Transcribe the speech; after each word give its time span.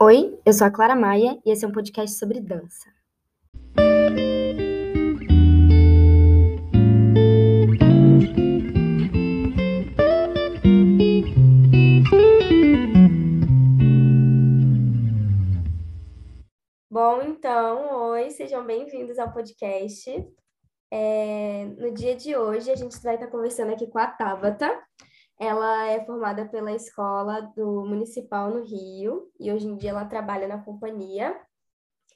Oi, 0.00 0.38
eu 0.46 0.52
sou 0.52 0.64
a 0.64 0.70
Clara 0.70 0.94
Maia 0.94 1.40
e 1.44 1.50
esse 1.50 1.64
é 1.64 1.68
um 1.68 1.72
podcast 1.72 2.16
sobre 2.16 2.38
dança. 2.38 2.88
Bom, 16.88 17.22
então, 17.22 18.10
oi, 18.10 18.30
sejam 18.30 18.64
bem-vindos 18.64 19.18
ao 19.18 19.32
podcast. 19.32 20.08
É, 20.92 21.64
no 21.76 21.92
dia 21.92 22.14
de 22.14 22.36
hoje, 22.36 22.70
a 22.70 22.76
gente 22.76 22.96
vai 23.02 23.16
estar 23.16 23.26
conversando 23.26 23.72
aqui 23.72 23.88
com 23.88 23.98
a 23.98 24.06
Tabata. 24.06 24.80
Ela 25.38 25.86
é 25.86 26.04
formada 26.04 26.46
pela 26.48 26.72
escola 26.72 27.40
do 27.56 27.84
Municipal 27.86 28.50
no 28.50 28.64
Rio 28.64 29.30
e 29.38 29.52
hoje 29.52 29.68
em 29.68 29.76
dia 29.76 29.90
ela 29.90 30.04
trabalha 30.04 30.48
na 30.48 30.62
companhia. 30.62 31.40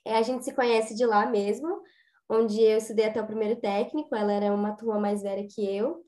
É, 0.05 0.17
a 0.17 0.23
gente 0.23 0.45
se 0.45 0.53
conhece 0.53 0.97
de 0.97 1.07
lá 1.07 1.27
mesmo, 1.27 1.81
onde 2.29 2.61
eu 2.61 2.79
estudei 2.79 3.07
até 3.07 3.21
o 3.23 3.27
primeiro 3.27 3.61
técnico, 3.61 4.15
ela 4.17 4.33
era 4.33 4.53
uma 4.53 4.73
turma 4.77 4.98
mais 4.98 5.23
velha 5.23 5.47
que 5.47 5.65
eu. 5.65 6.05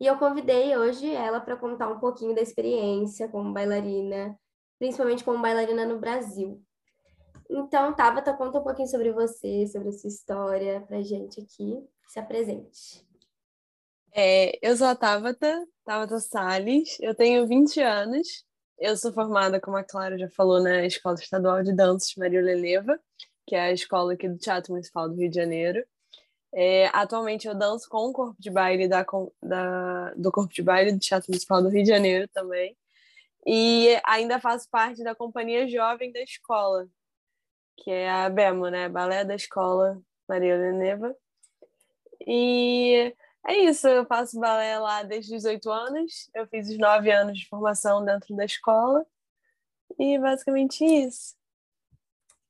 E 0.00 0.06
eu 0.06 0.18
convidei 0.18 0.76
hoje 0.76 1.08
ela 1.14 1.40
para 1.40 1.56
contar 1.56 1.88
um 1.88 2.00
pouquinho 2.00 2.34
da 2.34 2.42
experiência 2.42 3.28
como 3.28 3.52
bailarina, 3.52 4.36
principalmente 4.78 5.24
como 5.24 5.40
bailarina 5.40 5.86
no 5.86 5.98
Brasil. 5.98 6.60
Então, 7.48 7.94
Tabata, 7.94 8.34
conta 8.34 8.58
um 8.58 8.64
pouquinho 8.64 8.88
sobre 8.88 9.12
você, 9.12 9.66
sobre 9.68 9.88
a 9.88 9.92
sua 9.92 10.08
história 10.08 10.80
pra 10.80 11.00
gente 11.00 11.40
aqui. 11.40 11.80
Se 12.08 12.18
apresente. 12.18 13.06
É, 14.18 14.58
eu 14.66 14.74
sou 14.74 14.86
a 14.86 14.96
Tabata, 14.96 15.68
Tabata 15.84 16.18
Salles, 16.20 16.98
eu 17.02 17.14
tenho 17.14 17.46
20 17.46 17.82
anos, 17.82 18.46
eu 18.78 18.96
sou 18.96 19.12
formada, 19.12 19.60
como 19.60 19.76
a 19.76 19.84
Clara 19.84 20.16
já 20.16 20.26
falou, 20.30 20.58
na 20.62 20.86
Escola 20.86 21.16
Estadual 21.16 21.62
de 21.62 21.74
Danças 21.74 22.14
Maria 22.16 22.40
Leleva, 22.40 22.98
que 23.46 23.54
é 23.54 23.60
a 23.60 23.72
escola 23.72 24.14
aqui 24.14 24.26
do 24.26 24.38
Teatro 24.38 24.72
Municipal 24.72 25.06
do 25.06 25.16
Rio 25.16 25.28
de 25.28 25.36
Janeiro. 25.36 25.84
É, 26.50 26.86
atualmente 26.94 27.46
eu 27.46 27.54
danço 27.54 27.90
com 27.90 28.08
o 28.08 28.12
corpo 28.14 28.36
de 28.40 28.50
baile 28.50 28.88
da, 28.88 29.04
da, 29.42 30.14
do 30.14 30.32
corpo 30.32 30.54
de 30.54 30.62
baile 30.62 30.92
do 30.92 30.98
Teatro 30.98 31.26
Municipal 31.28 31.62
do 31.62 31.68
Rio 31.68 31.82
de 31.82 31.90
Janeiro 31.90 32.26
também. 32.28 32.74
E 33.46 34.00
ainda 34.02 34.40
faço 34.40 34.66
parte 34.70 35.04
da 35.04 35.14
companhia 35.14 35.68
jovem 35.68 36.10
da 36.10 36.22
escola, 36.22 36.88
que 37.76 37.90
é 37.90 38.10
a 38.10 38.30
BEMO, 38.30 38.68
né? 38.70 38.88
Balé 38.88 39.26
da 39.26 39.34
Escola 39.34 40.00
Maria 40.26 40.56
Leneva. 40.56 41.14
E 42.26 43.14
é 43.46 43.56
isso, 43.64 43.86
eu 43.88 44.04
faço 44.06 44.38
balé 44.38 44.78
lá 44.78 45.02
desde 45.02 45.34
os 45.34 45.44
oito 45.44 45.70
anos. 45.70 46.30
Eu 46.34 46.46
fiz 46.46 46.68
os 46.68 46.78
nove 46.78 47.10
anos 47.10 47.38
de 47.38 47.48
formação 47.48 48.04
dentro 48.04 48.34
da 48.34 48.44
escola. 48.44 49.06
E 49.98 50.18
basicamente 50.18 50.84
isso. 50.84 51.36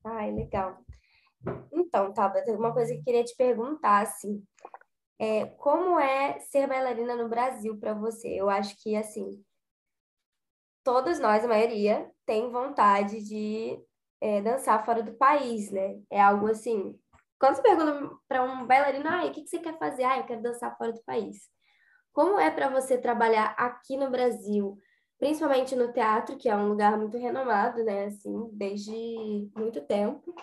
Ai, 0.05 0.33
legal. 0.33 0.79
Então, 1.73 2.13
Tabata, 2.13 2.51
uma 2.53 2.73
coisa 2.73 2.93
que 2.93 3.01
eu 3.01 3.05
queria 3.05 3.25
te 3.25 3.37
perguntar, 3.37 4.03
assim, 4.03 4.43
é, 5.19 5.47
como 5.47 5.99
é 5.99 6.39
ser 6.41 6.67
bailarina 6.67 7.15
no 7.15 7.29
Brasil 7.29 7.79
para 7.79 7.95
você? 7.95 8.29
Eu 8.29 8.49
acho 8.49 8.77
que, 8.83 8.97
assim, 8.97 9.43
todos 10.83 11.19
nós, 11.19 11.45
a 11.45 11.49
maioria, 11.49 12.11
tem 12.25 12.51
vontade 12.51 13.23
de 13.23 13.79
é, 14.21 14.41
dançar 14.41 14.85
fora 14.85 15.03
do 15.03 15.15
país, 15.15 15.71
né? 15.71 16.01
É 16.11 16.21
algo 16.21 16.49
assim. 16.49 16.99
Quando 17.39 17.57
você 17.57 17.63
pergunta 17.63 18.17
para 18.29 18.43
um 18.43 18.67
bailarino, 18.67 19.09
ah, 19.09 19.25
o 19.27 19.31
que, 19.31 19.47
você 19.47 19.59
quer 19.59 19.79
fazer? 19.79 20.05
Ah, 20.05 20.19
eu 20.19 20.25
quero 20.25 20.43
dançar 20.43 20.77
fora 20.77 20.93
do 20.93 21.03
país. 21.05 21.37
Como 22.13 22.39
é 22.39 22.51
para 22.51 22.69
você 22.69 22.97
trabalhar 22.97 23.55
aqui 23.59 23.97
no 23.97 24.11
Brasil, 24.11 24.79
principalmente 25.19 25.77
no 25.77 25.93
teatro, 25.93 26.37
que 26.37 26.49
é 26.49 26.57
um 26.57 26.69
lugar 26.69 26.97
muito 26.97 27.19
renomado, 27.19 27.85
né? 27.85 28.07
Assim, 28.07 28.49
desde 28.53 29.51
muito 29.55 29.83
tempo. 29.83 30.35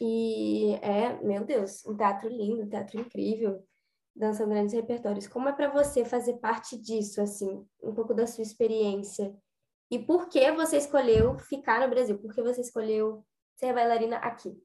E 0.00 0.74
é, 0.82 1.20
meu 1.22 1.44
Deus, 1.44 1.84
um 1.86 1.96
teatro 1.96 2.28
lindo, 2.28 2.62
um 2.62 2.68
teatro 2.68 3.00
incrível, 3.00 3.64
dançando 4.14 4.50
grandes 4.50 4.74
repertórios. 4.74 5.28
Como 5.28 5.48
é 5.48 5.52
para 5.52 5.70
você 5.70 6.04
fazer 6.04 6.34
parte 6.38 6.76
disso, 6.76 7.20
assim, 7.20 7.64
um 7.82 7.94
pouco 7.94 8.14
da 8.14 8.26
sua 8.26 8.42
experiência 8.42 9.34
e 9.90 9.98
por 9.98 10.28
que 10.28 10.50
você 10.52 10.76
escolheu 10.76 11.38
ficar 11.38 11.80
no 11.80 11.88
Brasil? 11.88 12.18
Por 12.18 12.34
que 12.34 12.42
você 12.42 12.60
escolheu 12.60 13.24
ser 13.56 13.72
bailarina 13.72 14.16
aqui? 14.18 14.60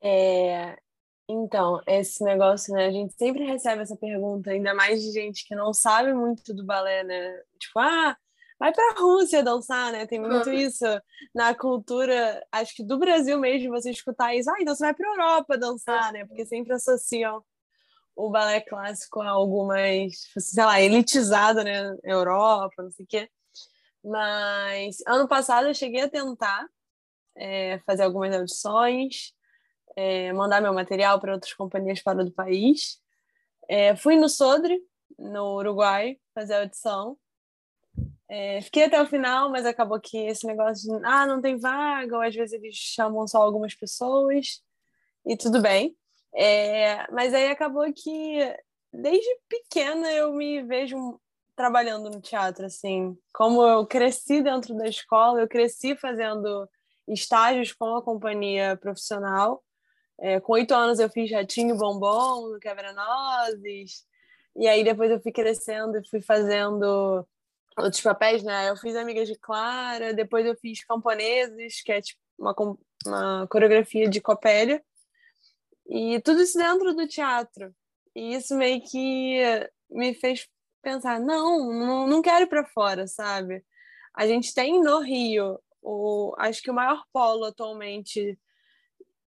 É, 0.00 0.78
então, 1.28 1.82
esse 1.86 2.24
negócio, 2.24 2.72
né? 2.74 2.86
A 2.86 2.90
gente 2.90 3.14
sempre 3.14 3.44
recebe 3.44 3.82
essa 3.82 3.96
pergunta, 3.96 4.50
ainda 4.50 4.74
mais 4.74 5.02
de 5.02 5.12
gente 5.12 5.46
que 5.46 5.54
não 5.54 5.74
sabe 5.74 6.12
muito 6.14 6.54
do 6.54 6.64
balé, 6.64 7.04
né? 7.04 7.42
Tipo, 7.58 7.78
ah, 7.80 8.16
vai 8.58 8.72
para 8.72 8.92
a 8.92 9.00
Rússia 9.00 9.42
dançar, 9.42 9.92
né? 9.92 10.06
Tem 10.06 10.18
muito 10.20 10.50
isso 10.50 10.84
na 11.34 11.54
cultura, 11.54 12.44
acho 12.50 12.74
que 12.74 12.82
do 12.82 12.98
Brasil 12.98 13.38
mesmo, 13.38 13.70
você 13.70 13.90
escutar 13.90 14.34
isso, 14.34 14.50
ah, 14.50 14.56
então 14.60 14.74
você 14.74 14.84
vai 14.84 14.94
para 14.94 15.06
a 15.06 15.12
Europa 15.12 15.58
dançar, 15.58 16.12
né? 16.12 16.24
Porque 16.26 16.46
sempre 16.46 16.72
associam 16.72 17.44
o 18.16 18.30
balé 18.30 18.60
clássico 18.60 19.20
a 19.20 19.28
algo 19.28 19.66
mais, 19.66 20.28
sei 20.38 20.64
lá, 20.64 20.80
elitizado, 20.80 21.62
né? 21.62 21.94
Europa, 22.02 22.82
não 22.82 22.90
sei 22.90 23.04
o 23.04 23.08
quê. 23.08 23.30
Mas 24.02 24.98
ano 25.06 25.28
passado 25.28 25.68
eu 25.68 25.74
cheguei 25.74 26.02
a 26.02 26.08
tentar 26.08 26.66
é, 27.36 27.78
fazer 27.86 28.02
algumas 28.04 28.34
audições, 28.34 29.32
é, 29.98 30.32
mandar 30.32 30.62
meu 30.62 30.72
material 30.72 31.18
para 31.18 31.32
outras 31.32 31.52
companhias 31.52 31.98
fora 31.98 32.24
do 32.24 32.30
país. 32.30 33.00
É, 33.68 33.96
fui 33.96 34.14
no 34.14 34.28
Sodre, 34.28 34.80
no 35.18 35.56
Uruguai, 35.56 36.16
fazer 36.32 36.54
a 36.54 36.60
audição. 36.60 37.18
É, 38.28 38.60
fiquei 38.60 38.84
até 38.84 39.02
o 39.02 39.06
final, 39.06 39.50
mas 39.50 39.66
acabou 39.66 40.00
que 40.00 40.16
esse 40.16 40.46
negócio 40.46 40.88
de 40.88 41.04
ah, 41.04 41.26
não 41.26 41.40
tem 41.40 41.58
vaga, 41.58 42.14
ou 42.14 42.22
às 42.22 42.32
vezes 42.32 42.52
eles 42.52 42.76
chamam 42.76 43.26
só 43.26 43.42
algumas 43.42 43.74
pessoas, 43.74 44.62
e 45.26 45.36
tudo 45.36 45.60
bem. 45.60 45.96
É, 46.32 47.10
mas 47.10 47.34
aí 47.34 47.50
acabou 47.50 47.92
que 47.92 48.56
desde 48.92 49.28
pequena 49.48 50.12
eu 50.12 50.32
me 50.32 50.62
vejo 50.62 51.20
trabalhando 51.56 52.08
no 52.08 52.20
teatro, 52.20 52.66
assim. 52.66 53.18
Como 53.34 53.66
eu 53.66 53.84
cresci 53.84 54.40
dentro 54.42 54.76
da 54.76 54.86
escola, 54.86 55.40
eu 55.40 55.48
cresci 55.48 55.96
fazendo 55.96 56.68
estágios 57.08 57.72
com 57.72 57.96
a 57.96 58.02
companhia 58.02 58.76
profissional. 58.76 59.64
É, 60.20 60.40
com 60.40 60.54
oito 60.54 60.74
anos 60.74 60.98
eu 60.98 61.08
fiz 61.08 61.30
Ratinho 61.30 61.76
Bombom 61.76 62.48
no 62.48 62.58
Quebra-Nozes. 62.58 64.04
E 64.56 64.66
aí 64.66 64.82
depois 64.82 65.10
eu 65.10 65.20
fui 65.20 65.30
crescendo 65.30 65.98
e 65.98 66.08
fui 66.08 66.20
fazendo 66.20 67.26
outros 67.76 68.02
papéis, 68.02 68.42
né? 68.42 68.68
Eu 68.68 68.76
fiz 68.76 68.96
Amigas 68.96 69.28
de 69.28 69.36
Clara, 69.36 70.12
depois 70.12 70.44
eu 70.44 70.56
fiz 70.56 70.84
Camponeses, 70.84 71.80
que 71.82 71.92
é 71.92 72.00
tipo 72.00 72.20
uma, 72.38 72.54
uma 73.06 73.46
coreografia 73.48 74.08
de 74.08 74.20
Copélia. 74.20 74.82
E 75.88 76.20
tudo 76.20 76.42
isso 76.42 76.58
dentro 76.58 76.94
do 76.94 77.06
teatro. 77.06 77.74
E 78.14 78.34
isso 78.34 78.56
meio 78.56 78.82
que 78.82 79.40
me 79.90 80.14
fez 80.14 80.48
pensar, 80.82 81.20
não, 81.20 81.72
não, 81.72 82.06
não 82.06 82.22
quero 82.22 82.44
ir 82.44 82.48
para 82.48 82.64
fora, 82.64 83.06
sabe? 83.06 83.64
A 84.14 84.26
gente 84.26 84.52
tem 84.54 84.80
no 84.82 85.00
Rio, 85.00 85.60
o, 85.80 86.34
acho 86.38 86.62
que 86.62 86.70
o 86.70 86.74
maior 86.74 87.04
polo 87.12 87.44
atualmente 87.44 88.38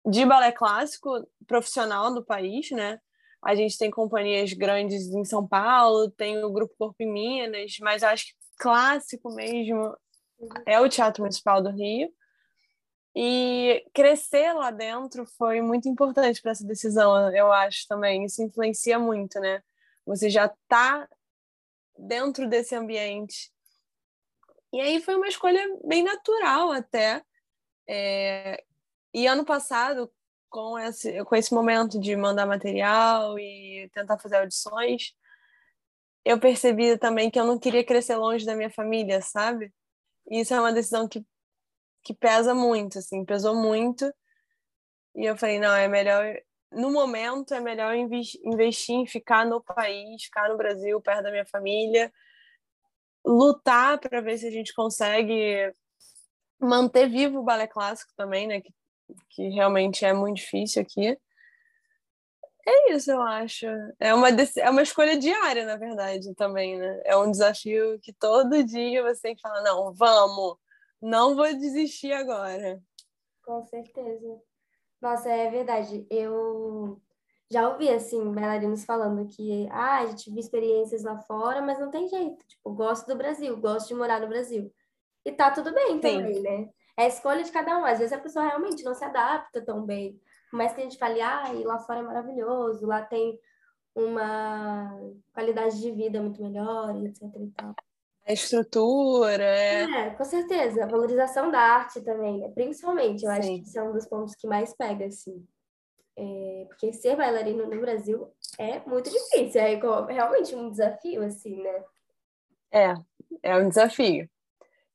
de 0.09 0.25
balé 0.25 0.51
clássico 0.51 1.27
profissional 1.47 2.13
do 2.13 2.23
país, 2.23 2.71
né? 2.71 2.99
A 3.41 3.55
gente 3.55 3.77
tem 3.77 3.89
companhias 3.89 4.51
grandes 4.53 5.07
em 5.07 5.23
São 5.23 5.47
Paulo, 5.47 6.11
tem 6.11 6.43
o 6.43 6.51
Grupo 6.51 6.75
Corpo 6.77 7.01
em 7.01 7.11
Minas, 7.11 7.77
mas 7.79 8.03
acho 8.03 8.27
que 8.27 8.33
clássico 8.57 9.33
mesmo 9.33 9.95
é 10.65 10.79
o 10.79 10.89
Teatro 10.89 11.23
Municipal 11.23 11.61
do 11.61 11.69
Rio. 11.69 12.11
E 13.15 13.85
crescer 13.93 14.53
lá 14.53 14.71
dentro 14.71 15.25
foi 15.37 15.61
muito 15.61 15.89
importante 15.89 16.41
para 16.41 16.51
essa 16.51 16.65
decisão, 16.65 17.35
eu 17.35 17.51
acho 17.51 17.87
também. 17.87 18.25
Isso 18.25 18.43
influencia 18.43 18.99
muito, 18.99 19.39
né? 19.39 19.63
Você 20.05 20.29
já 20.29 20.45
está 20.45 21.07
dentro 21.97 22.47
desse 22.47 22.75
ambiente. 22.75 23.51
E 24.71 24.79
aí 24.79 25.01
foi 25.01 25.15
uma 25.15 25.27
escolha 25.27 25.61
bem 25.83 26.03
natural 26.03 26.71
até. 26.71 27.23
É... 27.87 28.63
E 29.13 29.27
ano 29.27 29.45
passado, 29.45 30.11
com 30.49 30.77
esse, 30.77 31.23
com 31.25 31.35
esse 31.35 31.53
momento 31.53 31.99
de 31.99 32.15
mandar 32.15 32.45
material 32.45 33.37
e 33.39 33.89
tentar 33.93 34.17
fazer 34.17 34.37
audições, 34.37 35.13
eu 36.25 36.39
percebi 36.39 36.97
também 36.97 37.29
que 37.31 37.39
eu 37.39 37.45
não 37.45 37.57
queria 37.59 37.83
crescer 37.83 38.15
longe 38.15 38.45
da 38.45 38.55
minha 38.55 38.69
família, 38.69 39.21
sabe? 39.21 39.73
E 40.29 40.41
isso 40.41 40.53
é 40.53 40.59
uma 40.59 40.73
decisão 40.73 41.07
que, 41.07 41.25
que 42.03 42.13
pesa 42.13 42.53
muito, 42.53 42.99
assim, 42.99 43.25
pesou 43.25 43.55
muito. 43.55 44.13
E 45.15 45.25
eu 45.25 45.37
falei, 45.37 45.59
não, 45.59 45.73
é 45.73 45.87
melhor 45.87 46.35
no 46.71 46.91
momento 46.91 47.53
é 47.53 47.59
melhor 47.59 47.95
investir 47.95 48.95
em 48.95 49.07
ficar 49.07 49.45
no 49.45 49.61
país, 49.61 50.23
ficar 50.23 50.49
no 50.49 50.57
Brasil, 50.57 51.01
perto 51.01 51.23
da 51.23 51.31
minha 51.31 51.45
família, 51.45 52.13
lutar 53.25 53.99
para 53.99 54.21
ver 54.21 54.37
se 54.37 54.47
a 54.47 54.51
gente 54.51 54.73
consegue 54.73 55.73
manter 56.59 57.09
vivo 57.09 57.39
o 57.39 57.43
balé 57.43 57.67
clássico 57.67 58.11
também, 58.15 58.47
né? 58.47 58.61
Que, 58.61 58.73
que 59.29 59.49
realmente 59.49 60.05
é 60.05 60.13
muito 60.13 60.37
difícil 60.37 60.81
aqui. 60.81 61.17
É 62.67 62.93
isso, 62.93 63.11
eu 63.11 63.21
acho. 63.21 63.65
É 63.99 64.13
uma, 64.13 64.29
é 64.29 64.69
uma 64.69 64.83
escolha 64.83 65.17
diária, 65.17 65.65
na 65.65 65.75
verdade, 65.75 66.33
também, 66.35 66.77
né? 66.77 67.01
É 67.03 67.17
um 67.17 67.31
desafio 67.31 67.99
que 67.99 68.13
todo 68.13 68.63
dia 68.63 69.01
você 69.01 69.21
tem 69.21 69.35
que 69.35 69.41
falar, 69.41 69.61
não, 69.63 69.91
vamos, 69.93 70.57
não 71.01 71.35
vou 71.35 71.51
desistir 71.55 72.11
agora. 72.13 72.81
Com 73.43 73.65
certeza. 73.65 74.39
Nossa, 75.01 75.29
é 75.29 75.49
verdade. 75.49 76.05
Eu 76.11 77.01
já 77.51 77.67
ouvi, 77.69 77.89
assim, 77.89 78.31
bailarinos 78.31 78.85
falando 78.85 79.27
que, 79.27 79.67
ah, 79.71 80.01
a 80.01 80.05
gente 80.05 80.29
viu 80.29 80.39
experiências 80.39 81.03
lá 81.03 81.17
fora, 81.17 81.61
mas 81.61 81.79
não 81.79 81.89
tem 81.89 82.07
jeito. 82.07 82.45
Tipo, 82.45 82.71
gosto 82.73 83.07
do 83.07 83.15
Brasil, 83.15 83.57
gosto 83.57 83.87
de 83.87 83.95
morar 83.95 84.21
no 84.21 84.27
Brasil. 84.27 84.71
E 85.25 85.31
tá 85.31 85.49
tudo 85.49 85.73
bem 85.73 85.93
Sim. 85.93 85.99
também, 85.99 86.41
né? 86.41 86.69
É 86.99 87.03
a 87.03 87.07
escolha 87.07 87.41
de 87.45 87.51
cada 87.51 87.77
um. 87.77 87.85
Às 87.85 87.99
vezes 87.99 88.11
a 88.11 88.19
pessoa 88.19 88.45
realmente 88.45 88.83
não 88.83 88.93
se 88.93 89.05
adapta 89.05 89.61
tão 89.61 89.85
bem. 89.85 90.19
Mas 90.51 90.73
que 90.73 90.81
a 90.81 90.83
gente 90.83 90.97
fale, 90.97 91.21
ah, 91.21 91.53
e 91.53 91.63
lá 91.63 91.79
fora 91.79 91.99
é 91.99 92.03
maravilhoso, 92.03 92.85
lá 92.85 93.01
tem 93.01 93.39
uma 93.95 94.99
qualidade 95.33 95.79
de 95.79 95.91
vida 95.91 96.21
muito 96.21 96.41
melhor, 96.41 96.93
etc 97.05 97.21
e 97.23 97.51
tal. 97.55 97.73
A 98.27 98.33
estrutura. 98.33 99.43
É... 99.43 99.83
é, 99.83 100.09
com 100.09 100.25
certeza. 100.25 100.83
A 100.83 100.87
valorização 100.87 101.49
da 101.49 101.61
arte 101.61 102.01
também, 102.01 102.41
né? 102.41 102.49
Principalmente, 102.49 103.23
eu 103.23 103.31
Sim. 103.31 103.37
acho 103.37 103.47
que 103.47 103.61
esse 103.61 103.79
é 103.79 103.83
um 103.83 103.93
dos 103.93 104.05
pontos 104.05 104.35
que 104.35 104.45
mais 104.45 104.75
pega, 104.75 105.05
assim. 105.05 105.47
É, 106.17 106.65
porque 106.67 106.91
ser 106.91 107.15
bailarino 107.15 107.65
no 107.65 107.79
Brasil 107.79 108.29
é 108.57 108.81
muito 108.81 109.09
difícil, 109.09 109.61
é 109.61 109.79
realmente 110.11 110.53
um 110.53 110.69
desafio, 110.69 111.23
assim, 111.23 111.63
né? 111.63 111.83
É, 112.73 112.93
é 113.41 113.55
um 113.55 113.69
desafio. 113.69 114.29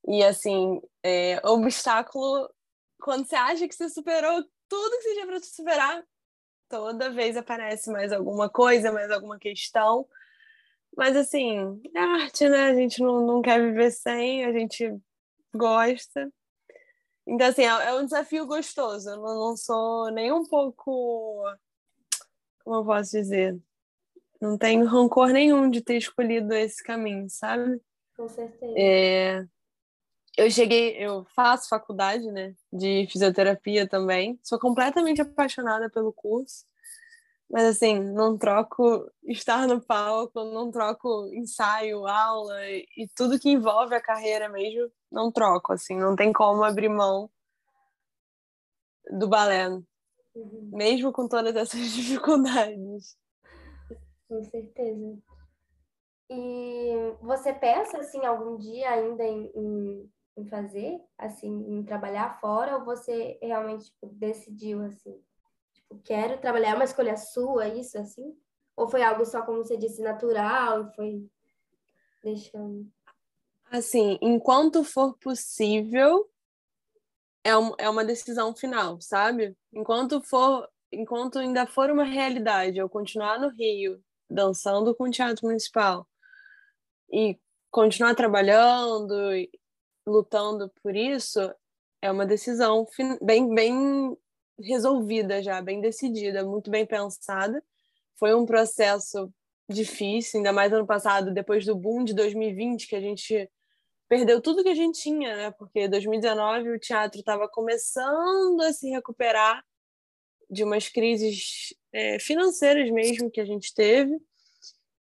E, 0.07 0.23
assim, 0.23 0.81
é, 1.03 1.41
obstáculo, 1.47 2.49
quando 3.01 3.27
você 3.27 3.37
acha 3.37 3.67
que 3.67 3.75
você 3.75 3.89
superou 3.89 4.45
tudo 4.69 4.97
que 4.99 5.03
você 5.03 5.15
tinha 5.15 5.27
para 5.27 5.41
superar, 5.41 6.05
toda 6.69 7.11
vez 7.11 7.37
aparece 7.37 7.91
mais 7.91 8.13
alguma 8.13 8.49
coisa, 8.49 8.93
mais 8.93 9.11
alguma 9.11 9.39
questão. 9.39 10.07
Mas, 10.97 11.17
assim, 11.17 11.81
é 11.95 12.01
arte, 12.01 12.49
né? 12.49 12.67
A 12.67 12.75
gente 12.75 13.01
não, 13.03 13.27
não 13.27 13.43
quer 13.43 13.61
viver 13.61 13.91
sem, 13.91 14.45
a 14.45 14.53
gente 14.53 14.95
gosta. 15.55 16.33
Então, 17.27 17.47
assim, 17.47 17.63
é, 17.63 17.67
é 17.67 17.95
um 17.95 18.05
desafio 18.05 18.47
gostoso. 18.47 19.09
Eu 19.09 19.17
não, 19.17 19.35
não 19.35 19.57
sou 19.57 20.11
nem 20.11 20.33
um 20.33 20.45
pouco. 20.45 21.43
Como 22.63 22.77
eu 22.77 22.85
posso 22.85 23.13
dizer? 23.13 23.59
Não 24.41 24.59
tenho 24.59 24.85
rancor 24.85 25.29
nenhum 25.29 25.71
de 25.71 25.81
ter 25.81 25.97
escolhido 25.97 26.53
esse 26.53 26.83
caminho, 26.83 27.29
sabe? 27.31 27.81
Com 28.17 28.29
certeza. 28.29 28.75
É... 28.77 29.47
Eu 30.37 30.51
cheguei, 30.51 30.97
eu 30.99 31.25
faço 31.35 31.69
faculdade, 31.69 32.31
né, 32.31 32.55
de 32.73 33.07
fisioterapia 33.11 33.89
também. 33.89 34.39
Sou 34.43 34.59
completamente 34.59 35.21
apaixonada 35.21 35.89
pelo 35.89 36.13
curso. 36.13 36.65
Mas 37.51 37.65
assim, 37.65 38.01
não 38.01 38.37
troco 38.37 39.09
estar 39.23 39.69
no 39.69 39.81
palco, 39.81 40.43
não 40.45 40.71
troco 40.71 41.29
ensaio, 41.33 42.07
aula 42.07 42.67
e 42.69 43.07
tudo 43.15 43.39
que 43.39 43.51
envolve 43.51 43.95
a 43.95 44.01
carreira 44.01 44.49
mesmo, 44.49 44.91
não 45.13 45.31
troco, 45.31 45.73
assim, 45.73 45.97
não 45.97 46.17
tem 46.17 46.33
como 46.33 46.65
abrir 46.65 46.89
mão 46.89 47.31
do 49.11 49.29
balé, 49.29 49.69
uhum. 49.69 50.71
mesmo 50.73 51.13
com 51.13 51.29
todas 51.29 51.55
essas 51.55 51.81
dificuldades. 51.93 53.17
Com 54.29 54.43
certeza. 54.45 55.19
E 56.31 57.17
você 57.21 57.53
pensa, 57.53 57.99
assim, 57.99 58.25
algum 58.25 58.57
dia 58.57 58.91
ainda 58.91 59.23
em, 59.23 59.53
em, 59.55 60.13
em 60.37 60.47
fazer, 60.47 61.01
assim, 61.17 61.49
em 61.49 61.83
trabalhar 61.85 62.41
fora, 62.41 62.77
ou 62.77 62.85
você 62.85 63.39
realmente 63.41 63.87
tipo, 63.87 64.07
decidiu, 64.07 64.83
assim? 64.83 65.23
Tipo, 65.73 66.01
quero 66.03 66.41
trabalhar, 66.41 66.71
é 66.71 66.75
uma 66.75 66.85
escolha 66.85 67.17
sua, 67.17 67.69
isso, 67.69 67.97
assim? 67.99 68.37
Ou 68.77 68.89
foi 68.89 69.03
algo 69.03 69.25
só, 69.25 69.43
como 69.43 69.59
você 69.59 69.77
disse, 69.77 70.03
natural 70.03 70.83
e 70.83 70.95
foi 70.95 71.31
deixando? 72.23 72.91
Assim, 73.71 74.19
enquanto 74.21 74.83
for 74.83 75.17
possível, 75.19 76.29
é, 77.45 77.57
um, 77.57 77.73
é 77.79 77.89
uma 77.89 78.05
decisão 78.05 78.55
final, 78.55 79.01
sabe? 79.01 79.57
Enquanto 79.73 80.21
for, 80.21 80.69
enquanto 80.91 81.39
ainda 81.39 81.67
for 81.67 81.91
uma 81.91 82.05
realidade, 82.05 82.79
eu 82.79 82.89
continuar 82.89 83.39
no 83.39 83.49
Rio, 83.49 84.03
dançando 84.29 84.95
com 84.95 85.05
o 85.05 85.11
Teatro 85.11 85.47
Municipal 85.47 86.09
e 87.13 87.39
continuar 87.71 88.15
trabalhando, 88.15 89.15
lutando 90.07 90.71
por 90.83 90.95
isso, 90.95 91.41
é 92.03 92.11
uma 92.11 92.27
decisão 92.27 92.87
bem, 93.23 93.55
bem 93.55 94.17
resolvida 94.61 95.43
já, 95.43 95.61
bem 95.61 95.81
decidida, 95.81 96.45
muito 96.45 96.71
bem 96.71 96.87
pensada. 96.87 97.63
Foi 98.17 98.35
um 98.35 98.47
processo 98.47 99.33
difícil, 99.69 100.39
ainda 100.39 100.53
mais 100.53 100.73
ano 100.73 100.87
passado, 100.87 101.33
depois 101.33 101.65
do 101.65 101.75
boom 101.75 102.05
de 102.05 102.15
2020, 102.15 102.87
que 102.87 102.97
a 102.97 103.01
gente 103.01 103.51
perdeu 104.09 104.41
tudo 104.41 104.63
que 104.63 104.69
a 104.69 104.75
gente 104.75 105.01
tinha, 105.01 105.35
né? 105.35 105.51
Porque 105.53 105.89
2019 105.89 106.71
o 106.71 106.79
teatro 106.79 107.21
estava 107.21 107.49
começando 107.49 108.61
a 108.61 108.73
se 108.73 108.91
recuperar 108.91 109.65
de 110.51 110.63
umas 110.63 110.89
crises 110.89 111.75
é, 111.93 112.19
financeiras 112.19 112.91
mesmo 112.91 113.31
que 113.31 113.41
a 113.41 113.45
gente 113.45 113.75
teve. 113.75 114.17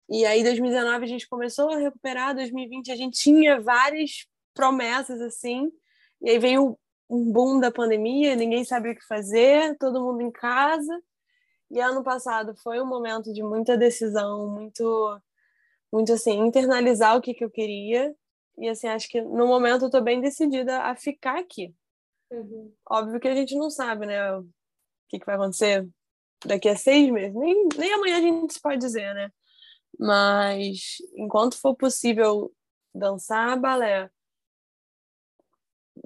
E 0.10 0.26
aí 0.26 0.44
2019 0.44 1.04
a 1.04 1.08
gente 1.08 1.28
começou 1.28 1.70
a 1.70 1.78
recuperar, 1.78 2.36
2020 2.36 2.92
a 2.92 2.96
gente 2.96 3.20
tinha 3.20 3.60
várias 3.60 4.26
promessas 4.54 5.22
assim. 5.22 5.72
E 6.22 6.30
aí 6.30 6.40
veio 6.40 6.78
um 7.10 7.32
boom 7.32 7.60
da 7.60 7.72
pandemia, 7.72 8.36
ninguém 8.36 8.64
sabia 8.64 8.92
o 8.92 8.96
que 8.96 9.06
fazer, 9.06 9.78
todo 9.78 10.02
mundo 10.02 10.22
em 10.22 10.32
casa. 10.32 11.02
E 11.70 11.80
ano 11.80 12.04
passado 12.04 12.56
foi 12.56 12.80
um 12.82 12.86
momento 12.86 13.34
de 13.34 13.42
muita 13.44 13.78
decisão, 13.78 14.48
muito, 14.48 15.20
muito 15.92 16.14
assim, 16.14 16.40
internalizar 16.40 17.18
o 17.18 17.22
que, 17.22 17.34
que 17.34 17.44
eu 17.44 17.50
queria. 17.50 18.16
E 18.58 18.70
assim, 18.70 18.88
acho 18.88 19.10
que 19.10 19.22
no 19.22 19.48
momento 19.48 19.86
eu 19.86 19.90
tô 19.90 20.02
bem 20.02 20.22
decidida 20.22 20.82
a 20.82 20.96
ficar 20.96 21.40
aqui. 21.40 21.74
Uhum. 22.32 22.74
Óbvio 22.90 23.20
que 23.20 23.28
a 23.28 23.36
gente 23.36 23.56
não 23.56 23.70
sabe, 23.70 24.06
né? 24.06 24.36
O 24.38 24.46
que, 25.10 25.20
que 25.20 25.26
vai 25.26 25.36
acontecer 25.36 25.88
daqui 26.46 26.70
a 26.70 26.76
seis 26.76 27.10
meses. 27.12 27.36
Nem, 27.36 27.68
nem 27.78 27.94
amanhã 27.94 28.18
a 28.18 28.22
gente 28.22 28.60
pode 28.60 28.80
dizer, 28.80 29.14
né? 29.14 29.32
Mas 30.00 30.98
enquanto 31.16 31.60
for 31.60 31.76
possível 31.76 32.52
dançar 32.94 33.60
balé, 33.60 34.10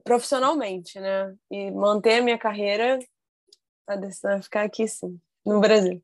profissionalmente, 0.04 1.00
né? 1.00 1.36
E 1.52 1.72
manter 1.72 2.20
a 2.20 2.22
minha 2.22 2.38
carreira, 2.38 3.00
a 3.88 3.96
decisão 3.96 4.32
é 4.32 4.42
ficar 4.42 4.64
aqui, 4.64 4.88
sim, 4.88 5.20
no 5.46 5.60
Brasil. 5.60 6.04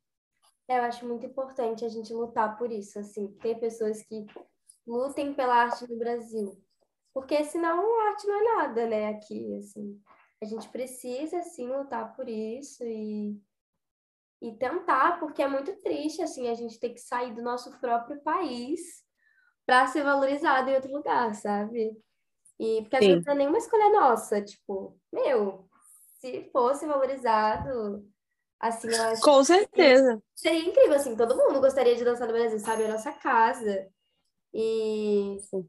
É, 0.67 0.77
eu 0.79 0.83
acho 0.83 1.05
muito 1.05 1.25
importante 1.25 1.83
a 1.83 1.89
gente 1.89 2.13
lutar 2.13 2.57
por 2.57 2.71
isso, 2.71 2.97
assim, 2.97 3.27
ter 3.41 3.59
pessoas 3.59 4.01
que 4.03 4.25
lutem 4.87 5.33
pela 5.33 5.55
arte 5.55 5.89
no 5.89 5.97
Brasil, 5.97 6.57
porque 7.13 7.43
senão 7.43 8.01
a 8.01 8.09
arte 8.09 8.27
não 8.27 8.35
é 8.35 8.55
nada, 8.55 8.87
né, 8.87 9.07
aqui, 9.09 9.55
assim. 9.57 10.01
A 10.41 10.45
gente 10.45 10.67
precisa, 10.69 11.41
sim, 11.43 11.67
lutar 11.67 12.15
por 12.15 12.27
isso 12.27 12.83
e, 12.83 13.39
e 14.41 14.53
tentar, 14.55 15.19
porque 15.19 15.41
é 15.41 15.47
muito 15.47 15.73
triste, 15.81 16.21
assim, 16.21 16.49
a 16.49 16.53
gente 16.53 16.79
ter 16.79 16.89
que 16.89 16.99
sair 16.99 17.33
do 17.33 17.41
nosso 17.41 17.77
próprio 17.79 18.21
país 18.21 19.03
para 19.65 19.87
ser 19.87 20.03
valorizado 20.03 20.69
em 20.69 20.75
outro 20.75 20.91
lugar, 20.91 21.33
sabe? 21.35 21.97
E 22.59 22.81
porque 22.81 22.95
às 22.95 23.03
Sim. 23.03 23.11
vezes 23.11 23.25
não 23.25 23.33
é 23.33 23.37
nenhuma 23.37 23.57
escolha 23.57 23.89
nossa, 23.89 24.41
tipo, 24.41 24.97
meu, 25.11 25.67
se 26.19 26.49
fosse 26.51 26.85
valorizado, 26.85 28.07
assim, 28.59 28.89
eu 28.89 29.01
acho 29.03 29.21
Com 29.21 29.43
certeza. 29.43 30.21
Seria 30.35 30.69
incrível, 30.69 30.95
assim, 30.95 31.15
todo 31.15 31.35
mundo 31.35 31.59
gostaria 31.59 31.95
de 31.95 32.03
dançar 32.03 32.27
no 32.27 32.33
Brasil, 32.33 32.59
sabe? 32.59 32.83
É 32.83 32.85
a 32.87 32.93
nossa 32.93 33.11
casa. 33.11 33.87
E 34.53 35.37
Sim. 35.49 35.67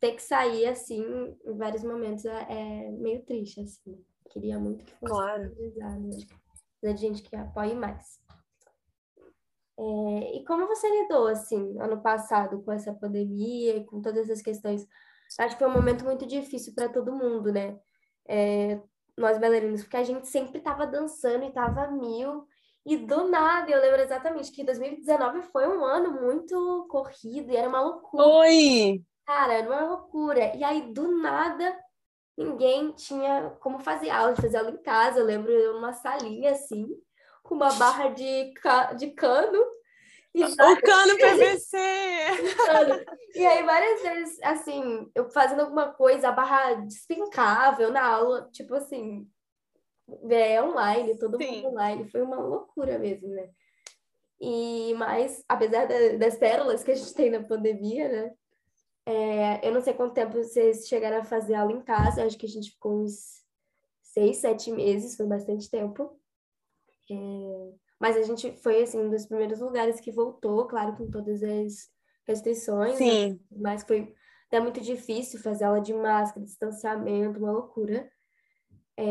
ter 0.00 0.12
que 0.12 0.22
sair, 0.22 0.66
assim, 0.66 1.36
em 1.44 1.56
vários 1.56 1.84
momentos 1.84 2.24
é, 2.24 2.46
é 2.48 2.90
meio 2.90 3.24
triste, 3.24 3.60
assim. 3.60 4.04
Queria 4.30 4.58
muito 4.58 4.84
que 4.84 4.92
fosse 4.92 5.12
claro. 5.12 5.54
valorizado. 5.54 6.08
Precisa 6.80 6.94
de 6.94 7.00
gente 7.00 7.22
que 7.22 7.36
apoie 7.36 7.74
mais. 7.74 8.20
É, 9.78 10.36
e 10.36 10.44
como 10.44 10.66
você 10.66 10.88
lidou, 10.88 11.26
assim, 11.28 11.78
ano 11.80 12.02
passado 12.02 12.62
com 12.62 12.72
essa 12.72 12.92
pandemia 12.92 13.76
e 13.76 13.84
com 13.84 14.02
todas 14.02 14.28
essas 14.28 14.42
questões 14.42 14.86
Acho 15.38 15.56
que 15.56 15.62
foi 15.62 15.68
um 15.68 15.74
momento 15.74 16.04
muito 16.04 16.26
difícil 16.26 16.74
para 16.74 16.88
todo 16.88 17.12
mundo, 17.12 17.52
né? 17.52 17.78
É, 18.28 18.80
nós 19.16 19.38
bailarinos, 19.38 19.82
porque 19.82 19.96
a 19.96 20.04
gente 20.04 20.26
sempre 20.26 20.58
estava 20.58 20.86
dançando 20.86 21.44
e 21.44 21.48
estava 21.48 21.90
mil. 21.90 22.46
E 22.84 22.96
do 22.96 23.28
nada, 23.28 23.70
eu 23.70 23.80
lembro 23.80 24.00
exatamente 24.00 24.50
que 24.50 24.64
2019 24.64 25.42
foi 25.42 25.68
um 25.68 25.84
ano 25.84 26.20
muito 26.20 26.86
corrido 26.90 27.52
e 27.52 27.56
era 27.56 27.68
uma 27.68 27.80
loucura. 27.80 28.26
Oi! 28.26 29.04
Cara, 29.24 29.54
era 29.54 29.68
uma 29.68 29.84
loucura. 29.88 30.56
E 30.56 30.64
aí, 30.64 30.92
do 30.92 31.16
nada, 31.16 31.78
ninguém 32.36 32.90
tinha 32.92 33.50
como 33.60 33.78
fazer 33.78 34.10
aula, 34.10 34.34
de 34.34 34.42
fazer 34.42 34.56
aula 34.56 34.70
em 34.70 34.82
casa. 34.82 35.20
Eu 35.20 35.24
lembro 35.24 35.52
eu 35.52 35.74
numa 35.74 35.92
salinha 35.92 36.50
assim, 36.50 36.88
com 37.42 37.54
uma 37.54 37.72
barra 37.74 38.08
de, 38.08 38.52
ca... 38.54 38.92
de 38.94 39.08
cano 39.12 39.62
o 40.40 40.80
cano 40.82 41.16
PVC! 41.18 41.76
e 43.34 43.46
aí, 43.46 43.62
várias 43.64 44.02
vezes, 44.02 44.42
assim, 44.42 45.10
eu 45.14 45.30
fazendo 45.30 45.60
alguma 45.60 45.92
coisa, 45.92 46.28
a 46.28 46.32
barra 46.32 46.74
despencava, 46.74 47.82
eu 47.82 47.90
na 47.90 48.04
aula, 48.04 48.48
tipo 48.52 48.74
assim, 48.74 49.28
é 50.28 50.62
online, 50.62 51.18
todo 51.18 51.36
Sim. 51.36 51.56
mundo 51.56 51.68
online, 51.68 52.10
foi 52.10 52.22
uma 52.22 52.38
loucura 52.38 52.98
mesmo, 52.98 53.28
né? 53.28 53.50
E, 54.40 54.94
mas, 54.94 55.44
apesar 55.48 55.86
da, 55.86 56.16
das 56.16 56.36
pérolas 56.36 56.82
que 56.82 56.90
a 56.90 56.94
gente 56.94 57.14
tem 57.14 57.30
na 57.30 57.42
pandemia, 57.42 58.08
né? 58.08 58.34
É, 59.06 59.68
eu 59.68 59.72
não 59.72 59.80
sei 59.80 59.94
quanto 59.94 60.14
tempo 60.14 60.36
vocês 60.36 60.86
chegaram 60.88 61.18
a 61.18 61.24
fazer 61.24 61.54
aula 61.54 61.72
em 61.72 61.82
casa, 61.82 62.24
acho 62.24 62.38
que 62.38 62.46
a 62.46 62.48
gente 62.48 62.70
ficou 62.70 63.02
uns 63.02 63.42
seis, 64.00 64.38
sete 64.38 64.70
meses, 64.70 65.16
foi 65.16 65.26
bastante 65.26 65.70
tempo. 65.70 66.18
É, 67.10 67.72
mas 68.02 68.16
a 68.16 68.22
gente 68.22 68.50
foi, 68.56 68.82
assim, 68.82 68.98
um 68.98 69.08
dos 69.08 69.26
primeiros 69.26 69.60
lugares 69.60 70.00
que 70.00 70.10
voltou, 70.10 70.66
claro, 70.66 70.96
com 70.96 71.08
todas 71.08 71.40
as 71.40 71.88
restrições. 72.26 72.98
Né? 72.98 73.06
Sim. 73.06 73.30
Né? 73.30 73.38
Mas 73.52 73.84
foi 73.84 74.12
até 74.48 74.58
muito 74.58 74.80
difícil 74.80 75.38
fazer 75.38 75.66
aula 75.66 75.80
de 75.80 75.94
máscara, 75.94 76.44
distanciamento, 76.44 77.38
uma 77.38 77.52
loucura. 77.52 78.10
É... 78.96 79.04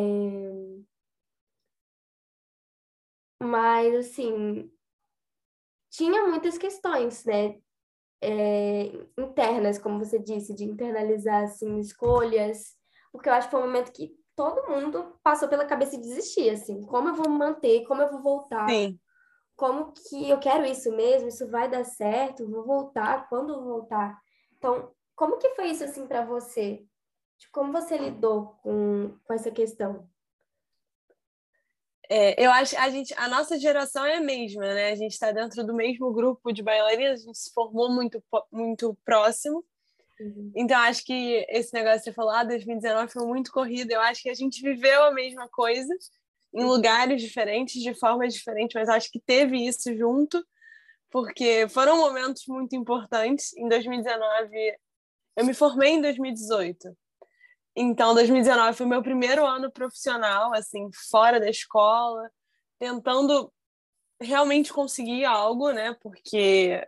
Mas, 3.41 3.95
assim, 3.95 4.69
tinha 5.89 6.27
muitas 6.27 6.57
questões, 6.57 7.23
né? 7.23 7.61
É, 8.21 8.87
internas, 9.17 9.79
como 9.79 9.99
você 9.99 10.19
disse, 10.19 10.53
de 10.53 10.65
internalizar, 10.65 11.45
assim, 11.45 11.79
escolhas. 11.79 12.75
Porque 13.09 13.29
eu 13.29 13.33
acho 13.33 13.47
que 13.47 13.51
foi 13.51 13.61
um 13.61 13.67
momento 13.67 13.93
que 13.93 14.20
todo 14.35 14.69
mundo 14.69 15.19
passou 15.23 15.47
pela 15.47 15.65
cabeça 15.65 15.97
de 15.97 16.03
desistir, 16.03 16.49
assim. 16.49 16.81
Como 16.85 17.09
eu 17.09 17.15
vou 17.15 17.29
me 17.29 17.37
manter? 17.37 17.83
Como 17.85 18.01
eu 18.01 18.09
vou 18.09 18.21
voltar? 18.21 18.69
Sim. 18.69 18.99
Como 19.55 19.93
que 19.93 20.29
eu 20.29 20.39
quero 20.39 20.65
isso 20.65 20.91
mesmo? 20.91 21.27
Isso 21.27 21.49
vai 21.49 21.69
dar 21.69 21.83
certo? 21.83 22.49
Vou 22.49 22.65
voltar? 22.65 23.29
Quando 23.29 23.53
eu 23.53 23.63
voltar? 23.63 24.19
Então, 24.57 24.91
como 25.15 25.37
que 25.37 25.49
foi 25.55 25.67
isso, 25.69 25.83
assim, 25.83 26.07
para 26.07 26.25
você? 26.25 26.83
Como 27.51 27.71
você 27.71 27.97
lidou 27.97 28.57
com, 28.63 29.17
com 29.23 29.33
essa 29.33 29.51
questão? 29.51 30.09
É, 32.09 32.43
eu 32.43 32.51
acho 32.51 32.77
a 32.77 32.89
gente 32.89 33.13
a 33.17 33.29
nossa 33.29 33.57
geração 33.57 34.05
é 34.05 34.17
a 34.17 34.21
mesma, 34.21 34.61
né? 34.61 34.91
A 34.91 34.95
gente 34.95 35.13
está 35.13 35.31
dentro 35.31 35.65
do 35.65 35.73
mesmo 35.73 36.11
grupo 36.11 36.51
de 36.51 36.61
bailarinas, 36.61 37.21
a 37.21 37.23
gente 37.23 37.37
se 37.37 37.53
formou 37.53 37.89
muito 37.89 38.21
muito 38.51 38.97
próximo. 39.05 39.63
Uhum. 40.21 40.51
Então 40.55 40.77
acho 40.79 41.03
que 41.03 41.45
esse 41.49 41.73
negócio 41.73 41.99
que 41.99 42.05
você 42.05 42.13
falou, 42.13 42.31
ah, 42.31 42.43
2019 42.43 43.11
foi 43.11 43.25
muito 43.25 43.51
corrido. 43.51 43.91
Eu 43.91 44.01
acho 44.01 44.21
que 44.21 44.29
a 44.29 44.33
gente 44.35 44.61
viveu 44.61 45.03
a 45.03 45.11
mesma 45.11 45.49
coisa 45.49 45.93
em 46.53 46.61
uhum. 46.61 46.67
lugares 46.67 47.21
diferentes, 47.21 47.81
de 47.81 47.93
formas 47.95 48.33
diferentes, 48.33 48.75
mas 48.75 48.87
acho 48.89 49.09
que 49.09 49.19
teve 49.19 49.57
isso 49.57 49.95
junto, 49.97 50.45
porque 51.09 51.67
foram 51.69 51.97
momentos 51.97 52.43
muito 52.47 52.75
importantes. 52.75 53.51
Em 53.57 53.67
2019, 53.67 54.77
eu 55.37 55.45
me 55.45 55.53
formei 55.53 55.93
em 55.93 56.01
2018. 56.01 56.95
Então, 57.75 58.13
2019 58.13 58.77
foi 58.77 58.85
meu 58.85 59.01
primeiro 59.01 59.45
ano 59.45 59.71
profissional, 59.71 60.53
assim, 60.53 60.89
fora 61.09 61.39
da 61.39 61.49
escola, 61.49 62.29
tentando 62.77 63.51
realmente 64.21 64.73
conseguir 64.73 65.23
algo, 65.25 65.71
né? 65.71 65.95
Porque 66.01 66.85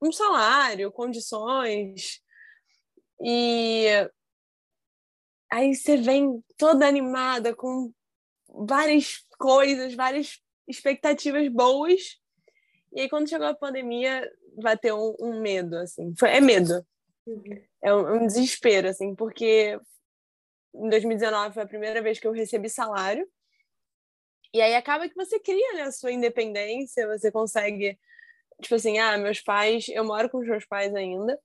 um 0.00 0.12
salário, 0.12 0.92
condições. 0.92 2.20
E 3.20 3.86
aí 5.50 5.74
você 5.74 5.96
vem 5.96 6.42
toda 6.56 6.86
animada 6.86 7.54
com 7.54 7.92
várias 8.48 9.24
coisas, 9.38 9.94
várias 9.94 10.40
expectativas 10.66 11.48
boas. 11.48 12.18
E 12.92 13.02
aí, 13.02 13.08
quando 13.08 13.28
chegou 13.28 13.46
a 13.46 13.54
pandemia, 13.54 14.28
bateu 14.56 14.96
um, 15.20 15.28
um 15.28 15.40
medo, 15.40 15.76
assim. 15.76 16.14
Foi, 16.18 16.30
é 16.30 16.40
medo. 16.40 16.84
É 17.82 17.94
um, 17.94 18.14
um 18.14 18.26
desespero, 18.26 18.88
assim, 18.88 19.14
porque 19.14 19.78
em 20.74 20.88
2019 20.88 21.54
foi 21.54 21.62
a 21.62 21.68
primeira 21.68 22.02
vez 22.02 22.18
que 22.18 22.26
eu 22.26 22.32
recebi 22.32 22.68
salário. 22.68 23.26
E 24.52 24.60
aí 24.60 24.74
acaba 24.74 25.08
que 25.08 25.14
você 25.14 25.38
cria 25.38 25.74
né, 25.74 25.82
a 25.82 25.92
sua 25.92 26.12
independência, 26.12 27.06
você 27.06 27.30
consegue, 27.30 27.98
tipo 28.62 28.74
assim, 28.74 28.98
ah, 28.98 29.18
meus 29.18 29.40
pais, 29.40 29.86
eu 29.88 30.04
moro 30.04 30.30
com 30.30 30.38
os 30.38 30.46
meus 30.46 30.64
pais 30.64 30.94
ainda, 30.94 31.38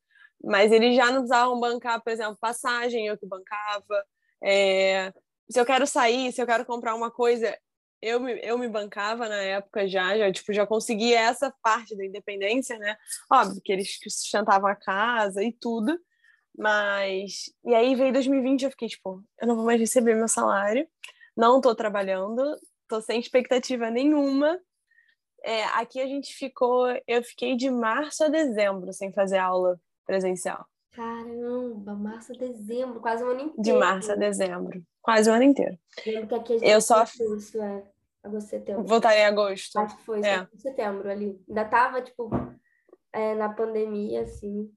mas 0.43 0.71
eles 0.71 0.95
já 0.95 1.07
não 1.07 1.21
precisavam 1.21 1.59
bancar, 1.59 2.01
por 2.01 2.11
exemplo, 2.11 2.37
passagem, 2.39 3.07
eu 3.07 3.17
que 3.17 3.25
bancava. 3.25 4.05
É, 4.43 5.13
se 5.49 5.59
eu 5.59 5.65
quero 5.65 5.85
sair, 5.85 6.31
se 6.31 6.41
eu 6.41 6.47
quero 6.47 6.65
comprar 6.65 6.95
uma 6.95 7.11
coisa, 7.11 7.55
eu 8.01 8.19
me, 8.19 8.39
eu 8.43 8.57
me 8.57 8.67
bancava 8.67 9.29
na 9.29 9.41
época 9.41 9.87
já, 9.87 10.17
já, 10.17 10.31
tipo, 10.31 10.51
já 10.53 10.65
consegui 10.65 11.13
essa 11.13 11.53
parte 11.61 11.95
da 11.95 12.05
independência, 12.05 12.77
né? 12.79 12.97
Óbvio 13.31 13.61
que 13.63 13.71
eles 13.71 13.99
sustentavam 14.01 14.69
a 14.69 14.75
casa 14.75 15.43
e 15.43 15.53
tudo, 15.53 15.97
mas. 16.57 17.51
E 17.65 17.75
aí 17.75 17.95
veio 17.95 18.13
2020 18.13 18.63
eu 18.63 18.71
fiquei, 18.71 18.87
tipo, 18.87 19.23
eu 19.39 19.47
não 19.47 19.55
vou 19.55 19.65
mais 19.65 19.79
receber 19.79 20.15
meu 20.15 20.27
salário, 20.27 20.87
não 21.37 21.61
tô 21.61 21.75
trabalhando, 21.75 22.43
tô 22.87 23.01
sem 23.01 23.19
expectativa 23.19 23.91
nenhuma. 23.91 24.59
É, 25.43 25.63
aqui 25.65 25.99
a 25.99 26.07
gente 26.07 26.33
ficou, 26.33 26.87
eu 27.07 27.23
fiquei 27.23 27.55
de 27.55 27.69
março 27.69 28.23
a 28.23 28.29
dezembro 28.29 28.93
sem 28.93 29.11
fazer 29.13 29.37
aula 29.37 29.79
presencial. 30.11 30.65
Caramba, 30.91 31.95
março 31.95 32.33
a 32.33 32.35
dezembro, 32.35 32.99
quase 32.99 33.23
um 33.23 33.27
ano 33.27 33.39
inteiro. 33.43 33.61
De 33.61 33.71
março 33.71 34.11
a 34.11 34.15
dezembro, 34.15 34.83
quase 35.01 35.31
um 35.31 35.33
ano 35.33 35.43
inteiro. 35.43 35.79
Eu 36.05 36.27
eu 36.61 36.81
só 36.81 37.03
isso, 37.03 37.61
é, 37.61 37.83
agosto, 38.21 38.49
setembro. 38.49 38.83
Voltarei 38.83 39.19
em 39.19 39.25
agosto. 39.25 39.79
Acho 39.79 39.95
que 39.95 40.03
foi 40.03 40.19
é. 40.19 40.45
setembro 40.57 41.09
ali. 41.09 41.41
Ainda 41.47 41.63
tava, 41.63 42.01
tipo, 42.01 42.29
é, 43.13 43.33
na 43.35 43.47
pandemia, 43.53 44.23
assim. 44.23 44.69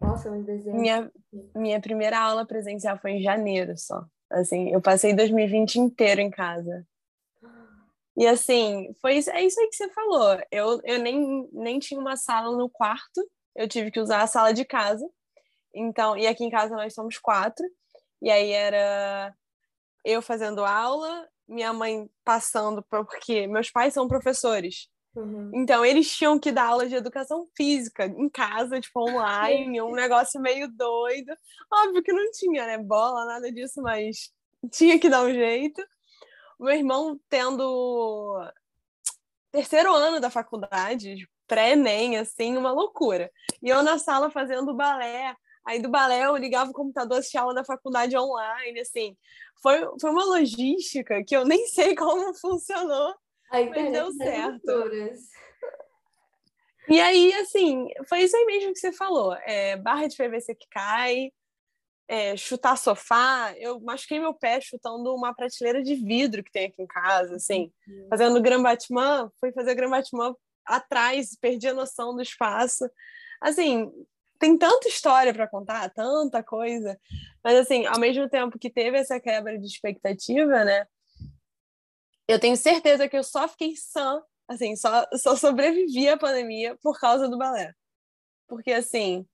Nossa, 0.00 0.28
mas 0.28 0.44
dezembro. 0.44 0.80
Minha, 0.80 1.12
minha 1.54 1.80
primeira 1.80 2.18
aula 2.18 2.44
presencial 2.44 2.98
foi 2.98 3.12
em 3.12 3.22
janeiro 3.22 3.78
só. 3.78 4.04
Assim, 4.32 4.70
eu 4.70 4.80
passei 4.80 5.14
2020 5.14 5.76
inteiro 5.76 6.20
em 6.20 6.30
casa. 6.30 6.84
E 8.16 8.26
assim, 8.26 8.92
foi 9.00 9.18
isso, 9.18 9.30
é 9.30 9.44
isso 9.44 9.60
aí 9.60 9.68
que 9.68 9.76
você 9.76 9.88
falou. 9.90 10.36
Eu, 10.50 10.80
eu 10.82 10.98
nem, 10.98 11.48
nem 11.52 11.78
tinha 11.78 12.00
uma 12.00 12.16
sala 12.16 12.56
no 12.56 12.68
quarto, 12.68 13.24
eu 13.56 13.68
tive 13.68 13.90
que 13.90 14.00
usar 14.00 14.22
a 14.22 14.26
sala 14.26 14.52
de 14.52 14.64
casa. 14.64 15.08
Então, 15.74 16.16
e 16.16 16.26
aqui 16.26 16.44
em 16.44 16.50
casa 16.50 16.74
nós 16.74 16.94
somos 16.94 17.18
quatro. 17.18 17.64
E 18.22 18.30
aí 18.30 18.50
era 18.50 19.34
eu 20.04 20.20
fazendo 20.20 20.64
aula, 20.64 21.28
minha 21.48 21.72
mãe 21.72 22.08
passando, 22.24 22.82
porque 22.82 23.46
meus 23.46 23.70
pais 23.70 23.94
são 23.94 24.08
professores. 24.08 24.88
Uhum. 25.16 25.50
Então, 25.54 25.84
eles 25.84 26.10
tinham 26.10 26.38
que 26.38 26.50
dar 26.50 26.66
aula 26.66 26.88
de 26.88 26.94
educação 26.94 27.46
física 27.56 28.06
em 28.06 28.28
casa, 28.28 28.80
tipo, 28.80 29.00
online, 29.00 29.80
um 29.82 29.94
negócio 29.94 30.40
meio 30.40 30.68
doido. 30.68 31.32
Óbvio 31.72 32.02
que 32.02 32.12
não 32.12 32.30
tinha, 32.32 32.66
né? 32.66 32.78
Bola, 32.78 33.24
nada 33.24 33.50
disso, 33.52 33.80
mas 33.80 34.32
tinha 34.72 34.98
que 34.98 35.08
dar 35.08 35.22
um 35.22 35.32
jeito. 35.32 35.80
Meu 36.58 36.74
irmão 36.74 37.18
tendo 37.28 38.50
terceiro 39.52 39.94
ano 39.94 40.20
da 40.20 40.30
faculdade, 40.30 41.28
pré-ENEM, 41.46 42.18
assim, 42.18 42.56
uma 42.56 42.72
loucura. 42.72 43.30
E 43.62 43.68
eu 43.68 43.82
na 43.82 43.98
sala 43.98 44.30
fazendo 44.30 44.74
balé. 44.74 45.34
Aí 45.66 45.80
do 45.80 45.88
balé 45.88 46.26
eu 46.26 46.36
ligava 46.36 46.70
o 46.70 46.74
computador, 46.74 47.18
assistia 47.18 47.40
aula 47.40 47.54
da 47.54 47.64
faculdade 47.64 48.16
online, 48.16 48.80
assim. 48.80 49.16
Foi, 49.62 49.80
foi 50.00 50.10
uma 50.10 50.24
logística 50.24 51.22
que 51.24 51.36
eu 51.36 51.44
nem 51.44 51.66
sei 51.68 51.94
como 51.94 52.34
funcionou, 52.34 53.14
mas 53.50 53.92
deu 53.92 54.12
certo. 54.12 54.90
E 56.88 57.00
aí, 57.00 57.32
assim, 57.34 57.88
foi 58.06 58.22
isso 58.22 58.36
aí 58.36 58.44
mesmo 58.44 58.72
que 58.72 58.78
você 58.78 58.92
falou. 58.92 59.34
É, 59.44 59.76
barra 59.76 60.06
de 60.06 60.16
PVC 60.16 60.54
que 60.54 60.66
cai, 60.70 61.30
é, 62.06 62.36
chutar 62.36 62.76
sofá. 62.76 63.54
Eu 63.56 63.80
machuquei 63.80 64.20
meu 64.20 64.34
pé 64.34 64.60
chutando 64.60 65.14
uma 65.14 65.34
prateleira 65.34 65.82
de 65.82 65.94
vidro 65.94 66.42
que 66.42 66.52
tem 66.52 66.66
aqui 66.66 66.82
em 66.82 66.86
casa, 66.86 67.36
assim. 67.36 67.72
Uhum. 67.88 68.08
Fazendo 68.10 68.42
Grand 68.42 68.62
fui 69.40 69.50
fazer 69.52 69.74
Grand 69.74 70.02
atrás, 70.66 71.36
perdi 71.40 71.68
a 71.68 71.74
noção 71.74 72.14
do 72.14 72.22
espaço. 72.22 72.88
Assim, 73.40 73.90
tem 74.38 74.56
tanta 74.56 74.88
história 74.88 75.32
para 75.32 75.48
contar, 75.48 75.88
tanta 75.90 76.42
coisa. 76.42 76.98
Mas, 77.42 77.58
assim, 77.58 77.86
ao 77.86 77.98
mesmo 77.98 78.28
tempo 78.28 78.58
que 78.58 78.70
teve 78.70 78.98
essa 78.98 79.20
quebra 79.20 79.58
de 79.58 79.66
expectativa, 79.66 80.64
né? 80.64 80.86
eu 82.26 82.38
tenho 82.40 82.56
certeza 82.56 83.08
que 83.08 83.16
eu 83.16 83.22
só 83.22 83.46
fiquei 83.46 83.76
sã, 83.76 84.22
assim, 84.48 84.76
só, 84.76 85.06
só 85.14 85.36
sobrevivi 85.36 86.08
à 86.08 86.16
pandemia 86.16 86.76
por 86.82 86.98
causa 86.98 87.28
do 87.28 87.38
balé. 87.38 87.74
Porque, 88.48 88.72
assim, 88.72 89.26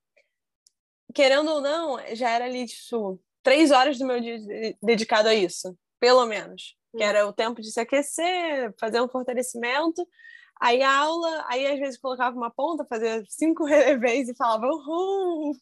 querendo 1.14 1.50
ou 1.50 1.60
não, 1.60 1.98
já 2.14 2.30
era 2.30 2.44
ali, 2.44 2.66
tipo, 2.66 3.20
três 3.42 3.70
horas 3.70 3.98
do 3.98 4.06
meu 4.06 4.20
dia 4.20 4.38
dedicado 4.82 5.28
a 5.28 5.34
isso, 5.34 5.76
pelo 5.98 6.26
menos. 6.26 6.76
Que 6.96 7.02
era 7.02 7.26
o 7.26 7.32
tempo 7.32 7.60
de 7.60 7.70
se 7.70 7.78
aquecer, 7.78 8.74
fazer 8.78 9.00
um 9.00 9.08
fortalecimento, 9.08 10.06
aí 10.60 10.82
a 10.82 10.94
aula, 10.94 11.44
aí 11.48 11.66
às 11.66 11.78
vezes 11.78 12.00
colocava 12.00 12.36
uma 12.36 12.50
ponta, 12.50 12.84
fazia 12.84 13.22
cinco 13.28 13.64
relevés 13.66 14.28
e 14.28 14.36
falava 14.36 14.66
uhul! 14.66 15.56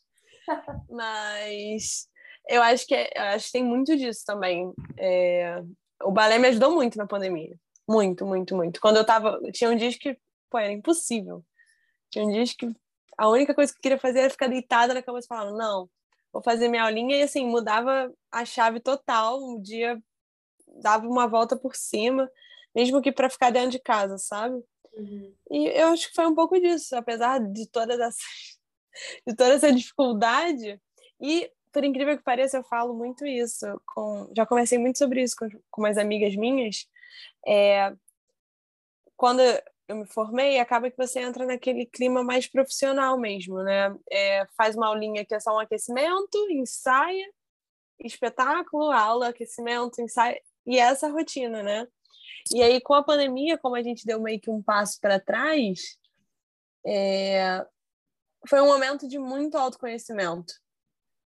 Mas 0.91 2.09
eu 2.49 2.63
acho 2.63 2.87
que, 2.87 2.95
eu 2.95 3.23
acho 3.23 3.47
que 3.47 3.53
tem 3.53 3.65
muito 3.65 3.97
disso 3.97 4.25
também. 4.27 4.73
É, 4.97 5.63
o 6.03 6.11
balé 6.11 6.39
me 6.39 6.49
ajudou 6.49 6.73
muito 6.73 6.97
na 6.97 7.07
pandemia. 7.07 7.55
Muito, 7.89 8.27
muito, 8.27 8.57
muito. 8.57 8.81
Quando 8.81 8.97
eu 8.97 9.05
tava. 9.05 9.41
Tinha 9.53 9.71
um 9.71 9.77
dia 9.77 9.91
que, 9.99 10.19
pô, 10.51 10.59
era 10.59 10.73
impossível. 10.73 11.45
Tinha 12.11 12.25
um 12.25 12.31
dia 12.31 12.45
que 12.45 12.71
a 13.17 13.29
única 13.29 13.55
coisa 13.55 13.73
que 13.73 13.79
eu 13.79 13.83
queria 13.83 13.99
fazer 13.99 14.21
era 14.21 14.31
ficar 14.31 14.49
deitada 14.49 14.95
na 14.95 15.03
cama 15.03 15.19
e 15.19 15.27
falar, 15.27 15.51
não, 15.53 15.89
vou 16.33 16.43
fazer 16.43 16.69
minha 16.69 16.85
aulinha 16.85 17.17
e 17.17 17.23
assim, 17.23 17.47
mudava 17.47 18.13
a 18.31 18.45
chave 18.45 18.81
total. 18.81 19.43
Um 19.43 19.61
dia 19.61 20.01
dava 20.81 21.07
uma 21.07 21.27
volta 21.27 21.57
por 21.57 21.75
cima, 21.75 22.31
mesmo 22.75 23.03
que 23.03 23.11
para 23.13 23.31
ficar 23.31 23.51
dentro 23.51 23.71
de 23.71 23.81
casa, 23.81 24.19
sabe? 24.19 24.63
Uhum. 24.99 25.33
E 25.51 25.69
eu 25.69 25.89
acho 25.89 26.09
que 26.09 26.15
foi 26.15 26.27
um 26.27 26.35
pouco 26.35 26.61
disso, 26.61 26.97
apesar 26.97 27.39
de 27.39 27.67
todas 27.69 27.99
essas 28.01 28.59
de 29.27 29.35
toda 29.35 29.55
essa 29.55 29.73
dificuldade. 29.73 30.81
E, 31.21 31.51
por 31.73 31.85
incrível 31.85 32.17
que 32.17 32.25
pareça, 32.25 32.59
eu 32.59 32.65
falo 32.65 32.95
muito 32.95 33.27
isso. 33.27 33.67
Com, 33.87 34.31
já 34.37 34.45
conversei 34.45 34.79
muito 34.79 34.99
sobre 34.99 35.23
isso 35.23 35.37
com, 35.39 35.49
com 35.71 35.83
umas 35.83 35.97
amigas 35.97 36.35
minhas. 36.35 36.87
É, 37.47 37.95
quando 39.17 39.41
eu 39.89 39.97
me 39.97 40.07
formei, 40.07 40.59
acaba 40.59 40.91
que 40.91 40.97
você 40.97 41.21
entra 41.21 41.47
naquele 41.47 41.87
clima 41.87 42.23
mais 42.23 42.47
profissional 42.47 43.19
mesmo, 43.19 43.63
né? 43.63 43.97
É, 44.11 44.47
faz 44.57 44.77
uma 44.77 44.89
aulinha 44.89 45.25
que 45.25 45.35
é 45.35 45.41
só 45.41 45.55
um 45.55 45.61
aquecimento, 45.61 46.37
ensaia, 46.51 47.27
espetáculo, 48.01 48.91
aula, 48.91 49.29
aquecimento, 49.29 50.01
ensaio, 50.01 50.39
e 50.67 50.79
essa 50.79 51.09
rotina, 51.09 51.63
né? 51.63 51.89
E 52.55 52.63
aí, 52.63 52.81
com 52.81 52.95
a 52.95 53.03
pandemia, 53.03 53.59
como 53.59 53.77
a 53.77 53.83
gente 53.83 54.07
deu 54.07 54.21
meio 54.21 54.41
que 54.41 54.51
um 54.51 54.63
passo 54.63 55.01
para 55.01 55.21
trás, 55.21 55.99
é... 56.87 57.65
foi 58.49 58.61
um 58.61 58.67
momento 58.67 59.09
de 59.09 59.19
muito 59.19 59.57
autoconhecimento. 59.57 60.55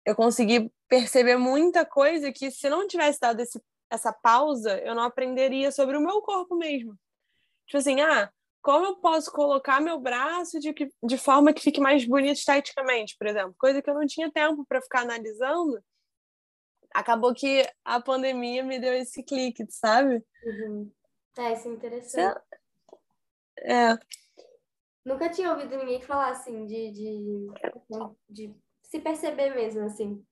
Eu 0.05 0.15
consegui 0.15 0.71
perceber 0.87 1.37
muita 1.37 1.85
coisa 1.85 2.31
que, 2.31 2.51
se 2.51 2.69
não 2.69 2.87
tivesse 2.87 3.19
dado 3.19 3.39
esse, 3.39 3.61
essa 3.89 4.11
pausa, 4.11 4.77
eu 4.79 4.95
não 4.95 5.03
aprenderia 5.03 5.71
sobre 5.71 5.97
o 5.97 6.01
meu 6.01 6.21
corpo 6.21 6.55
mesmo. 6.55 6.97
Tipo 7.67 7.77
assim, 7.77 8.01
ah, 8.01 8.31
como 8.61 8.85
eu 8.85 8.95
posso 8.97 9.31
colocar 9.31 9.79
meu 9.79 9.99
braço 9.99 10.59
de, 10.59 10.73
de 11.03 11.17
forma 11.17 11.53
que 11.53 11.61
fique 11.61 11.79
mais 11.79 12.05
bonito 12.05 12.37
esteticamente, 12.37 13.15
por 13.17 13.27
exemplo? 13.27 13.55
Coisa 13.57 13.81
que 13.81 13.89
eu 13.89 13.93
não 13.93 14.05
tinha 14.05 14.31
tempo 14.31 14.65
para 14.67 14.81
ficar 14.81 15.01
analisando 15.01 15.81
acabou 16.93 17.33
que 17.33 17.67
a 17.85 18.01
pandemia 18.01 18.63
me 18.63 18.79
deu 18.79 18.93
esse 18.93 19.23
clique, 19.23 19.65
sabe? 19.69 20.23
Uhum. 20.43 20.91
É, 21.37 21.53
isso 21.53 21.67
é 21.67 21.71
interessante. 21.71 22.41
É. 23.59 23.97
Nunca 25.05 25.29
tinha 25.29 25.51
ouvido 25.51 25.77
ninguém 25.77 26.01
falar 26.01 26.29
assim 26.29 26.65
de, 26.65 26.91
de, 26.91 27.47
de 28.29 28.55
se 28.83 28.99
perceber 28.99 29.55
mesmo, 29.55 29.85
assim. 29.85 30.23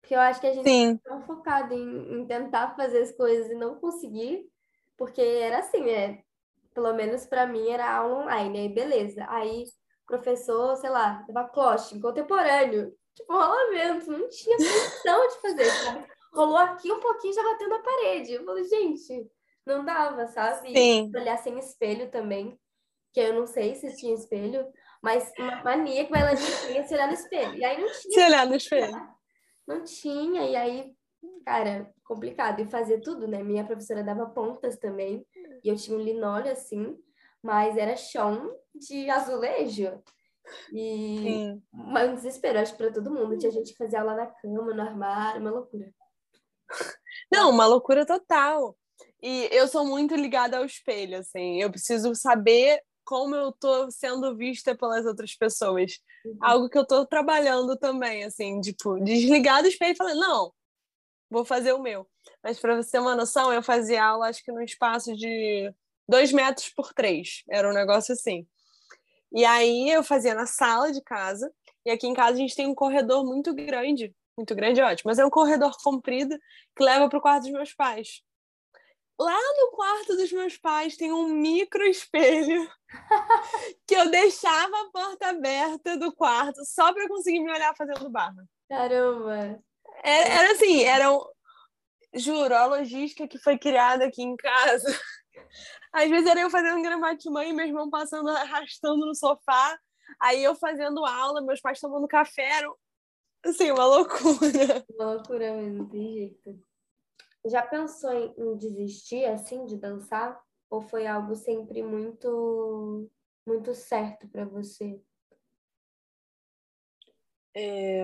Porque 0.00 0.14
eu 0.14 0.20
acho 0.20 0.40
que 0.40 0.46
a 0.46 0.52
gente 0.52 0.68
Sim. 0.68 0.96
tá 0.98 1.10
tão 1.10 1.22
focado 1.22 1.74
em, 1.74 2.20
em 2.20 2.26
tentar 2.26 2.74
fazer 2.74 3.02
as 3.02 3.12
coisas 3.12 3.50
e 3.50 3.54
não 3.54 3.78
conseguir, 3.78 4.48
porque 4.96 5.20
era 5.20 5.58
assim, 5.58 5.88
é, 5.90 6.22
pelo 6.74 6.92
menos 6.94 7.26
para 7.26 7.46
mim 7.46 7.68
era 7.68 7.96
aula 7.96 8.24
online, 8.24 8.60
aí 8.60 8.68
beleza. 8.68 9.26
Aí 9.28 9.64
professor, 10.06 10.76
sei 10.76 10.90
lá, 10.90 11.24
dava 11.28 11.48
cloche, 11.48 12.00
contemporâneo 12.00 12.92
tipo, 13.14 13.32
rolamento, 13.32 14.10
não 14.10 14.28
tinha 14.28 14.56
função 14.56 15.28
de 15.28 15.40
fazer, 15.40 15.64
sabe? 15.64 16.06
Rolou 16.32 16.58
aqui 16.58 16.90
um 16.90 17.00
pouquinho 17.00 17.34
já 17.34 17.42
bateu 17.42 17.68
na 17.68 17.80
parede. 17.80 18.32
Eu 18.32 18.44
falei, 18.44 18.64
gente, 18.64 19.30
não 19.70 19.84
dava, 19.84 20.26
sabe? 20.26 20.72
Sim. 20.72 21.10
olhar 21.14 21.38
sem 21.38 21.58
espelho 21.58 22.10
também, 22.10 22.58
que 23.12 23.20
eu 23.20 23.34
não 23.34 23.46
sei 23.46 23.74
se 23.74 23.96
tinha 23.96 24.14
espelho, 24.14 24.66
mas 25.02 25.32
uma 25.38 25.62
mania 25.62 26.04
que 26.04 26.12
lá 26.12 26.34
tinha 26.34 26.86
se 26.86 26.94
olhar 26.94 27.08
no 27.08 27.14
espelho. 27.14 27.54
E 27.54 27.64
aí 27.64 27.80
não 27.80 27.88
tinha. 27.88 28.14
Se 28.14 28.24
olhar 28.24 28.46
no 28.46 28.54
espelho. 28.54 29.10
Não 29.66 29.84
tinha, 29.84 30.44
e 30.44 30.56
aí, 30.56 30.92
cara, 31.44 31.92
complicado. 32.04 32.60
E 32.60 32.66
fazer 32.66 33.00
tudo, 33.00 33.26
né? 33.26 33.42
Minha 33.42 33.64
professora 33.64 34.04
dava 34.04 34.26
pontas 34.26 34.76
também, 34.78 35.26
e 35.64 35.68
eu 35.68 35.76
tinha 35.76 35.96
um 35.96 36.02
linóleo 36.02 36.52
assim, 36.52 36.98
mas 37.42 37.76
era 37.76 37.96
chão 37.96 38.54
de 38.74 39.08
azulejo. 39.08 40.02
E 40.72 41.18
Sim. 41.18 41.62
um 41.72 42.14
desespero, 42.14 42.58
acho, 42.58 42.76
para 42.76 42.92
todo 42.92 43.10
mundo. 43.10 43.38
Tinha 43.38 43.52
gente 43.52 43.72
que 43.72 43.78
fazia 43.78 44.00
aula 44.00 44.14
na 44.14 44.26
cama, 44.26 44.74
no 44.74 44.82
armário, 44.82 45.40
uma 45.40 45.50
loucura. 45.50 45.92
Não, 47.32 47.50
uma 47.50 47.66
loucura 47.66 48.04
total. 48.04 48.76
E 49.22 49.48
eu 49.52 49.68
sou 49.68 49.84
muito 49.84 50.14
ligada 50.14 50.58
ao 50.58 50.64
espelho, 50.64 51.18
assim. 51.18 51.60
Eu 51.60 51.70
preciso 51.70 52.14
saber 52.14 52.80
como 53.04 53.34
eu 53.34 53.52
tô 53.52 53.90
sendo 53.90 54.36
vista 54.36 54.74
pelas 54.74 55.04
outras 55.04 55.34
pessoas. 55.34 55.98
Uhum. 56.24 56.38
Algo 56.40 56.68
que 56.68 56.78
eu 56.78 56.86
tô 56.86 57.04
trabalhando 57.04 57.76
também, 57.76 58.24
assim, 58.24 58.60
tipo, 58.60 58.98
desligar 59.00 59.62
do 59.62 59.68
espelho 59.68 59.92
e 59.92 59.96
falar, 59.96 60.14
não, 60.14 60.52
vou 61.28 61.44
fazer 61.44 61.72
o 61.72 61.82
meu. 61.82 62.06
Mas 62.42 62.58
para 62.58 62.76
você 62.76 62.92
ter 62.92 62.98
uma 62.98 63.16
noção, 63.16 63.52
eu 63.52 63.62
fazia 63.62 64.04
aula, 64.04 64.28
acho 64.28 64.44
que 64.44 64.52
num 64.52 64.62
espaço 64.62 65.14
de 65.16 65.72
dois 66.08 66.32
metros 66.32 66.68
por 66.70 66.92
três. 66.92 67.42
Era 67.48 67.68
um 67.68 67.74
negócio 67.74 68.12
assim. 68.12 68.46
E 69.32 69.44
aí 69.44 69.88
eu 69.90 70.02
fazia 70.02 70.34
na 70.34 70.46
sala 70.46 70.92
de 70.92 71.00
casa, 71.02 71.52
e 71.86 71.90
aqui 71.90 72.06
em 72.06 72.14
casa 72.14 72.32
a 72.32 72.36
gente 72.36 72.54
tem 72.54 72.66
um 72.66 72.74
corredor 72.74 73.24
muito 73.24 73.54
grande, 73.54 74.14
muito 74.36 74.54
grande, 74.54 74.80
ótimo, 74.80 75.08
mas 75.08 75.18
é 75.18 75.24
um 75.24 75.30
corredor 75.30 75.76
comprido 75.82 76.36
que 76.76 76.82
leva 76.82 77.08
para 77.08 77.18
o 77.18 77.22
quarto 77.22 77.42
dos 77.42 77.52
meus 77.52 77.72
pais. 77.72 78.22
Lá 79.20 79.38
no 79.58 79.70
quarto 79.72 80.16
dos 80.16 80.32
meus 80.32 80.56
pais 80.56 80.96
tem 80.96 81.12
um 81.12 81.28
micro 81.28 81.84
espelho 81.84 82.66
que 83.86 83.94
eu 83.94 84.10
deixava 84.10 84.80
a 84.80 84.90
porta 84.90 85.28
aberta 85.28 85.94
do 85.98 86.10
quarto 86.10 86.64
só 86.64 86.90
para 86.90 87.06
conseguir 87.06 87.40
me 87.40 87.52
olhar 87.52 87.76
fazendo 87.76 88.08
barra. 88.08 88.48
Caramba! 88.66 89.62
Era, 90.02 90.28
era 90.28 90.52
assim, 90.52 90.84
era 90.84 91.12
um, 91.12 91.20
juro, 92.14 92.54
a 92.54 92.64
logística 92.64 93.28
que 93.28 93.38
foi 93.38 93.58
criada 93.58 94.06
aqui 94.06 94.22
em 94.22 94.34
casa 94.36 94.88
às 95.92 96.08
vezes 96.08 96.26
era 96.26 96.40
eu 96.40 96.48
fazendo 96.48 96.80
gramate 96.80 97.24
de 97.24 97.30
mãe, 97.30 97.52
meu 97.52 97.66
irmão 97.66 97.90
passando, 97.90 98.30
arrastando 98.30 99.04
no 99.04 99.14
sofá, 99.14 99.78
aí 100.18 100.42
eu 100.42 100.54
fazendo 100.54 101.04
aula, 101.04 101.42
meus 101.42 101.60
pais 101.60 101.78
tomando 101.78 102.08
café, 102.08 102.56
era 102.56 102.72
assim, 103.44 103.70
uma 103.70 103.84
loucura. 103.84 104.82
Uma 104.88 105.12
loucura 105.12 105.52
mesmo, 105.52 105.90
tem 105.90 106.10
jeito. 106.10 106.69
Já 107.46 107.62
pensou 107.62 108.12
em 108.12 108.56
desistir, 108.56 109.24
assim, 109.24 109.64
de 109.64 109.76
dançar? 109.76 110.40
Ou 110.68 110.80
foi 110.80 111.06
algo 111.06 111.34
sempre 111.34 111.82
muito, 111.82 113.10
muito 113.46 113.74
certo 113.74 114.28
para 114.28 114.44
você? 114.44 115.00
É... 117.54 118.02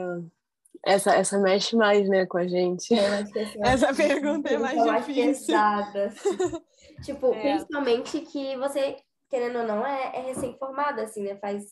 Essa, 0.85 1.15
essa 1.15 1.39
mexe 1.39 1.75
mais, 1.75 2.09
né, 2.09 2.27
com 2.27 2.39
a 2.39 2.47
gente. 2.47 2.95
essa, 2.95 3.39
essa 3.89 3.95
pergunta 3.95 4.53
é 4.53 4.59
mais 4.59 4.83
difícil. 4.83 5.57
Mais 5.57 5.87
pesada, 5.87 6.07
assim. 6.07 6.65
Tipo, 7.03 7.35
é. 7.35 7.41
principalmente 7.41 8.21
que 8.21 8.57
você, 8.57 8.97
querendo 9.29 9.61
ou 9.61 9.67
não, 9.67 9.87
é, 9.87 10.17
é 10.17 10.21
recém-formada, 10.21 11.03
assim, 11.03 11.25
né? 11.25 11.37
Faz, 11.37 11.65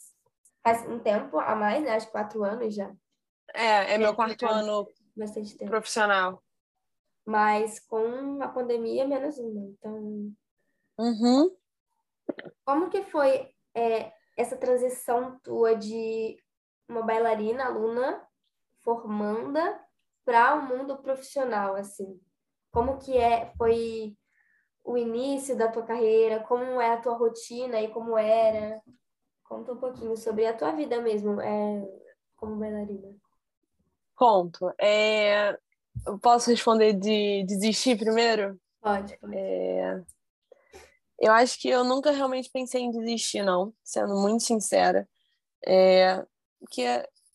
faz 0.62 0.88
um 0.88 0.98
tempo 0.98 1.38
a 1.38 1.55
mais, 1.55 1.83
né? 1.83 1.90
Acho 1.90 2.11
quatro 2.11 2.44
anos 2.44 2.74
já. 2.74 2.92
É, 3.55 3.94
é 3.94 3.98
meu 3.98 4.14
quarto 4.14 4.46
ano 4.46 4.88
bastante 5.16 5.57
tempo. 5.57 5.70
profissional. 5.70 6.42
Mas 7.26 7.80
com 7.80 8.42
a 8.42 8.48
pandemia, 8.48 9.06
menos 9.06 9.38
uma. 9.38 9.68
Então. 9.70 10.32
Uhum. 10.98 11.56
Como 12.64 12.90
que 12.90 13.02
foi 13.02 13.50
é, 13.74 14.12
essa 14.37 14.56
transição 14.56 15.38
tua 15.40 15.74
de 15.74 16.37
uma 16.88 17.02
bailarina, 17.02 17.64
aluna, 17.64 18.26
formanda, 18.82 19.80
para 20.24 20.54
o 20.54 20.58
um 20.58 20.66
mundo 20.66 20.98
profissional, 20.98 21.74
assim? 21.74 22.20
Como 22.70 22.98
que 22.98 23.16
é, 23.16 23.52
foi 23.56 24.16
o 24.82 24.98
início 24.98 25.56
da 25.56 25.68
tua 25.68 25.82
carreira, 25.82 26.40
como 26.40 26.80
é 26.80 26.92
a 26.92 27.00
tua 27.00 27.16
rotina 27.16 27.80
e 27.80 27.88
como 27.88 28.18
era. 28.18 28.82
Conta 29.44 29.72
um 29.72 29.76
pouquinho 29.76 30.16
sobre 30.16 30.46
a 30.46 30.56
tua 30.56 30.72
vida 30.72 31.00
mesmo, 31.00 31.40
é, 31.40 31.88
como 32.37 32.56
bailarina. 32.56 33.14
Conto. 34.14 34.72
É, 34.78 35.58
eu 36.07 36.18
posso 36.18 36.50
responder 36.50 36.92
de 36.94 37.44
desistir 37.44 37.98
primeiro? 37.98 38.61
Pode. 38.80 39.16
pode. 39.18 39.35
É, 39.37 40.02
eu 41.18 41.33
acho 41.33 41.59
que 41.59 41.68
eu 41.68 41.85
nunca 41.85 42.11
realmente 42.11 42.50
pensei 42.50 42.83
em 42.83 42.90
desistir, 42.90 43.42
não, 43.42 43.72
sendo 43.83 44.14
muito 44.14 44.42
sincera. 44.42 45.09
É, 45.66 46.24
porque, 46.61 46.85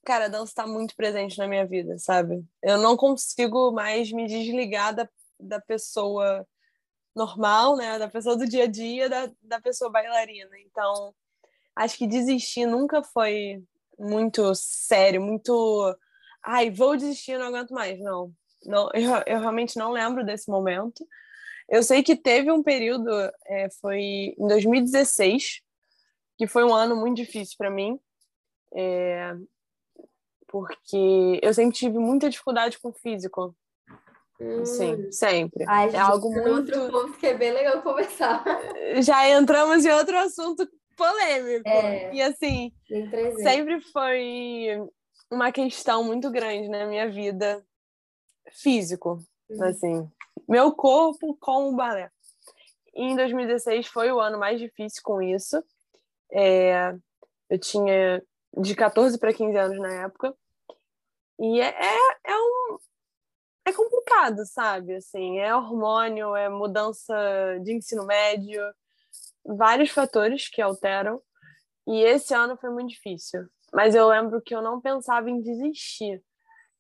cara, 0.06 0.26
a 0.26 0.28
dança 0.30 0.52
está 0.52 0.68
muito 0.68 0.96
presente 0.96 1.38
na 1.38 1.48
minha 1.48 1.66
vida, 1.66 1.98
sabe? 1.98 2.46
Eu 2.62 2.78
não 2.78 2.96
consigo 2.96 3.72
mais 3.72 4.12
me 4.12 4.28
desligar 4.28 4.94
da, 4.94 5.10
da 5.40 5.60
pessoa 5.60 6.48
normal, 7.16 7.76
né? 7.76 7.98
Da 7.98 8.08
pessoa 8.08 8.36
do 8.36 8.48
dia 8.48 8.66
a 8.66 8.68
dia, 8.68 9.10
da, 9.10 9.32
da 9.42 9.60
pessoa 9.62 9.90
bailarina. 9.90 10.52
Então, 10.60 11.14
acho 11.76 11.98
que 11.98 12.08
desistir 12.08 12.66
nunca 12.66 13.02
foi 13.02 13.64
muito 13.98 14.54
sério, 14.56 15.22
muito. 15.22 15.96
Ai, 16.44 16.70
vou 16.70 16.96
desistir, 16.96 17.38
não 17.38 17.48
aguento 17.48 17.72
mais. 17.72 18.00
Não, 18.00 18.34
não 18.66 18.90
eu, 18.94 19.12
eu 19.26 19.40
realmente 19.40 19.78
não 19.78 19.92
lembro 19.92 20.26
desse 20.26 20.50
momento. 20.50 21.06
Eu 21.68 21.84
sei 21.84 22.02
que 22.02 22.16
teve 22.16 22.52
um 22.52 22.64
período, 22.64 23.10
é, 23.46 23.70
foi 23.80 24.34
em 24.38 24.48
2016, 24.48 25.62
que 26.38 26.48
foi 26.48 26.64
um 26.64 26.74
ano 26.74 26.96
muito 26.96 27.18
difícil 27.18 27.56
para 27.58 27.70
mim, 27.70 28.00
é, 28.74 29.36
porque 30.48 31.40
eu 31.44 31.54
sempre 31.54 31.76
tive 31.76 32.00
muita 32.00 32.30
dificuldade 32.30 32.80
com 32.80 32.90
o 32.90 32.94
físico. 32.94 33.56
Sim, 34.64 34.94
hum. 34.94 35.12
sempre. 35.12 35.66
Ai, 35.68 35.90
é 35.94 35.98
algo 36.00 36.32
muito. 36.32 36.50
Outro 36.50 36.90
ponto 36.90 37.18
que 37.18 37.28
é 37.28 37.34
bem 37.34 37.52
legal 37.52 37.82
conversar. 37.82 38.44
Já 39.04 39.30
entramos 39.30 39.86
em 39.86 39.92
outro 39.92 40.18
assunto 40.18 40.68
polêmico. 40.96 41.68
É, 41.68 42.14
e 42.14 42.22
assim, 42.22 42.72
sempre 43.44 43.82
foi 43.92 44.80
uma 45.30 45.52
questão 45.52 46.04
muito 46.04 46.32
grande 46.32 46.70
na 46.70 46.86
minha 46.88 47.10
vida 47.10 47.64
físico, 48.52 49.20
uhum. 49.50 49.64
assim, 49.64 50.12
meu 50.48 50.72
corpo 50.72 51.38
com 51.40 51.70
o 51.70 51.76
balé. 51.76 52.12
em 52.96 53.16
2016 53.16 53.88
foi 53.88 54.12
o 54.12 54.20
ano 54.20 54.40
mais 54.40 54.60
difícil 54.60 55.02
com 55.04 55.22
isso. 55.22 55.64
É, 56.32 56.94
eu 57.50 57.60
tinha 57.60 58.24
de 58.58 58.76
14 58.76 59.18
para 59.18 59.34
15 59.34 59.58
anos 59.58 59.80
na 59.80 60.06
época. 60.06 60.36
E 61.40 61.62
é, 61.62 61.68
é, 61.68 61.98
é, 62.26 62.36
um, 62.36 62.78
é 63.66 63.74
complicado, 63.74 64.46
sabe? 64.46 64.96
Assim, 64.96 65.40
é 65.40 65.56
hormônio, 65.56 66.36
é 66.36 66.50
mudança 66.50 67.16
de 67.64 67.74
ensino 67.74 68.06
médio, 68.06 68.62
vários 69.46 69.90
fatores 69.90 70.50
que 70.50 70.62
alteram. 70.62 71.22
E 71.88 72.04
esse 72.04 72.34
ano 72.34 72.58
foi 72.58 72.70
muito 72.70 72.90
difícil. 72.90 73.48
Mas 73.74 73.96
eu 73.96 74.08
lembro 74.08 74.42
que 74.42 74.54
eu 74.54 74.62
não 74.62 74.82
pensava 74.82 75.30
em 75.30 75.42
desistir. 75.42 76.22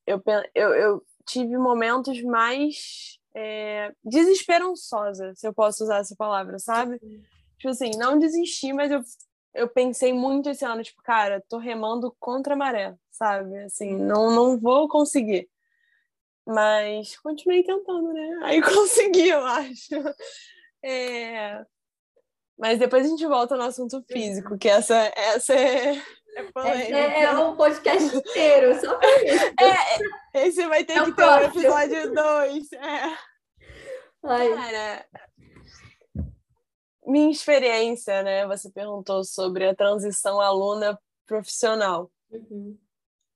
Eu, 0.05 0.21
eu, 0.55 0.73
eu 0.73 1.05
tive 1.25 1.57
momentos 1.57 2.21
mais 2.23 3.19
é, 3.35 3.91
desesperançosa, 4.03 5.33
se 5.35 5.47
eu 5.47 5.53
posso 5.53 5.83
usar 5.83 5.99
essa 5.99 6.15
palavra, 6.15 6.59
sabe? 6.59 6.99
Tipo 7.57 7.69
assim, 7.69 7.91
não 7.97 8.17
desisti, 8.17 8.73
mas 8.73 8.91
eu, 8.91 9.01
eu 9.53 9.67
pensei 9.67 10.13
muito 10.13 10.49
esse 10.49 10.65
ano, 10.65 10.83
tipo, 10.83 11.01
cara, 11.03 11.43
tô 11.47 11.57
remando 11.57 12.15
contra 12.19 12.53
a 12.53 12.57
maré, 12.57 12.95
sabe? 13.11 13.57
Assim, 13.59 13.95
não, 13.95 14.31
não 14.31 14.57
vou 14.57 14.87
conseguir. 14.87 15.49
Mas 16.45 17.15
continuei 17.17 17.63
tentando, 17.63 18.11
né? 18.11 18.39
Aí 18.43 18.61
consegui, 18.61 19.29
eu 19.29 19.45
acho. 19.45 19.93
É... 20.83 21.63
Mas 22.57 22.79
depois 22.79 23.05
a 23.05 23.09
gente 23.09 23.25
volta 23.25 23.55
no 23.55 23.63
assunto 23.63 24.03
físico, 24.11 24.57
que 24.57 24.67
essa, 24.67 24.95
essa 25.15 25.53
é, 25.53 26.01
é, 26.65 26.91
é, 26.91 27.23
é 27.23 27.31
um 27.37 27.55
podcast 27.55 28.15
inteiro, 28.15 28.79
só 28.79 28.95
pra 28.97 29.23
isso. 29.23 29.45
É, 30.33 30.45
esse 30.47 30.67
vai 30.67 30.83
ter 30.83 30.97
é 30.97 31.05
que 31.05 31.11
ter 31.13 31.23
um 31.23 31.37
episódio 31.39 32.13
2. 32.13 32.73
É. 32.73 33.17
Cara, 34.21 35.05
minha 37.05 37.31
experiência, 37.31 38.21
né? 38.23 38.45
Você 38.47 38.69
perguntou 38.71 39.23
sobre 39.23 39.67
a 39.67 39.75
transição 39.75 40.39
aluna 40.39 40.99
profissional. 41.25 42.11
Uhum. 42.31 42.77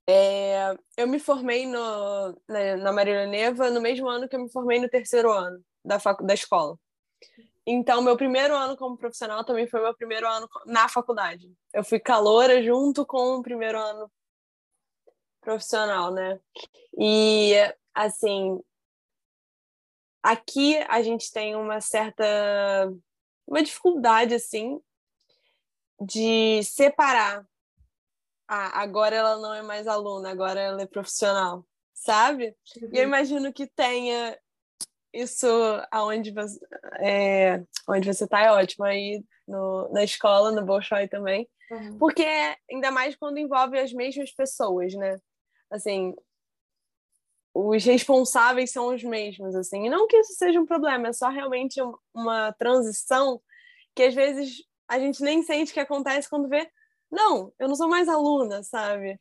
É, 0.08 0.76
eu 0.98 1.08
me 1.08 1.18
formei 1.18 1.66
no, 1.66 2.38
na, 2.48 2.78
na 2.78 2.92
Marília 2.92 3.26
Neva 3.26 3.70
no 3.70 3.80
mesmo 3.80 4.08
ano 4.10 4.28
que 4.28 4.36
eu 4.36 4.42
me 4.42 4.52
formei 4.52 4.80
no 4.80 4.89
terceiro 4.89 5.32
ano 5.32 5.63
da, 5.84 6.00
facu, 6.00 6.26
da 6.26 6.34
escola. 6.34 6.78
Então, 7.65 8.02
meu 8.02 8.17
primeiro 8.17 8.56
ano 8.56 8.76
como 8.76 8.97
profissional 8.97 9.43
também 9.43 9.67
foi 9.67 9.82
meu 9.82 9.95
primeiro 9.95 10.28
ano 10.28 10.49
na 10.65 10.89
faculdade. 10.89 11.52
Eu 11.73 11.84
fui 11.84 11.99
caloura 11.99 12.62
junto 12.62 13.06
com 13.06 13.38
o 13.38 13.41
primeiro 13.41 13.80
ano 13.80 14.12
profissional, 15.39 16.12
né? 16.12 16.39
E, 16.97 17.54
assim, 17.93 18.60
aqui 20.21 20.78
a 20.89 21.02
gente 21.02 21.32
tem 21.32 21.56
uma 21.56 21.82
certa 21.82 22.23
uma 23.45 23.62
dificuldade 23.62 24.34
assim 24.34 24.82
de 25.99 26.63
separar 26.63 27.45
ah, 28.47 28.82
agora 28.82 29.15
ela 29.15 29.38
não 29.38 29.54
é 29.54 29.62
mais 29.62 29.88
aluna, 29.88 30.30
agora 30.30 30.60
ela 30.60 30.82
é 30.82 30.86
profissional, 30.86 31.65
sabe? 31.93 32.56
Uhum. 32.78 32.89
E 32.91 32.97
eu 32.97 33.02
uhum. 33.02 33.08
imagino 33.08 33.54
que 33.54 33.65
tenha 33.65 34.38
isso 35.13 35.47
aonde 35.91 36.32
você 36.32 36.60
é, 36.99 37.63
onde 37.88 38.12
você 38.12 38.28
tá 38.28 38.41
é 38.41 38.52
ótimo 38.52 38.86
aí 38.86 39.23
no, 39.47 39.89
na 39.91 40.04
escola, 40.04 40.52
no 40.52 40.65
Bolshoi 40.65 41.08
também. 41.08 41.47
Uhum. 41.71 41.97
Porque 41.97 42.26
ainda 42.71 42.91
mais 42.91 43.15
quando 43.15 43.38
envolve 43.38 43.78
as 43.78 43.93
mesmas 43.93 44.32
pessoas, 44.32 44.93
né? 44.93 45.17
Assim, 45.69 46.13
os 47.54 47.84
responsáveis 47.84 48.71
são 48.71 48.93
os 48.93 49.04
mesmos, 49.04 49.56
assim. 49.56 49.86
E 49.86 49.89
não 49.89 50.08
que 50.08 50.17
isso 50.17 50.34
seja 50.34 50.60
um 50.60 50.65
problema, 50.65 51.10
é 51.10 51.13
só 51.13 51.30
realmente 51.30 51.80
uma 52.13 52.52
transição 52.54 53.41
que 53.95 54.04
às 54.04 54.13
vezes 54.13 54.63
a 54.88 54.99
gente 54.99 55.21
nem 55.21 55.43
sente 55.43 55.73
que 55.73 55.80
acontece 55.80 56.30
quando 56.30 56.49
vê, 56.49 56.69
não, 57.12 57.54
eu 57.60 57.67
não 57.67 57.76
sou 57.76 57.88
mais 57.88 58.10
aluna, 58.10 58.63
sabe? 58.63 59.19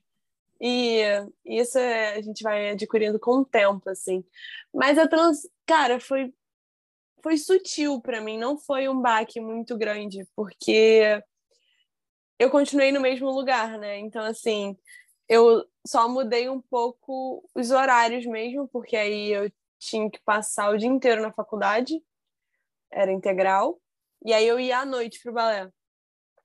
E 0.64 1.02
isso 1.44 1.76
é, 1.76 2.14
a 2.14 2.22
gente 2.22 2.42
vai 2.44 2.70
adquirindo 2.70 3.18
com 3.18 3.38
o 3.38 3.44
tempo, 3.44 3.90
assim. 3.90 4.24
Mas 4.72 4.96
a 4.96 5.08
trans, 5.08 5.40
cara, 5.66 5.98
foi 5.98 6.32
foi 7.22 7.38
sutil 7.38 8.00
para 8.00 8.20
mim, 8.20 8.38
não 8.38 8.58
foi 8.58 8.88
um 8.88 9.00
baque 9.00 9.40
muito 9.40 9.78
grande, 9.78 10.26
porque 10.34 11.22
eu 12.38 12.50
continuei 12.50 12.90
no 12.92 13.00
mesmo 13.00 13.30
lugar, 13.30 13.78
né? 13.78 13.98
Então, 13.98 14.24
assim, 14.24 14.76
eu 15.28 15.64
só 15.86 16.08
mudei 16.08 16.48
um 16.48 16.60
pouco 16.60 17.48
os 17.54 17.70
horários 17.70 18.26
mesmo, 18.26 18.68
porque 18.68 18.96
aí 18.96 19.30
eu 19.32 19.52
tinha 19.78 20.10
que 20.10 20.20
passar 20.24 20.70
o 20.70 20.76
dia 20.76 20.88
inteiro 20.88 21.22
na 21.22 21.32
faculdade, 21.32 22.02
era 22.90 23.12
integral, 23.12 23.80
e 24.24 24.32
aí 24.32 24.46
eu 24.46 24.58
ia 24.60 24.80
à 24.80 24.84
noite 24.84 25.20
pro 25.22 25.32
balé. 25.32 25.70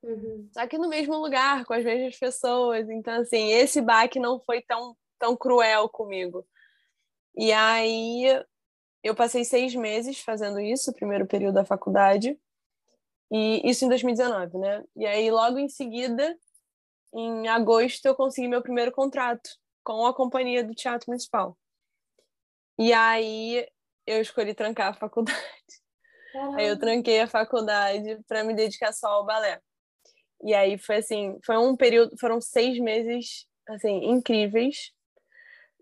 Uhum. 0.08 0.50
Só 0.54 0.66
que 0.66 0.78
no 0.78 0.88
mesmo 0.88 1.18
lugar, 1.18 1.66
com 1.66 1.74
as 1.74 1.84
mesmas 1.84 2.18
pessoas. 2.18 2.90
Então, 2.90 3.22
assim, 3.22 3.52
esse 3.52 3.82
baque 3.82 4.20
não 4.20 4.40
foi 4.40 4.62
tão, 4.62 4.96
tão 5.20 5.36
cruel 5.36 5.90
comigo. 5.90 6.48
E 7.36 7.52
aí 7.52 8.24
eu 9.04 9.14
passei 9.14 9.44
seis 9.44 9.76
meses 9.76 10.22
fazendo 10.22 10.60
isso, 10.62 10.92
o 10.92 10.94
primeiro 10.94 11.28
período 11.28 11.56
da 11.56 11.66
faculdade, 11.66 12.40
e 13.30 13.70
isso 13.70 13.86
em 13.86 13.90
2019, 13.90 14.58
né? 14.58 14.84
E 14.96 15.06
aí, 15.06 15.30
logo 15.30 15.60
em 15.60 15.68
seguida, 15.68 16.38
em 17.14 17.48
agosto 17.50 18.06
eu 18.06 18.16
consegui 18.16 18.48
meu 18.48 18.62
primeiro 18.62 18.92
contrato 18.92 19.50
com 19.84 20.06
a 20.06 20.14
companhia 20.14 20.64
do 20.64 20.74
Teatro 20.74 21.10
Municipal. 21.10 21.58
E 22.80 22.94
aí 22.94 23.68
eu 24.06 24.22
escolhi 24.22 24.54
trancar 24.54 24.90
a 24.90 24.94
faculdade. 24.94 25.38
Caramba. 26.32 26.58
Aí 26.60 26.68
eu 26.68 26.78
tranquei 26.78 27.20
a 27.20 27.28
faculdade 27.28 28.20
para 28.28 28.44
me 28.44 28.54
dedicar 28.54 28.94
só 28.94 29.08
ao 29.08 29.26
balé. 29.26 29.62
E 30.44 30.54
aí 30.54 30.78
foi 30.78 30.98
assim, 30.98 31.38
foi 31.46 31.58
um 31.58 31.76
período, 31.76 32.18
foram 32.18 32.40
seis 32.40 32.80
meses 32.80 33.46
assim 33.68 34.06
incríveis, 34.06 34.92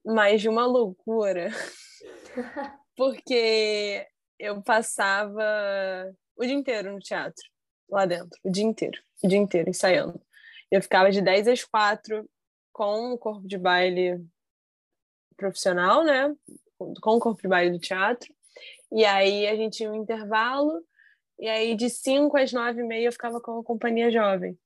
mas 0.04 0.42
de 0.42 0.50
uma 0.50 0.66
loucura, 0.66 1.50
porque 2.96 4.08
eu 4.40 4.62
passava 4.62 5.44
o 6.36 6.46
dia 6.46 6.54
inteiro 6.54 6.94
no 6.94 7.00
teatro 7.00 7.44
lá 7.90 8.06
dentro, 8.06 8.40
o 8.44 8.50
dia 8.50 8.64
inteiro, 8.64 9.00
o 9.24 9.28
dia 9.28 9.38
inteiro 9.38 9.70
ensaiando. 9.70 10.20
Eu 10.72 10.82
ficava 10.82 11.12
de 11.12 11.22
10 11.22 11.48
às 11.48 11.64
4 11.64 12.28
com 12.74 13.14
o 13.14 13.18
corpo 13.18 13.48
de 13.48 13.58
baile 13.58 14.26
profissional, 15.38 16.04
né? 16.04 16.36
Com 17.02 17.16
o 17.16 17.20
corpo 17.20 17.42
de 17.42 17.48
baile 17.48 17.72
do 17.72 17.80
teatro. 17.80 18.34
E 18.92 19.06
aí 19.06 19.48
a 19.48 19.56
gente 19.56 19.78
tinha 19.78 19.92
um 19.92 19.96
intervalo, 19.96 20.84
e 21.40 21.48
aí 21.48 21.76
de 21.76 21.90
5 21.90 22.38
às 22.38 22.52
9 22.52 22.82
e 22.82 22.84
meia 22.84 23.08
eu 23.08 23.12
ficava 23.12 23.42
com 23.42 23.60
a 23.60 23.64
companhia 23.64 24.12
jovem. 24.12 24.58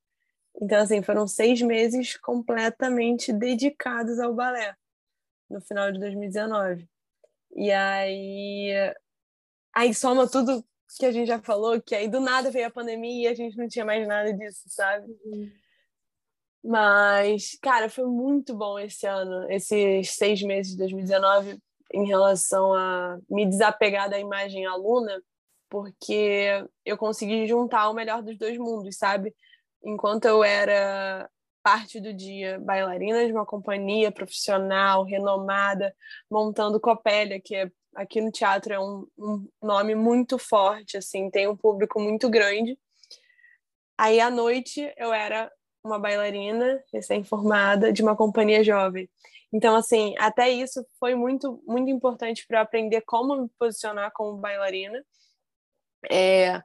Então, 0.62 0.80
assim, 0.80 1.02
foram 1.02 1.28
seis 1.28 1.62
meses 1.62 2.18
completamente 2.18 3.32
dedicados 3.32 4.20
ao 4.20 4.34
balé, 4.34 4.76
no 5.50 5.62
final 5.62 5.92
de 5.92 6.00
2019. 6.00 6.88
E 7.56 7.72
aí, 7.72 8.94
aí 9.74 9.94
soma 9.94 10.30
tudo 10.30 10.64
que 10.98 11.06
a 11.06 11.12
gente 11.12 11.28
já 11.28 11.40
falou, 11.40 11.82
que 11.82 11.96
aí 11.96 12.08
do 12.08 12.20
nada 12.20 12.52
veio 12.52 12.68
a 12.68 12.72
pandemia 12.72 13.30
e 13.30 13.32
a 13.32 13.36
gente 13.36 13.58
não 13.58 13.68
tinha 13.68 13.86
mais 13.86 14.08
nada 14.08 14.34
disso, 14.34 14.64
sabe? 14.68 15.08
Uhum. 15.26 15.52
Mas, 16.64 17.58
cara, 17.62 17.90
foi 17.90 18.06
muito 18.06 18.56
bom 18.56 18.78
esse 18.78 19.06
ano, 19.06 19.50
esses 19.50 20.12
seis 20.12 20.42
meses 20.42 20.74
de 20.74 20.80
2019, 20.80 21.58
em 21.94 22.06
relação 22.06 22.74
a 22.74 23.18
me 23.30 23.46
desapegar 23.46 24.10
da 24.10 24.20
imagem 24.20 24.66
aluna, 24.66 25.22
porque 25.70 26.66
eu 26.86 26.98
consegui 26.98 27.48
juntar 27.48 27.90
o 27.90 27.94
melhor 27.94 28.22
dos 28.22 28.38
dois 28.38 28.58
mundos, 28.58 28.98
sabe? 28.98 29.36
Enquanto 29.84 30.26
eu 30.26 30.44
era 30.44 31.30
parte 31.64 32.00
do 32.00 32.14
dia 32.14 32.60
bailarina 32.60 33.26
de 33.26 33.32
uma 33.32 33.46
companhia 33.46 34.12
profissional, 34.12 35.04
renomada, 35.04 35.96
montando 36.30 36.80
Copélia, 36.80 37.40
que 37.40 37.56
é, 37.56 37.72
aqui 37.96 38.22
no 38.22 38.32
teatro 38.32 38.74
é 38.74 38.80
um, 38.80 39.08
um 39.18 39.48
nome 39.62 39.96
muito 39.96 40.38
forte, 40.38 40.98
assim, 40.98 41.30
tem 41.30 41.48
um 41.48 41.56
público 41.56 42.00
muito 42.00 42.30
grande. 42.30 42.78
Aí 43.98 44.20
à 44.20 44.30
noite 44.30 44.92
eu 44.98 45.14
era 45.14 45.52
uma 45.84 46.00
bailarina 46.00 46.84
recém-formada 46.92 47.92
de 47.92 48.02
uma 48.02 48.16
companhia 48.16 48.64
jovem. 48.64 49.10
Então, 49.52 49.76
assim, 49.76 50.16
até 50.20 50.50
isso 50.50 50.86
foi 51.00 51.16
muito, 51.16 51.62
muito 51.66 51.90
importante 51.90 52.46
para 52.48 52.62
aprender 52.62 53.02
como 53.02 53.36
me 53.36 53.50
posicionar 53.58 54.12
como 54.14 54.38
bailarina, 54.38 55.04
é, 56.10 56.62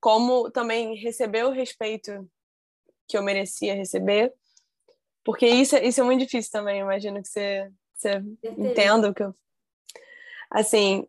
como 0.00 0.50
também 0.50 0.94
receber 0.96 1.44
o 1.44 1.50
respeito 1.50 2.28
que 3.06 3.16
eu 3.16 3.22
merecia 3.22 3.74
receber, 3.74 4.32
porque 5.24 5.46
isso, 5.46 5.76
é, 5.76 5.86
isso 5.86 6.00
é 6.00 6.04
muito 6.04 6.20
difícil 6.20 6.50
também. 6.52 6.80
imagino 6.80 7.22
que 7.22 7.28
você, 7.28 7.70
você 7.94 8.22
entenda 8.56 9.10
o 9.10 9.14
que 9.14 9.22
eu. 9.22 9.34
Assim, 10.50 11.06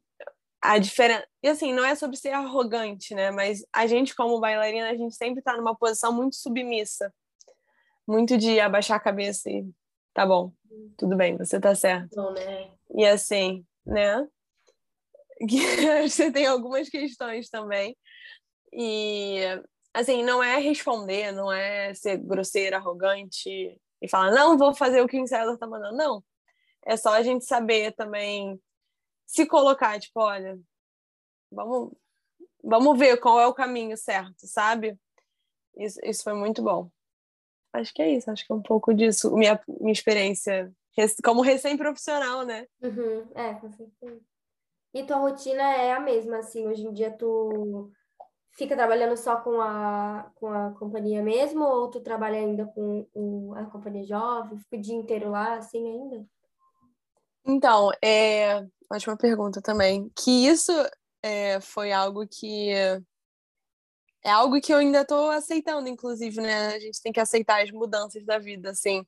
a 0.62 0.78
diferença. 0.78 1.26
E 1.42 1.48
assim, 1.48 1.74
não 1.74 1.86
é 1.86 1.96
sobre 1.96 2.18
ser 2.18 2.32
arrogante, 2.32 3.16
né? 3.16 3.32
Mas 3.32 3.66
a 3.72 3.88
gente, 3.88 4.16
como 4.16 4.40
bailarina, 4.40 4.90
a 4.90 4.96
gente 4.96 5.16
sempre 5.16 5.40
está 5.40 5.56
numa 5.56 5.76
posição 5.76 6.12
muito 6.12 6.36
submissa 6.36 7.14
muito 8.10 8.38
de 8.38 8.60
abaixar 8.60 8.98
a 8.98 9.00
cabeça 9.00 9.52
e 9.52 9.70
tá 10.16 10.26
bom, 10.26 10.52
tudo 10.98 11.16
bem, 11.16 11.38
você 11.38 11.60
tá 11.60 11.76
certo. 11.76 12.16
Bom, 12.16 12.32
né? 12.32 12.72
E 12.96 13.06
assim, 13.06 13.64
né? 13.86 14.28
você 16.08 16.32
tem 16.32 16.46
algumas 16.46 16.90
questões 16.90 17.50
também. 17.50 17.96
E 18.74 19.40
assim, 19.94 20.24
não 20.24 20.44
é 20.44 20.60
responder, 20.60 21.32
não 21.32 21.52
é 21.52 21.94
ser 21.94 22.18
grosseira, 22.18 22.78
arrogante 22.78 23.80
e 24.02 24.08
falar, 24.08 24.32
não, 24.32 24.58
vou 24.58 24.74
fazer 24.74 25.02
o 25.02 25.08
que 25.08 25.20
o 25.20 25.28
César 25.28 25.58
tá 25.58 25.68
mandando. 25.68 25.98
Não. 25.98 26.24
É 26.86 26.96
só 26.96 27.14
a 27.14 27.22
gente 27.22 27.46
saber 27.46 27.94
também 27.94 28.60
se 29.26 29.46
colocar, 29.46 30.00
tipo, 30.00 30.22
olha, 30.22 30.60
vamos, 31.52 31.94
vamos 32.64 32.98
ver 32.98 33.18
qual 33.18 33.40
é 33.40 33.48
o 33.48 33.54
caminho 33.54 33.98
certo, 33.98 34.48
sabe? 34.48 34.98
Isso, 35.78 36.00
isso 36.04 36.24
foi 36.24 36.34
muito 36.34 36.64
bom. 36.64 36.90
Acho 37.74 37.94
que 37.94 38.02
é 38.02 38.10
isso, 38.10 38.32
acho 38.32 38.46
que 38.46 38.52
é 38.52 38.56
um 38.56 38.62
pouco 38.62 38.94
disso, 38.94 39.36
minha, 39.36 39.62
minha 39.68 39.92
experiência 39.94 40.74
como 41.24 41.42
recém-profissional, 41.42 42.46
né? 42.46 42.68
Uhum, 42.82 43.32
é, 43.36 43.54
com 43.54 43.72
certeza. 43.72 44.22
E 44.94 45.04
tua 45.04 45.18
rotina 45.18 45.64
é 45.64 45.94
a 45.94 46.00
mesma, 46.00 46.38
assim, 46.38 46.68
hoje 46.68 46.86
em 46.86 46.94
dia 46.94 47.12
tu 47.12 47.92
fica 48.52 48.76
trabalhando 48.76 49.16
só 49.16 49.38
com 49.38 49.62
a, 49.62 50.32
com 50.36 50.48
a 50.48 50.72
companhia 50.72 51.24
mesmo, 51.24 51.64
ou 51.64 51.90
tu 51.90 52.02
trabalha 52.02 52.38
ainda 52.38 52.66
com 52.66 53.08
o, 53.14 53.54
a 53.56 53.66
companhia 53.66 54.04
jovem, 54.04 54.58
fica 54.58 54.76
o 54.76 54.82
dia 54.82 54.96
inteiro 54.96 55.30
lá, 55.32 55.56
assim, 55.56 55.88
ainda? 55.88 56.26
Então, 57.46 57.90
é... 58.04 58.66
ótima 58.92 59.16
pergunta 59.16 59.62
também. 59.62 60.12
Que 60.16 60.48
isso 60.48 60.72
é, 61.24 61.60
foi 61.62 61.92
algo 61.92 62.28
que 62.28 62.72
é 64.24 64.30
algo 64.30 64.60
que 64.60 64.74
eu 64.74 64.78
ainda 64.78 65.02
estou 65.02 65.30
aceitando, 65.30 65.88
inclusive, 65.88 66.42
né? 66.42 66.68
A 66.76 66.80
gente 66.80 67.02
tem 67.02 67.12
que 67.12 67.20
aceitar 67.20 67.64
as 67.64 67.72
mudanças 67.72 68.26
da 68.26 68.38
vida, 68.38 68.72
assim. 68.72 69.06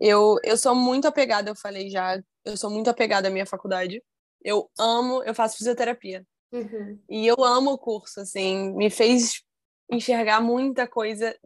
Eu, 0.00 0.36
eu 0.44 0.56
sou 0.56 0.74
muito 0.74 1.08
apegada, 1.08 1.50
eu 1.50 1.56
falei 1.56 1.90
já, 1.90 2.22
eu 2.44 2.56
sou 2.56 2.70
muito 2.70 2.88
apegada 2.88 3.26
à 3.26 3.30
minha 3.30 3.46
faculdade. 3.46 4.00
Eu 4.44 4.70
amo, 4.78 5.22
eu 5.24 5.34
faço 5.34 5.56
fisioterapia. 5.58 6.26
Uhum. 6.52 7.00
E 7.08 7.26
eu 7.26 7.42
amo 7.42 7.72
o 7.72 7.78
curso, 7.78 8.20
assim, 8.20 8.72
me 8.74 8.90
fez 8.90 9.42
enxergar 9.90 10.40
muita 10.40 10.86
coisa 10.86 11.36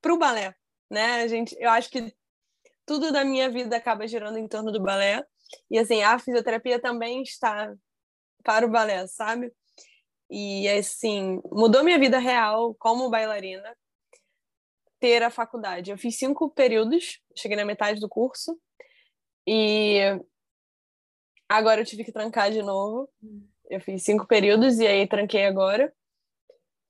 pro 0.00 0.18
balé, 0.18 0.54
né? 0.90 1.22
A 1.22 1.28
gente, 1.28 1.56
eu 1.58 1.70
acho 1.70 1.90
que 1.90 2.14
tudo 2.84 3.12
da 3.12 3.24
minha 3.24 3.50
vida 3.50 3.76
acaba 3.76 4.06
girando 4.06 4.38
em 4.38 4.48
torno 4.48 4.72
do 4.72 4.82
balé. 4.82 5.24
E 5.70 5.78
assim, 5.78 6.02
a 6.02 6.18
fisioterapia 6.18 6.80
também 6.80 7.22
está 7.22 7.74
para 8.42 8.66
o 8.66 8.70
balé, 8.70 9.06
sabe? 9.06 9.52
E 10.30 10.68
assim, 10.68 11.40
mudou 11.52 11.84
minha 11.84 11.98
vida 11.98 12.18
real 12.18 12.74
como 12.76 13.10
bailarina 13.10 13.76
ter 14.98 15.22
a 15.22 15.30
faculdade. 15.30 15.90
Eu 15.90 15.98
fiz 15.98 16.16
cinco 16.16 16.50
períodos, 16.50 17.20
cheguei 17.36 17.56
na 17.56 17.64
metade 17.64 18.00
do 18.00 18.08
curso 18.08 18.58
e 19.46 20.00
agora 21.48 21.80
eu 21.80 21.84
tive 21.84 22.04
que 22.04 22.12
trancar 22.12 22.50
de 22.50 22.62
novo. 22.62 23.08
Eu 23.68 23.80
fiz 23.80 24.02
cinco 24.02 24.26
períodos 24.26 24.78
e 24.78 24.86
aí 24.86 25.06
tranquei 25.06 25.44
agora, 25.44 25.92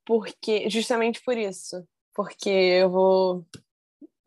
porque 0.05 0.69
justamente 0.69 1.23
por 1.23 1.37
isso, 1.37 1.87
porque 2.15 2.51
eu 2.51 2.91
vou 2.91 3.47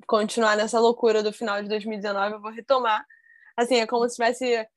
continuar 0.08 0.58
nessa 0.58 0.80
loucura 0.80 1.22
do 1.22 1.32
final 1.32 1.62
de 1.62 1.70
2019, 1.70 2.36
eu 2.36 2.42
vou 2.42 2.52
retomar. 2.52 3.06
Assim, 3.56 3.76
é 3.76 3.86
como 3.86 4.08
se 4.10 4.15
tivesse 4.15 4.68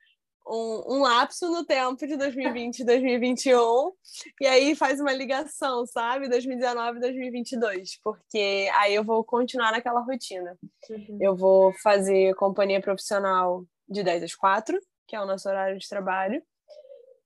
um, 0.47 0.97
um 0.97 1.03
lapso 1.03 1.51
no 1.51 1.65
tempo 1.65 2.07
de 2.07 2.17
2020 2.17 2.81
e 2.81 2.85
2021, 2.85 3.93
e 4.41 4.47
aí 4.47 4.75
faz 4.75 5.01
uma 5.01 5.13
ligação, 5.13 5.87
sabe? 5.87 6.29
2019 6.29 6.99
e 6.99 7.01
2022, 7.01 7.99
porque 8.03 8.69
aí 8.75 8.95
eu 8.95 9.05
vou 9.05 9.25
continuar 9.25 9.73
naquela 9.73 10.01
rotina. 10.01 10.57
Uhum. 10.91 11.19
Eu 11.21 11.37
vou 11.37 11.73
fazer 11.83 12.35
companhia 12.35 12.81
profissional 12.81 13.65
de 13.89 14.03
10 14.03 14.25
às 14.25 14.35
4, 14.35 14.79
que 15.07 15.17
é 15.17 15.21
o 15.21 15.27
nosso 15.27 15.49
horário 15.49 15.79
de 15.79 15.89
trabalho, 15.89 16.43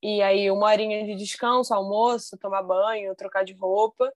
e 0.02 0.22
aí 0.22 0.50
uma 0.50 0.66
horinha 0.66 1.04
de 1.04 1.14
descanso, 1.14 1.74
almoço, 1.74 2.38
tomar 2.38 2.62
banho, 2.62 3.14
trocar 3.14 3.44
de 3.44 3.52
roupa, 3.54 4.12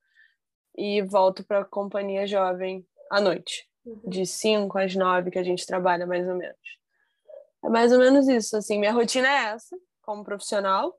e 0.77 1.03
volto 1.03 1.44
para 1.44 1.61
a 1.61 1.64
companhia 1.64 2.27
jovem 2.27 2.87
à 3.11 3.20
noite, 3.20 3.68
uhum. 3.85 4.01
de 4.05 4.25
5 4.25 4.79
às 4.79 4.94
9 4.94 5.31
que 5.31 5.38
a 5.38 5.42
gente 5.42 5.66
trabalha 5.66 6.07
mais 6.07 6.29
ou 6.29 6.37
menos. 6.37 6.79
É 7.64 7.68
mais 7.68 7.92
ou 7.92 7.99
menos 7.99 8.29
isso, 8.29 8.57
assim, 8.57 8.79
minha 8.79 8.92
rotina 8.92 9.29
é 9.29 9.53
essa, 9.53 9.77
como 10.03 10.25
profissional. 10.25 10.99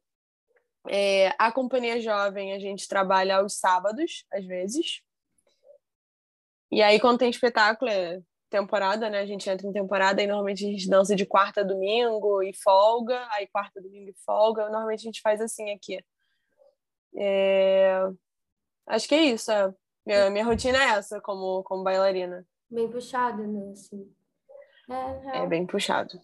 É, 0.88 1.34
a 1.38 1.52
companhia 1.52 2.00
jovem 2.02 2.54
a 2.54 2.60
gente 2.60 2.88
trabalha 2.88 3.38
aos 3.38 3.58
sábados, 3.58 4.26
às 4.32 4.46
vezes. 4.46 5.02
E 6.72 6.82
aí, 6.82 7.00
quando 7.00 7.20
tem 7.20 7.30
espetáculo, 7.30 7.90
é 7.90 8.22
temporada, 8.52 9.10
né? 9.10 9.20
A 9.22 9.26
gente 9.26 9.50
entra 9.50 9.66
em 9.66 9.72
temporada 9.72 10.22
e 10.22 10.28
normalmente 10.28 10.66
a 10.66 10.70
gente 10.70 10.88
dança 10.88 11.16
de 11.16 11.26
quarta 11.26 11.62
a 11.62 11.64
domingo 11.64 12.44
e 12.44 12.54
folga, 12.54 13.26
aí 13.32 13.48
quarta, 13.48 13.82
domingo 13.82 14.12
e 14.12 14.16
folga. 14.26 14.70
Normalmente 14.70 15.00
a 15.00 15.04
gente 15.04 15.22
faz 15.22 15.42
assim 15.42 15.72
aqui. 15.72 16.04
É... 17.16 18.04
Acho 18.86 19.08
que 19.08 19.16
é 19.16 19.24
isso. 19.24 19.52
É. 19.52 19.74
Minha, 20.06 20.30
minha 20.30 20.46
rotina 20.46 20.78
é 20.78 20.90
essa 20.90 21.20
como, 21.22 21.64
como 21.64 21.84
bailarina. 21.84 22.46
Bem 22.70 22.90
puxada, 22.90 23.42
né? 23.48 23.72
Assim. 23.72 24.14
É, 24.90 25.40
é 25.40 25.48
bem 25.48 25.66
puxado. 25.66 26.20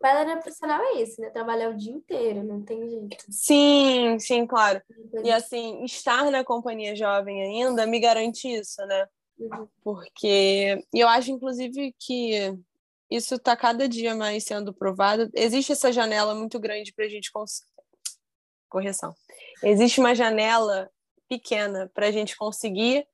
Bailarina 0.00 0.40
profissional 0.40 0.80
é 0.80 0.94
isso, 1.00 1.20
né? 1.20 1.30
Trabalhar 1.30 1.70
o 1.70 1.76
dia 1.76 1.92
inteiro, 1.92 2.42
não 2.42 2.64
tem 2.64 2.88
jeito. 2.88 3.24
Sim, 3.30 4.18
sim, 4.18 4.46
claro. 4.46 4.82
E 5.22 5.30
assim, 5.30 5.84
estar 5.84 6.28
na 6.28 6.42
companhia 6.42 6.96
jovem 6.96 7.40
ainda 7.40 7.86
me 7.86 8.00
garante 8.00 8.48
isso, 8.48 8.84
né? 8.86 9.06
Porque 9.82 10.84
eu 10.92 11.08
acho, 11.08 11.30
inclusive, 11.30 11.94
que 11.98 12.56
isso 13.10 13.34
está 13.34 13.56
cada 13.56 13.88
dia 13.88 14.14
mais 14.14 14.44
sendo 14.44 14.72
provado. 14.72 15.30
Existe 15.34 15.72
essa 15.72 15.92
janela 15.92 16.34
muito 16.34 16.58
grande 16.58 16.92
para 16.92 17.04
a 17.04 17.08
gente 17.08 17.30
conseguir. 17.30 17.70
Correção. 18.68 19.14
Existe 19.62 20.00
uma 20.00 20.14
janela 20.14 20.90
pequena 21.28 21.90
para 21.92 22.06
a 22.06 22.10
gente 22.10 22.36
conseguir 22.36 23.06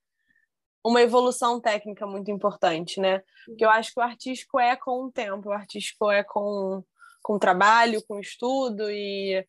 uma 0.84 1.02
evolução 1.02 1.60
técnica 1.60 2.06
muito 2.06 2.30
importante, 2.30 3.00
né? 3.00 3.22
Porque 3.44 3.64
eu 3.64 3.70
acho 3.70 3.92
que 3.92 4.00
o 4.00 4.02
artístico 4.02 4.60
é 4.60 4.76
com 4.76 5.04
o 5.04 5.12
tempo, 5.12 5.48
o 5.48 5.52
artístico 5.52 6.10
é 6.10 6.22
com, 6.22 6.84
com 7.22 7.38
trabalho, 7.38 8.02
com 8.06 8.20
estudo 8.20 8.90
e 8.90 9.44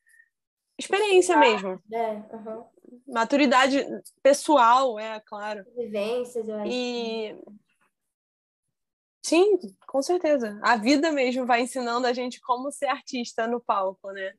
experiência 0.78 1.38
mesmo. 1.38 1.80
É, 1.94 2.12
uhum. 2.12 2.66
Maturidade 3.08 3.86
pessoal, 4.22 5.00
é 5.00 5.20
claro. 5.20 5.66
Vivências, 5.76 6.48
eu 6.48 6.56
acho. 6.56 6.72
E 6.72 7.36
Sim, 9.22 9.60
com 9.86 10.02
certeza. 10.02 10.60
A 10.64 10.76
vida 10.76 11.12
mesmo 11.12 11.46
vai 11.46 11.62
ensinando 11.62 12.08
a 12.08 12.14
gente 12.14 12.40
como 12.42 12.72
ser 12.72 12.88
artista 12.88 13.48
no 13.48 13.60
palco, 13.62 14.12
né? 14.12 14.34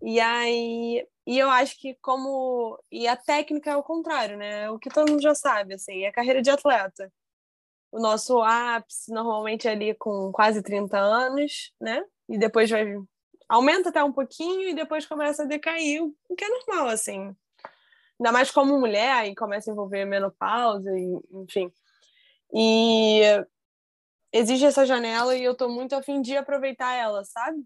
E 0.00 0.20
aí, 0.20 1.06
e 1.26 1.38
eu 1.38 1.48
acho 1.50 1.78
que 1.80 1.96
como 2.00 2.78
e 2.90 3.08
a 3.08 3.16
técnica 3.16 3.70
é 3.70 3.76
o 3.76 3.82
contrário, 3.82 4.36
né? 4.36 4.70
O 4.70 4.78
que 4.78 4.90
todo 4.90 5.10
mundo 5.10 5.22
já 5.22 5.34
sabe, 5.34 5.74
assim, 5.74 6.04
é 6.04 6.08
a 6.08 6.12
carreira 6.12 6.42
de 6.42 6.50
atleta. 6.50 7.12
O 7.90 8.00
nosso 8.00 8.40
ápice 8.42 9.12
normalmente 9.12 9.66
é 9.68 9.72
ali 9.72 9.94
com 9.94 10.30
quase 10.32 10.62
30 10.62 10.98
anos, 10.98 11.72
né? 11.80 12.04
E 12.28 12.38
depois 12.38 12.70
vai 12.70 12.84
aumenta 13.48 13.90
até 13.90 14.02
um 14.02 14.12
pouquinho 14.12 14.68
e 14.68 14.74
depois 14.74 15.04
começa 15.04 15.42
a 15.42 15.46
decair, 15.46 16.02
o 16.02 16.34
que 16.36 16.44
é 16.44 16.48
normal, 16.48 16.88
assim. 16.88 17.36
Ainda 18.22 18.30
mais 18.30 18.52
como 18.52 18.78
mulher, 18.78 19.10
aí 19.14 19.34
começa 19.34 19.68
a 19.68 19.72
envolver 19.72 20.04
menopausa, 20.04 20.96
e, 20.96 21.20
enfim. 21.32 21.72
E 22.54 23.20
existe 24.32 24.64
essa 24.64 24.86
janela 24.86 25.34
e 25.34 25.42
eu 25.42 25.56
tô 25.56 25.68
muito 25.68 25.96
afim 25.96 26.22
de 26.22 26.36
aproveitar 26.36 26.94
ela, 26.94 27.24
sabe? 27.24 27.58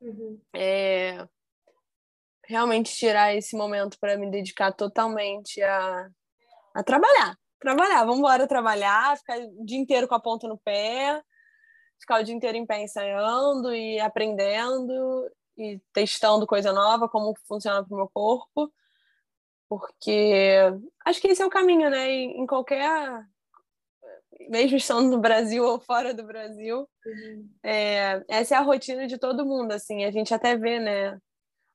Uhum. 0.00 0.40
É, 0.56 1.24
realmente 2.44 2.92
tirar 2.96 3.32
esse 3.32 3.56
momento 3.56 3.96
para 4.00 4.18
me 4.18 4.28
dedicar 4.28 4.72
totalmente 4.72 5.62
a, 5.62 6.10
a 6.74 6.82
trabalhar. 6.82 7.38
Trabalhar, 7.60 8.00
vamos 8.00 8.18
embora 8.18 8.48
trabalhar, 8.48 9.16
ficar 9.18 9.38
o 9.38 9.64
dia 9.64 9.78
inteiro 9.78 10.08
com 10.08 10.16
a 10.16 10.20
ponta 10.20 10.48
no 10.48 10.58
pé, 10.58 11.22
ficar 12.00 12.20
o 12.20 12.24
dia 12.24 12.34
inteiro 12.34 12.58
em 12.58 12.66
pé 12.66 12.82
ensaiando 12.82 13.72
e 13.72 14.00
aprendendo 14.00 15.30
e 15.56 15.80
testando 15.92 16.44
coisa 16.44 16.72
nova, 16.72 17.08
como 17.08 17.36
funciona 17.46 17.84
para 17.84 17.94
o 17.94 17.98
meu 17.98 18.10
corpo, 18.12 18.68
porque 19.78 20.58
acho 21.04 21.20
que 21.20 21.28
esse 21.28 21.42
é 21.42 21.46
o 21.46 21.50
caminho, 21.50 21.88
né? 21.90 22.10
Em 22.10 22.46
qualquer 22.46 23.26
mesmo 24.48 24.76
estando 24.76 25.10
no 25.10 25.20
Brasil 25.20 25.64
ou 25.64 25.80
fora 25.80 26.12
do 26.12 26.24
Brasil, 26.24 26.88
uhum. 27.06 27.50
é, 27.62 28.22
essa 28.28 28.54
é 28.54 28.58
a 28.58 28.62
rotina 28.62 29.06
de 29.06 29.18
todo 29.18 29.46
mundo, 29.46 29.72
assim, 29.72 30.04
a 30.04 30.10
gente 30.10 30.34
até 30.34 30.56
vê, 30.56 30.78
né, 30.78 31.18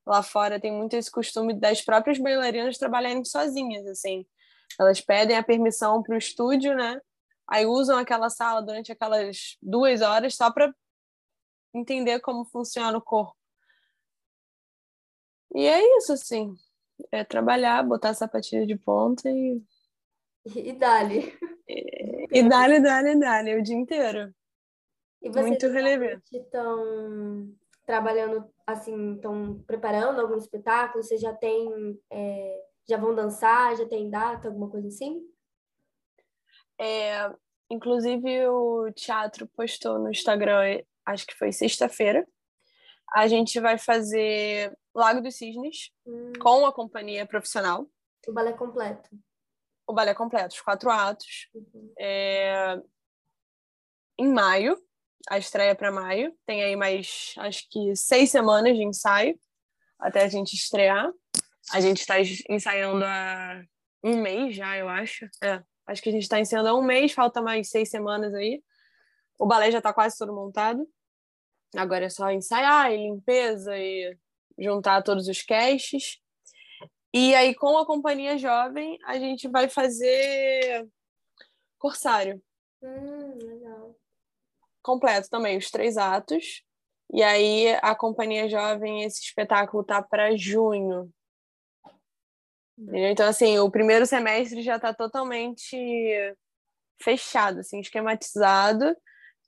lá 0.05 0.21
fora 0.21 0.60
tem 0.60 0.71
muito 0.71 0.95
esse 0.95 1.12
costume 1.12 1.53
das 1.53 1.81
próprias 1.81 2.17
bailarinas 2.17 2.77
trabalharem 2.77 3.23
sozinhas, 3.25 3.86
assim. 3.88 4.25
Elas 4.79 5.01
pedem 5.01 5.38
a 5.38 5.43
permissão 5.43 6.03
para 6.03 6.15
o 6.15 6.17
estúdio, 6.17 6.75
né? 6.75 6.99
Aí 7.49 7.65
usam 7.65 7.97
aquela 7.97 8.29
sala 8.29 8.62
durante 8.62 8.91
aquelas 8.91 9.57
duas 9.62 10.01
horas 10.01 10.36
só 10.36 10.51
para 10.51 10.73
entender 11.73 12.19
como 12.19 12.45
funciona 12.45 12.97
o 12.97 13.01
corpo. 13.01 13.36
E 15.55 15.65
é 15.65 15.97
isso, 15.97 16.13
assim. 16.13 16.55
É 17.12 17.23
trabalhar, 17.23 17.83
botar 17.83 18.10
a 18.10 18.13
sapatilha 18.13 18.65
de 18.65 18.75
ponta 18.75 19.29
e. 19.29 19.62
E 20.45 20.73
dali. 20.73 21.38
E, 21.67 22.39
e 22.39 22.43
dali, 22.47 22.79
dali, 22.79 23.19
dali, 23.19 23.55
o 23.55 23.62
dia 23.62 23.75
inteiro. 23.75 24.33
E 25.21 25.29
vocês 25.29 25.47
Muito 25.47 25.67
relevante. 25.67 26.38
estão 26.38 27.51
trabalhando 27.86 28.49
assim, 28.65 29.15
estão 29.15 29.63
preparando 29.65 30.21
algum 30.21 30.38
espetáculo? 30.38 31.03
Vocês 31.03 31.19
já 31.19 31.33
tem, 31.33 31.99
é, 32.12 32.65
já 32.88 32.97
vão 32.97 33.15
dançar? 33.15 33.75
Já 33.75 33.86
tem 33.86 34.10
data, 34.10 34.47
alguma 34.47 34.69
coisa 34.69 34.88
assim? 34.88 35.21
É, 36.79 37.31
inclusive, 37.69 38.47
o 38.47 38.91
teatro 38.93 39.47
postou 39.55 39.97
no 39.99 40.10
Instagram, 40.10 40.81
acho 41.05 41.25
que 41.25 41.36
foi 41.36 41.51
sexta-feira. 41.51 42.27
A 43.13 43.27
gente 43.27 43.60
vai 43.60 43.77
fazer 43.77 44.77
Lago 44.99 45.21
dos 45.21 45.36
Cisnes 45.36 45.91
hum. 46.05 46.33
com 46.39 46.65
a 46.65 46.73
companhia 46.73 47.25
profissional. 47.25 47.88
O 48.27 48.33
balé 48.33 48.53
completo. 48.53 49.10
O 49.86 49.93
balé 49.93 50.13
completo, 50.13 50.55
os 50.55 50.62
quatro 50.62 50.89
atos. 50.89 51.49
Uhum. 51.53 51.93
É... 51.97 52.81
Em 54.19 54.27
maio, 54.27 54.77
a 55.29 55.38
estreia 55.38 55.75
para 55.75 55.91
maio. 55.91 56.36
Tem 56.45 56.63
aí 56.63 56.75
mais, 56.75 57.33
acho 57.38 57.67
que, 57.69 57.95
seis 57.95 58.31
semanas 58.31 58.75
de 58.75 58.83
ensaio 58.83 59.39
até 59.99 60.23
a 60.23 60.27
gente 60.27 60.53
estrear. 60.53 61.12
A 61.71 61.81
gente 61.81 61.99
está 61.99 62.15
ensaiando 62.49 63.03
há 63.03 63.63
um 64.03 64.21
mês 64.21 64.55
já, 64.55 64.77
eu 64.77 64.88
acho. 64.88 65.25
É, 65.43 65.62
acho 65.86 66.01
que 66.01 66.10
a 66.10 66.12
gente 66.12 66.23
está 66.23 66.39
ensaiando 66.39 66.69
há 66.69 66.75
um 66.75 66.83
mês, 66.83 67.12
falta 67.12 67.41
mais 67.41 67.69
seis 67.69 67.89
semanas 67.89 68.33
aí. 68.33 68.63
O 69.38 69.45
balé 69.45 69.71
já 69.71 69.79
está 69.79 69.93
quase 69.93 70.17
todo 70.17 70.33
montado. 70.33 70.88
Agora 71.75 72.05
é 72.05 72.10
só 72.10 72.31
ensaiar 72.31 72.91
e 72.91 72.97
limpeza 72.97 73.77
e 73.77 74.17
juntar 74.58 75.04
todos 75.04 75.28
os 75.28 75.41
caches. 75.41 76.20
E 77.13 77.34
aí, 77.36 77.56
com 77.56 77.78
a 77.78 77.86
companhia 77.86 78.38
jovem, 78.38 78.98
a 79.06 79.17
gente 79.17 79.48
vai 79.48 79.70
fazer 79.70 80.88
Corsário. 81.78 82.41
Hum, 82.82 83.38
legal. 83.41 83.96
Completo 84.82 85.30
também, 85.30 85.58
os 85.58 85.70
três 85.70 85.98
atos. 85.98 86.63
E 87.13 87.24
aí, 87.24 87.74
a 87.82 87.96
Companhia 87.96 88.50
Jovem, 88.50 89.04
esse 89.04 89.22
espetáculo 89.22 89.84
tá 89.84 90.02
para 90.02 90.36
junho. 90.36 91.12
Então, 92.78 93.28
assim, 93.28 93.58
o 93.60 93.72
primeiro 93.72 94.06
semestre 94.06 94.62
já 94.62 94.76
está 94.76 94.93
totalmente 94.93 95.76
fechado, 97.02 97.60
assim, 97.60 97.80
esquematizado. 97.80 98.96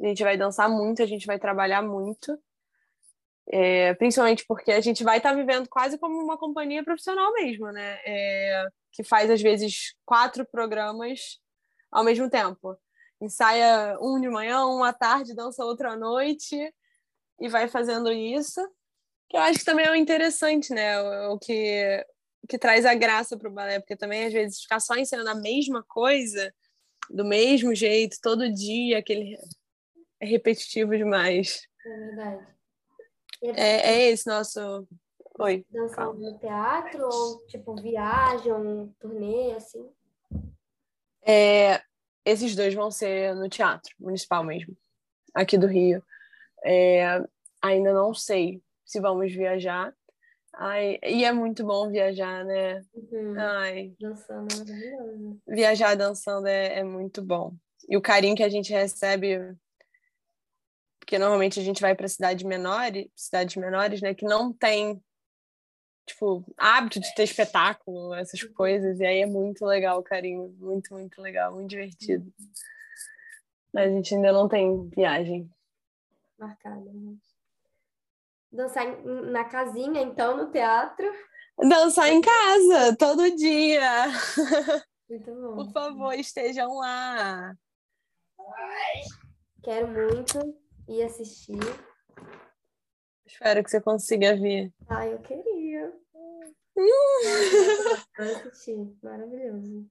A 0.02 0.08
gente 0.08 0.24
vai 0.24 0.38
dançar 0.38 0.70
muito, 0.70 1.04
a 1.04 1.06
gente 1.06 1.26
vai 1.26 1.38
trabalhar 1.38 1.82
muito. 1.82 2.40
É, 3.52 3.96
principalmente 3.96 4.46
porque 4.48 4.72
a 4.72 4.80
gente 4.80 5.04
vai 5.04 5.18
estar 5.18 5.32
tá 5.32 5.36
vivendo 5.36 5.68
quase 5.68 5.98
como 5.98 6.24
uma 6.24 6.38
companhia 6.38 6.84
profissional 6.84 7.34
mesmo, 7.34 7.72
né? 7.72 8.00
É, 8.06 8.68
que 8.92 9.04
faz, 9.04 9.30
às 9.30 9.42
vezes, 9.42 9.96
quatro 10.06 10.46
programas 10.46 11.40
ao 11.92 12.04
mesmo 12.04 12.30
tempo. 12.30 12.78
Ensaia 13.20 13.98
um 14.00 14.22
de 14.22 14.30
manhã, 14.30 14.66
um 14.66 14.84
à 14.84 14.94
tarde, 14.94 15.36
dança 15.36 15.66
outra 15.66 15.94
à 15.94 15.96
noite 15.98 16.56
e 17.40 17.50
vai 17.50 17.68
fazendo 17.68 18.12
isso. 18.12 18.62
Que 19.28 19.36
eu 19.38 19.42
acho 19.42 19.60
que 19.60 19.66
também 19.66 19.88
é 19.88 19.98
interessante, 19.98 20.74
né? 20.74 21.02
O, 21.02 21.34
o 21.34 21.40
que, 21.40 22.06
que 22.48 22.58
traz 22.58 22.86
a 22.86 22.94
graça 22.94 23.38
para 23.38 23.50
o 23.50 23.54
balé, 23.54 23.80
porque 23.80 23.96
também 23.96 24.26
às 24.26 24.34
vezes 24.34 24.62
ficar 24.62 24.80
só 24.80 24.96
ensinando 24.96 25.30
a 25.30 25.36
mesma 25.36 25.84
coisa, 25.88 26.54
do 27.10 27.26
mesmo 27.26 27.74
jeito, 27.74 28.18
todo 28.22 28.54
dia, 28.54 29.00
aquele 29.00 29.36
é 30.20 30.26
repetitivo 30.26 30.96
demais. 30.96 31.62
É 31.86 31.98
verdade. 31.98 32.59
É, 33.42 33.92
é 33.92 34.12
esse 34.12 34.28
nosso. 34.28 34.88
Oi. 35.40 35.66
Dançar 35.70 36.14
no 36.14 36.38
teatro 36.38 37.06
ou 37.06 37.46
tipo 37.48 37.76
viagem, 37.76 38.94
turnê, 39.00 39.54
assim? 39.54 39.90
É, 41.22 41.82
esses 42.26 42.56
dois 42.56 42.74
vão 42.74 42.92
ser 42.92 43.34
no 43.36 43.48
teatro 43.48 43.94
municipal 44.00 44.44
mesmo, 44.44 44.76
aqui 45.34 45.58
do 45.58 45.68
Rio. 45.68 46.04
É, 46.64 47.24
ainda 47.62 47.94
não 47.94 48.14
sei 48.14 48.62
se 48.86 49.00
vamos 49.00 49.32
viajar. 49.34 49.94
Ai, 50.54 51.00
e 51.04 51.24
é 51.24 51.32
muito 51.32 51.64
bom 51.64 51.90
viajar, 51.90 52.44
né? 52.44 52.82
Uhum. 52.94 53.40
Ai. 53.40 53.94
Dançando 54.00 54.48
é 54.52 54.58
maravilhoso. 54.58 55.42
Viajar 55.48 55.96
dançando 55.96 56.48
é, 56.48 56.80
é 56.80 56.84
muito 56.84 57.22
bom. 57.22 57.54
E 57.88 57.96
o 57.96 58.02
carinho 58.02 58.36
que 58.36 58.44
a 58.44 58.50
gente 58.50 58.74
recebe, 58.74 59.56
porque 61.10 61.18
normalmente 61.18 61.60
a 61.60 61.64
gente 61.64 61.82
vai 61.82 61.96
para 61.96 62.08
cidades 62.08 62.44
menores, 62.44 63.08
cidades 63.16 63.56
menores, 63.56 64.00
né, 64.00 64.14
que 64.14 64.26
não 64.26 64.54
tem 64.54 65.04
tipo 66.06 66.46
hábito 66.56 67.00
de 67.00 67.16
ter 67.16 67.24
espetáculo, 67.24 68.14
essas 68.14 68.40
uhum. 68.44 68.54
coisas, 68.54 69.00
e 69.00 69.06
aí 69.06 69.22
é 69.22 69.26
muito 69.26 69.66
legal 69.66 70.04
carinho, 70.04 70.56
muito, 70.60 70.94
muito 70.94 71.20
legal, 71.20 71.52
muito 71.52 71.68
divertido. 71.68 72.32
Uhum. 72.40 72.52
Mas 73.74 73.92
a 73.92 73.96
gente 73.96 74.14
ainda 74.14 74.32
não 74.32 74.48
tem 74.48 74.88
viagem 74.90 75.50
marcada. 76.38 76.80
Né? 76.94 77.16
Dançar 78.52 78.86
na 79.04 79.46
casinha, 79.46 80.04
então, 80.04 80.38
no 80.38 80.52
teatro. 80.52 81.12
Dançar 81.58 82.10
em 82.10 82.22
casa, 82.22 82.96
todo 82.98 83.36
dia. 83.36 84.06
Muito 85.10 85.34
bom. 85.34 85.56
Por 85.56 85.72
favor, 85.72 86.14
estejam 86.14 86.76
lá. 86.76 87.56
Quero 89.64 89.88
muito 89.88 90.69
ir 90.90 91.04
assistir. 91.04 91.60
Espero 93.26 93.64
que 93.64 93.70
você 93.70 93.80
consiga 93.80 94.36
vir. 94.36 94.74
Ah, 94.88 95.08
eu 95.08 95.20
queria. 95.22 95.94
assistir. 98.18 98.98
Maravilhoso. 99.04 99.88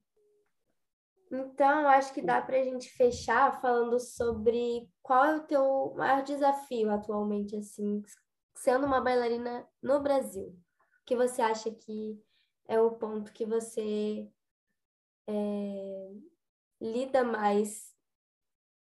Então, 1.31 1.87
acho 1.89 2.13
que 2.15 2.23
dá 2.23 2.41
para 2.41 2.59
a 2.59 2.65
gente 2.65 2.91
fechar 2.91 3.61
falando 3.61 4.01
sobre 4.01 4.91
qual 5.03 5.25
é 5.25 5.37
o 5.37 5.47
teu 5.47 5.95
maior 5.95 6.23
desafio 6.23 6.91
atualmente, 6.91 7.55
assim, 7.55 8.03
sendo 8.55 8.87
uma 8.87 9.01
bailarina 9.01 9.69
no 9.83 10.01
Brasil. 10.01 10.49
O 10.49 11.05
que 11.05 11.15
você 11.15 11.43
acha 11.43 11.71
que 11.71 12.19
é 12.67 12.81
o 12.81 12.93
ponto 12.93 13.33
que 13.33 13.45
você 13.45 14.27
é, 15.29 16.13
lida 16.81 17.23
mais, 17.23 17.95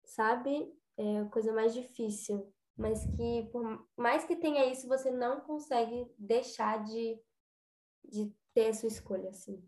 sabe? 0.05 0.73
É 0.99 1.19
a 1.19 1.25
coisa 1.29 1.53
mais 1.53 1.73
difícil, 1.73 2.53
mas 2.75 3.05
que 3.15 3.47
por 3.53 3.87
mais 3.95 4.25
que 4.25 4.35
tenha 4.35 4.65
isso, 4.65 4.85
você 4.85 5.09
não 5.09 5.39
consegue 5.39 6.05
deixar 6.17 6.83
de, 6.83 7.17
de 8.03 8.35
ter 8.53 8.67
a 8.67 8.73
sua 8.73 8.89
escolha, 8.89 9.29
assim. 9.29 9.63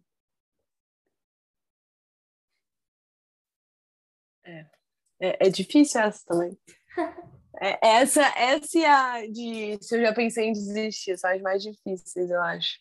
É. 4.44 4.70
É, 5.22 5.48
é 5.48 5.50
difícil 5.50 6.02
essa 6.02 6.26
também. 6.26 6.60
É, 7.62 8.00
essa, 8.00 8.24
essa 8.38 8.80
é 8.80 8.86
a 8.86 9.28
de. 9.28 9.78
Se 9.82 9.96
eu 9.96 10.02
já 10.02 10.14
pensei 10.14 10.48
em 10.48 10.54
desistir, 10.54 11.18
são 11.18 11.30
as 11.30 11.42
mais 11.42 11.62
difíceis, 11.62 12.30
eu 12.30 12.42
acho. 12.42 12.80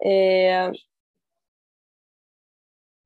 É, 0.00 0.68
eu 0.68 0.72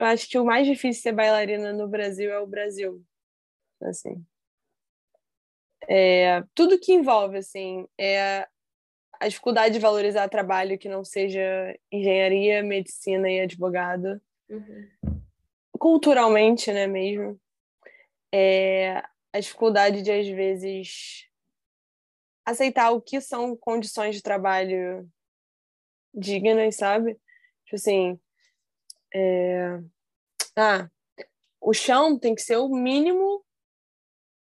acho 0.06 0.28
que 0.28 0.38
o 0.38 0.44
mais 0.44 0.66
difícil 0.66 1.02
ser 1.02 1.12
bailarina 1.12 1.72
no 1.72 1.88
Brasil 1.88 2.30
é 2.30 2.40
o 2.40 2.46
Brasil. 2.46 3.02
Assim. 3.80 4.26
É, 5.88 6.42
tudo 6.54 6.78
que 6.78 6.92
envolve, 6.92 7.38
assim, 7.38 7.86
é 7.98 8.46
a 9.20 9.26
dificuldade 9.26 9.74
de 9.74 9.80
valorizar 9.80 10.28
trabalho 10.28 10.78
que 10.78 10.88
não 10.88 11.04
seja 11.04 11.40
engenharia, 11.90 12.62
medicina 12.62 13.28
e 13.30 13.40
advogado. 13.40 14.20
Uhum. 14.48 14.88
Culturalmente, 15.78 16.72
né, 16.72 16.86
mesmo 16.86 17.40
é, 18.32 19.02
a 19.32 19.40
dificuldade 19.40 20.02
de, 20.02 20.10
às 20.10 20.26
vezes, 20.28 21.26
aceitar 22.44 22.90
o 22.90 23.00
que 23.00 23.20
são 23.20 23.56
condições 23.56 24.14
de 24.14 24.22
trabalho 24.22 25.08
dignas, 26.14 26.76
sabe? 26.76 27.14
Tipo 27.64 27.76
assim, 27.76 28.20
é... 29.14 29.80
ah, 30.56 30.88
o 31.60 31.72
chão 31.72 32.18
tem 32.18 32.34
que 32.34 32.42
ser 32.42 32.56
o 32.56 32.68
mínimo 32.68 33.44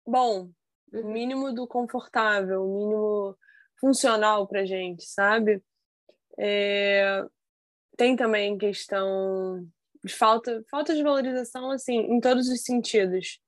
bom, 0.05 0.51
o 0.93 0.97
uhum. 0.97 1.11
mínimo 1.11 1.53
do 1.53 1.67
confortável, 1.67 2.63
o 2.63 2.77
mínimo 2.77 3.37
funcional 3.79 4.47
pra 4.47 4.65
gente, 4.65 5.05
sabe? 5.05 5.63
É... 6.37 7.23
Tem 7.97 8.15
também 8.15 8.57
questão 8.57 9.65
de 10.03 10.13
falta, 10.13 10.63
falta 10.69 10.93
de 10.93 11.01
valorização, 11.01 11.71
assim, 11.71 11.97
em 11.97 12.19
todos 12.19 12.47
os 12.49 12.61
sentidos 12.61 13.39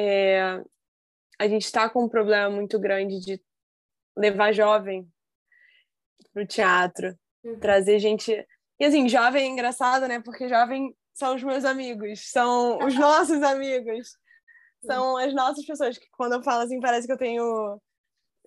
é, 0.00 0.62
a 1.38 1.46
gente 1.46 1.64
está 1.64 1.88
com 1.88 2.04
um 2.04 2.08
problema 2.08 2.48
muito 2.48 2.78
grande 2.78 3.20
de 3.20 3.40
levar 4.16 4.52
jovem 4.52 5.06
para 6.32 6.42
o 6.42 6.46
teatro, 6.46 7.14
uhum. 7.44 7.58
trazer 7.58 7.98
gente. 7.98 8.32
E 8.78 8.84
assim, 8.84 9.08
jovem 9.08 9.44
é 9.44 9.46
engraçado, 9.46 10.08
né? 10.08 10.20
Porque 10.20 10.48
jovem 10.48 10.96
são 11.12 11.34
os 11.34 11.42
meus 11.42 11.64
amigos, 11.64 12.30
são 12.30 12.78
os 12.78 12.94
nossos 12.96 13.42
amigos, 13.42 14.16
são 14.84 15.16
as 15.16 15.34
nossas 15.34 15.64
pessoas. 15.64 15.98
Que 15.98 16.08
quando 16.12 16.34
eu 16.34 16.42
falo 16.42 16.62
assim, 16.62 16.80
parece 16.80 17.06
que 17.06 17.12
eu 17.12 17.18
tenho 17.18 17.80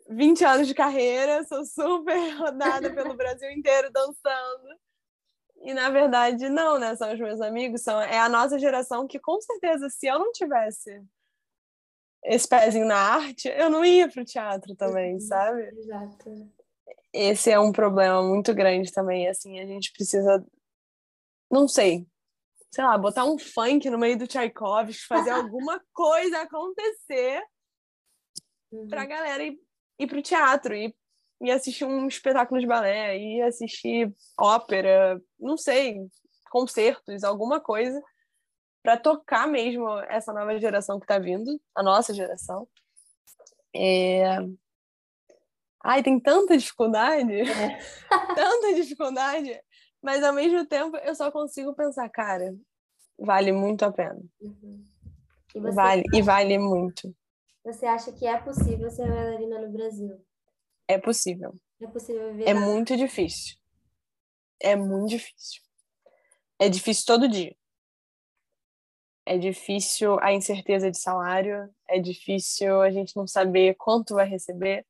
20 0.09 0.43
anos 0.43 0.67
de 0.67 0.73
carreira, 0.73 1.43
sou 1.43 1.65
super 1.65 2.17
rodada 2.37 2.93
pelo 2.93 3.15
Brasil 3.15 3.49
inteiro 3.51 3.91
dançando. 3.91 4.79
E 5.61 5.73
na 5.73 5.89
verdade, 5.89 6.49
não, 6.49 6.77
né? 6.77 6.95
São 6.95 7.13
os 7.13 7.19
meus 7.19 7.39
amigos, 7.39 7.81
são, 7.81 8.01
é 8.01 8.19
a 8.19 8.27
nossa 8.27 8.59
geração 8.59 9.07
que 9.07 9.19
com 9.19 9.39
certeza, 9.39 9.89
se 9.89 10.07
eu 10.07 10.19
não 10.19 10.31
tivesse 10.31 11.01
esse 12.25 12.47
pezinho 12.47 12.85
na 12.85 12.95
arte, 12.95 13.49
eu 13.49 13.69
não 13.69 13.83
ia 13.83 14.09
para 14.09 14.21
o 14.21 14.25
teatro 14.25 14.75
também, 14.75 15.13
uhum, 15.13 15.19
sabe? 15.19 15.61
Exato. 15.77 16.49
Esse 17.11 17.51
é 17.51 17.59
um 17.59 17.71
problema 17.71 18.23
muito 18.23 18.53
grande 18.53 18.91
também, 18.91 19.27
assim, 19.27 19.59
a 19.59 19.65
gente 19.65 19.91
precisa, 19.91 20.43
não 21.51 21.67
sei, 21.67 22.07
sei 22.73 22.83
lá, 22.83 22.97
botar 22.97 23.23
um 23.23 23.37
funk 23.37 23.87
no 23.87 23.99
meio 23.99 24.17
do 24.17 24.25
Tchaikovsky, 24.25 25.05
fazer 25.05 25.29
alguma 25.29 25.79
coisa 25.93 26.41
acontecer 26.41 27.39
uhum. 28.71 28.87
pra 28.87 29.05
galera 29.05 29.43
ir, 29.43 29.59
ir 29.99 30.07
pro 30.07 30.23
teatro, 30.23 30.73
ir, 30.73 30.95
ir 31.39 31.51
assistir 31.51 31.85
um 31.85 32.07
espetáculo 32.07 32.59
de 32.59 32.65
balé, 32.65 33.15
ir 33.15 33.43
assistir 33.43 34.11
ópera, 34.39 35.21
não 35.39 35.55
sei, 35.55 35.99
concertos, 36.49 37.23
alguma 37.23 37.59
coisa 37.59 38.01
para 38.81 38.97
tocar 38.97 39.47
mesmo 39.47 39.87
essa 40.09 40.33
nova 40.33 40.57
geração 40.59 40.99
que 40.99 41.03
está 41.03 41.19
vindo, 41.19 41.61
a 41.75 41.83
nossa 41.83 42.11
geração. 42.11 42.67
É... 43.75 44.39
Ai, 45.83 46.01
tem 46.01 46.19
tanta 46.19 46.57
dificuldade, 46.57 47.33
é. 47.33 47.79
tanta 48.33 48.73
dificuldade, 48.73 49.61
mas 50.03 50.23
ao 50.23 50.33
mesmo 50.33 50.65
tempo 50.65 50.97
eu 50.97 51.15
só 51.15 51.31
consigo 51.31 51.73
pensar, 51.73 52.09
cara, 52.09 52.55
vale 53.17 53.51
muito 53.51 53.83
a 53.83 53.91
pena. 53.91 54.21
Uhum. 54.41 54.83
E 55.55 55.59
vale, 55.71 56.03
e 56.13 56.21
vale 56.21 56.57
muito. 56.57 57.15
Você 57.63 57.85
acha 57.85 58.11
que 58.11 58.25
é 58.25 58.37
possível 58.37 58.89
ser 58.91 59.07
bailarina 59.07 59.59
no 59.59 59.71
Brasil? 59.71 60.19
É 60.87 60.97
possível. 60.97 61.55
É 61.81 61.87
possível 61.87 62.31
viver. 62.31 62.49
É 62.49 62.53
muito 62.53 62.97
difícil. 62.97 63.55
É 64.59 64.75
muito 64.75 65.09
difícil. 65.09 65.61
É 66.59 66.67
difícil 66.69 67.05
todo 67.05 67.27
dia 67.27 67.55
é 69.25 69.37
difícil 69.37 70.19
a 70.19 70.33
incerteza 70.33 70.91
de 70.91 70.97
salário, 70.97 71.69
é 71.87 71.99
difícil 71.99 72.81
a 72.81 72.91
gente 72.91 73.15
não 73.15 73.25
saber 73.25 73.75
quanto 73.75 74.15
vai 74.15 74.27
receber, 74.27 74.85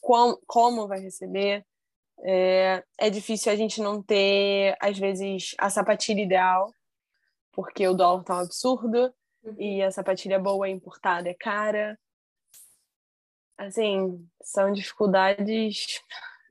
qual, 0.00 0.40
como 0.46 0.86
vai 0.86 1.00
receber, 1.00 1.66
é, 2.24 2.84
é 2.98 3.10
difícil 3.10 3.52
a 3.52 3.56
gente 3.56 3.80
não 3.80 4.02
ter, 4.02 4.76
às 4.80 4.98
vezes, 4.98 5.54
a 5.58 5.70
sapatilha 5.70 6.22
ideal, 6.22 6.72
porque 7.52 7.86
o 7.86 7.94
dólar 7.94 8.24
tá 8.24 8.36
um 8.36 8.40
absurdo 8.40 9.12
uhum. 9.42 9.54
e 9.58 9.82
a 9.82 9.90
sapatilha 9.90 10.38
boa 10.38 10.68
importada 10.68 11.28
é 11.28 11.34
cara. 11.34 11.98
Assim, 13.56 14.24
são 14.42 14.72
dificuldades. 14.72 16.00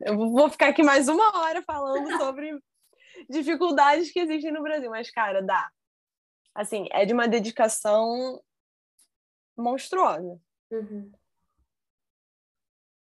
Eu 0.01 0.17
vou 0.17 0.49
ficar 0.49 0.69
aqui 0.69 0.83
mais 0.83 1.07
uma 1.07 1.39
hora 1.39 1.61
falando 1.63 2.07
sobre 2.17 2.57
dificuldades 3.29 4.11
que 4.11 4.19
existem 4.19 4.51
no 4.51 4.61
Brasil, 4.61 4.89
mas, 4.89 5.09
cara, 5.09 5.41
dá 5.41 5.69
assim, 6.57 6.87
é 6.91 7.05
de 7.05 7.13
uma 7.13 7.27
dedicação 7.27 8.41
monstruosa. 9.55 10.41
Uhum. 10.71 11.11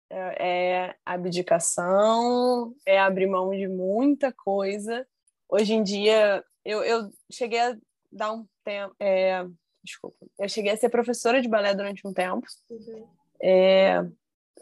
É, 0.10 0.88
é 0.88 0.96
abdicação, 1.06 2.74
é 2.86 3.00
abrir 3.00 3.28
mão 3.28 3.52
de 3.52 3.68
muita 3.68 4.32
coisa. 4.32 5.08
Hoje 5.48 5.74
em 5.74 5.84
dia, 5.84 6.44
eu, 6.66 6.84
eu 6.84 7.12
cheguei 7.32 7.60
a 7.60 7.78
dar 8.12 8.34
um 8.34 8.46
tempo. 8.64 8.96
É, 9.00 9.46
desculpa, 9.84 10.18
eu 10.38 10.50
cheguei 10.50 10.72
a 10.72 10.78
ser 10.78 10.90
professora 10.90 11.42
de 11.42 11.48
balé 11.48 11.74
durante 11.74 12.08
um 12.08 12.14
tempo. 12.14 12.46
Uhum. 12.70 13.08
É, 13.42 14.02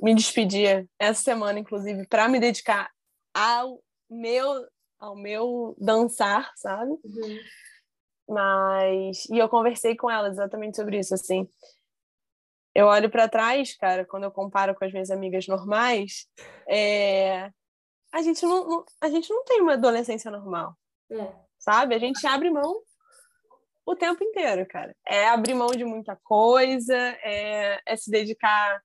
me 0.02 0.14
despedi 0.14 0.64
essa 1.00 1.22
semana, 1.22 1.60
inclusive, 1.60 2.06
para 2.08 2.28
me 2.28 2.39
dedicar 2.39 2.89
ao 3.34 3.82
meu, 4.10 4.68
ao 5.00 5.16
meu 5.16 5.76
dançar, 5.80 6.52
sabe? 6.56 6.91
Uhum. 6.91 7.39
Mas. 8.28 9.26
E 9.26 9.38
eu 9.38 9.50
conversei 9.50 9.95
com 9.95 10.10
ela 10.10 10.30
exatamente 10.30 10.76
sobre 10.76 11.00
isso, 11.00 11.14
assim. 11.14 11.48
Eu 12.78 12.86
olho 12.86 13.09
para 13.09 13.28
trás, 13.28 13.75
cara, 13.75 14.05
quando 14.05 14.25
eu 14.25 14.32
comparo 14.32 14.75
com 14.75 14.86
as 14.86 14.91
minhas 14.91 15.09
amigas 15.09 15.47
normais, 15.47 16.28
é... 16.69 17.51
a, 18.13 18.21
gente 18.21 18.45
não, 18.45 18.69
não, 18.69 18.86
a 19.01 19.09
gente 19.09 19.32
não 19.32 19.43
tem 19.43 19.61
uma 19.61 19.73
adolescência 19.73 20.30
normal. 20.30 20.78
É. 21.09 21.34
Sabe? 21.57 21.95
A 21.95 21.97
gente 21.97 22.28
abre 22.28 22.51
mão 22.51 22.80
o 23.84 23.95
tempo 23.95 24.23
inteiro, 24.23 24.63
cara. 24.67 24.95
É 25.07 25.28
abrir 25.28 25.55
mão 25.55 25.69
de 25.69 25.84
muita 25.84 26.15
coisa, 26.17 26.95
é, 27.23 27.82
é 27.84 27.95
se 27.95 28.11
dedicar 28.11 28.80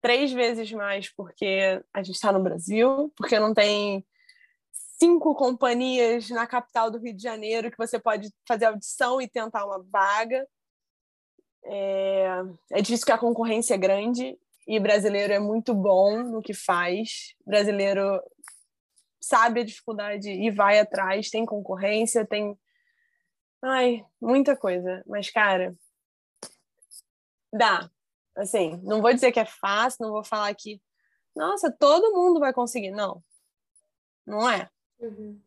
três 0.00 0.30
vezes 0.30 0.70
mais 0.70 1.12
porque 1.12 1.82
a 1.92 2.04
gente 2.04 2.14
está 2.14 2.30
no 2.30 2.40
Brasil, 2.40 3.12
porque 3.16 3.40
não 3.40 3.52
tem 3.52 4.06
cinco 5.00 5.34
companhias 5.34 6.30
na 6.30 6.46
capital 6.46 6.92
do 6.92 6.98
Rio 6.98 7.16
de 7.16 7.22
Janeiro 7.24 7.72
que 7.72 7.76
você 7.76 7.98
pode 7.98 8.30
fazer 8.46 8.66
audição 8.66 9.20
e 9.20 9.28
tentar 9.28 9.66
uma 9.66 9.82
vaga. 9.82 10.46
É, 11.64 12.42
é 12.72 12.82
difícil 12.82 13.06
que 13.06 13.12
a 13.12 13.18
concorrência 13.18 13.74
é 13.74 13.78
grande 13.78 14.38
e 14.66 14.78
brasileiro 14.78 15.32
é 15.32 15.38
muito 15.38 15.74
bom 15.74 16.22
no 16.22 16.40
que 16.40 16.54
faz. 16.54 17.34
Brasileiro 17.44 18.20
sabe 19.20 19.60
a 19.60 19.64
dificuldade 19.64 20.30
e 20.30 20.50
vai 20.50 20.78
atrás, 20.78 21.30
tem 21.30 21.44
concorrência, 21.44 22.26
tem. 22.26 22.58
Ai, 23.62 24.04
muita 24.20 24.56
coisa. 24.56 25.02
Mas, 25.06 25.30
cara, 25.30 25.74
dá. 27.52 27.90
Assim, 28.36 28.80
não 28.82 29.02
vou 29.02 29.12
dizer 29.12 29.32
que 29.32 29.40
é 29.40 29.44
fácil, 29.44 30.04
não 30.04 30.12
vou 30.12 30.24
falar 30.24 30.54
que, 30.54 30.80
nossa, 31.36 31.70
todo 31.70 32.12
mundo 32.12 32.40
vai 32.40 32.52
conseguir. 32.52 32.90
Não. 32.90 33.22
Não 34.26 34.48
é. 34.48 34.70
Uhum. 34.98 35.40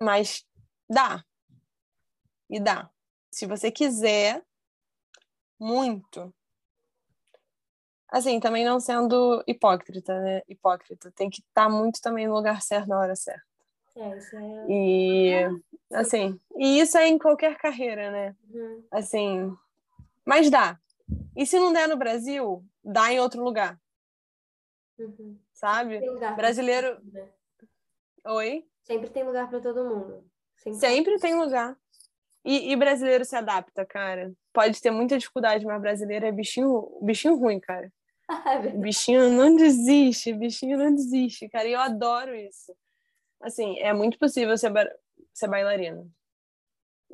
Mas 0.00 0.44
dá. 0.88 1.24
E 2.48 2.58
dá. 2.58 2.90
Se 3.30 3.46
você 3.46 3.70
quiser 3.70 4.44
muito. 5.60 6.34
Assim, 8.08 8.40
também 8.40 8.64
não 8.64 8.80
sendo 8.80 9.42
hipócrita, 9.46 10.18
né? 10.20 10.42
Hipócrita. 10.48 11.12
Tem 11.12 11.30
que 11.30 11.40
estar 11.40 11.64
tá 11.64 11.68
muito 11.68 12.00
também 12.00 12.26
no 12.26 12.34
lugar 12.34 12.60
certo 12.62 12.88
na 12.88 12.98
hora 12.98 13.14
certa. 13.14 13.44
É, 13.96 14.16
isso 14.16 14.36
é... 14.36 14.66
E, 14.68 15.60
assim, 15.92 16.40
e 16.56 16.80
isso 16.80 16.96
é 16.96 17.06
em 17.06 17.18
qualquer 17.18 17.56
carreira, 17.56 18.10
né? 18.10 18.36
Uhum. 18.48 18.84
Assim, 18.90 19.56
mas 20.24 20.50
dá. 20.50 20.78
E 21.36 21.46
se 21.46 21.58
não 21.58 21.72
der 21.72 21.88
no 21.88 21.96
Brasil, 21.96 22.64
dá 22.82 23.12
em 23.12 23.20
outro 23.20 23.42
lugar. 23.42 23.78
Uhum. 24.98 25.38
Sabe? 25.52 26.00
Brasileiro. 26.36 26.98
Né? 27.04 27.28
Oi? 28.26 28.66
Sempre 28.82 29.10
tem 29.10 29.24
lugar 29.24 29.48
para 29.48 29.60
todo 29.60 29.84
mundo. 29.84 30.24
Sempre, 30.56 30.78
Sempre 30.78 31.18
tem 31.18 31.34
lugar. 31.34 31.76
E, 32.44 32.72
e, 32.72 32.76
brasileiro 32.76 33.24
se 33.24 33.36
adapta, 33.36 33.84
cara. 33.84 34.32
Pode 34.52 34.80
ter 34.80 34.90
muita 34.90 35.18
dificuldade, 35.18 35.64
mas 35.64 35.80
brasileiro 35.80 36.26
é 36.26 36.32
bichinho, 36.32 36.98
bichinho 37.02 37.36
ruim, 37.36 37.60
cara. 37.60 37.92
É 38.46 38.68
bichinho 38.68 39.28
não 39.30 39.56
desiste, 39.56 40.32
bichinho 40.32 40.78
não 40.78 40.94
desiste, 40.94 41.48
cara. 41.48 41.66
E 41.66 41.72
eu 41.72 41.80
adoro 41.80 42.32
isso. 42.32 42.72
Assim, 43.40 43.76
é 43.80 43.92
muito 43.92 44.16
possível 44.18 44.56
ser, 44.56 44.72
ser 45.34 45.48
bailarina. 45.48 46.06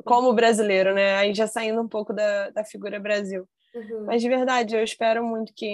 Como 0.05 0.35
brasileiro, 0.35 0.95
né? 0.95 1.17
Aí 1.17 1.33
já 1.33 1.47
saindo 1.47 1.81
um 1.81 1.89
pouco 1.89 2.13
da, 2.13 2.51
da 2.51 2.65
figura 2.65 3.01
Brasil. 3.01 3.49
Uhum. 3.75 4.05
Mas 4.05 4.21
de 4.21 4.29
verdade, 4.29 4.77
eu 4.77 4.85
espero 4.85 5.25
muito 5.25 5.55
que 5.55 5.67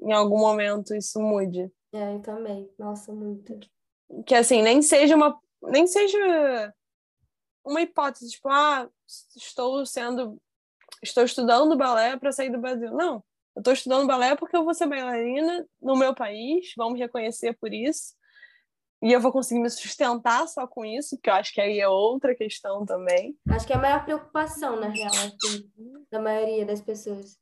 em 0.00 0.12
algum 0.12 0.38
momento 0.38 0.94
isso 0.94 1.20
mude. 1.20 1.70
É, 1.92 2.14
eu 2.14 2.20
também. 2.20 2.70
Nossa, 2.78 3.12
muito 3.12 3.58
que 4.26 4.34
assim 4.34 4.62
nem 4.62 4.80
seja 4.82 5.14
uma 5.16 5.38
nem 5.62 5.86
seja 5.86 6.74
uma 7.64 7.82
hipótese 7.82 8.30
tipo 8.30 8.48
ah 8.48 8.88
estou 9.36 9.84
sendo 9.84 10.40
estou 11.02 11.24
estudando 11.24 11.76
balé 11.76 12.16
para 12.16 12.32
sair 12.32 12.50
do 12.50 12.58
Brasil 12.58 12.90
não 12.92 13.22
eu 13.56 13.60
estou 13.60 13.72
estudando 13.72 14.06
balé 14.06 14.36
porque 14.36 14.56
eu 14.56 14.64
vou 14.64 14.74
ser 14.74 14.86
bailarina 14.86 15.66
no 15.80 15.96
meu 15.96 16.14
país 16.14 16.72
vão 16.76 16.90
me 16.90 16.98
reconhecer 16.98 17.56
por 17.58 17.72
isso 17.72 18.18
e 19.00 19.12
eu 19.12 19.20
vou 19.20 19.30
conseguir 19.30 19.60
me 19.60 19.70
sustentar 19.70 20.46
só 20.48 20.66
com 20.66 20.84
isso, 20.84 21.18
que 21.22 21.30
eu 21.30 21.34
acho 21.34 21.52
que 21.54 21.60
aí 21.60 21.78
é 21.78 21.88
outra 21.88 22.34
questão 22.34 22.84
também. 22.84 23.36
Acho 23.48 23.66
que 23.66 23.72
é 23.72 23.76
a 23.76 23.80
maior 23.80 24.04
preocupação, 24.04 24.78
na 24.78 24.88
real, 24.88 25.12
assim, 25.12 25.70
da 26.10 26.20
maioria 26.20 26.66
das 26.66 26.80
pessoas. 26.80 27.38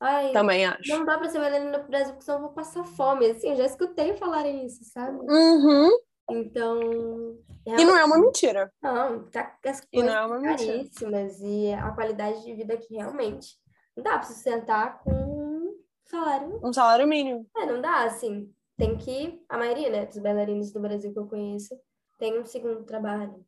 Ai, 0.00 0.32
Também 0.32 0.66
acho. 0.66 0.90
Não 0.90 1.04
dá 1.04 1.16
para 1.16 1.28
ser 1.28 1.38
bailarina 1.38 1.78
no 1.78 1.84
Brasil, 1.86 2.12
porque 2.12 2.24
senão 2.24 2.38
eu 2.38 2.42
vou 2.42 2.52
passar 2.52 2.84
fome. 2.84 3.26
Assim, 3.30 3.50
eu 3.50 3.56
já 3.56 3.66
escutei 3.66 4.16
falarem 4.16 4.66
isso, 4.66 4.84
sabe? 4.84 5.18
Uhum. 5.18 5.90
Então. 6.30 7.38
E 7.64 7.84
não 7.84 7.96
é 7.96 8.04
uma 8.04 8.18
mentira. 8.18 8.72
Não, 8.82 9.24
tá 9.30 9.56
as 9.64 9.80
coisas 9.80 9.88
e 9.92 10.02
não 10.02 10.14
é 10.14 10.26
uma 10.26 10.40
caríssimas 10.40 11.40
e 11.40 11.72
a 11.72 11.90
qualidade 11.92 12.44
de 12.44 12.54
vida 12.54 12.74
aqui 12.74 12.94
realmente 12.94 13.56
não 13.96 14.04
dá 14.04 14.18
para 14.18 14.24
sustentar 14.24 15.02
com 15.02 15.10
um 15.10 15.78
salário. 16.04 16.60
Um 16.62 16.72
salário 16.72 17.08
mínimo. 17.08 17.46
É, 17.56 17.66
não 17.66 17.80
dá, 17.80 18.04
assim. 18.04 18.52
Tem 18.76 18.96
que. 18.96 19.42
A 19.48 19.56
maioria, 19.56 19.88
né, 19.88 20.06
dos 20.06 20.18
bailarinos 20.18 20.72
do 20.72 20.80
Brasil 20.80 21.12
que 21.12 21.18
eu 21.18 21.26
conheço 21.26 21.78
tem 22.18 22.38
um 22.38 22.44
segundo 22.44 22.84
trabalho. 22.84 23.44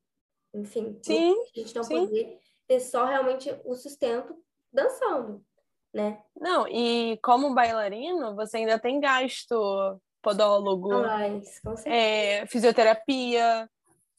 Enfim. 0.54 0.98
Sim. 1.02 1.34
A 1.54 1.60
gente 1.60 1.74
não 1.76 1.82
sim. 1.82 2.06
poder 2.06 2.38
ter 2.66 2.80
só 2.80 3.04
realmente 3.04 3.54
o 3.64 3.74
sustento 3.74 4.34
dançando, 4.72 5.42
né? 5.92 6.22
Não, 6.38 6.66
e 6.68 7.18
como 7.22 7.54
bailarino, 7.54 8.34
você 8.34 8.58
ainda 8.58 8.78
tem 8.78 9.00
gasto 9.00 10.00
podólogo, 10.22 10.90
mais, 10.90 11.60
é, 11.86 12.46
fisioterapia, 12.46 13.68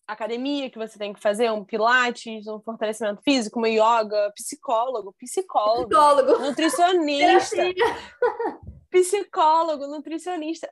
academia 0.07 0.69
que 0.69 0.77
você 0.77 0.97
tem 0.97 1.13
que 1.13 1.21
fazer, 1.21 1.51
um 1.51 1.63
pilates, 1.63 2.47
um 2.47 2.59
fortalecimento 2.59 3.21
físico, 3.21 3.59
uma 3.59 3.69
yoga, 3.69 4.31
psicólogo, 4.35 5.13
psicólogo, 5.13 5.89
psicólogo. 5.89 6.39
nutricionista, 6.39 7.57
psicólogo, 8.89 9.87
nutricionista. 9.87 10.71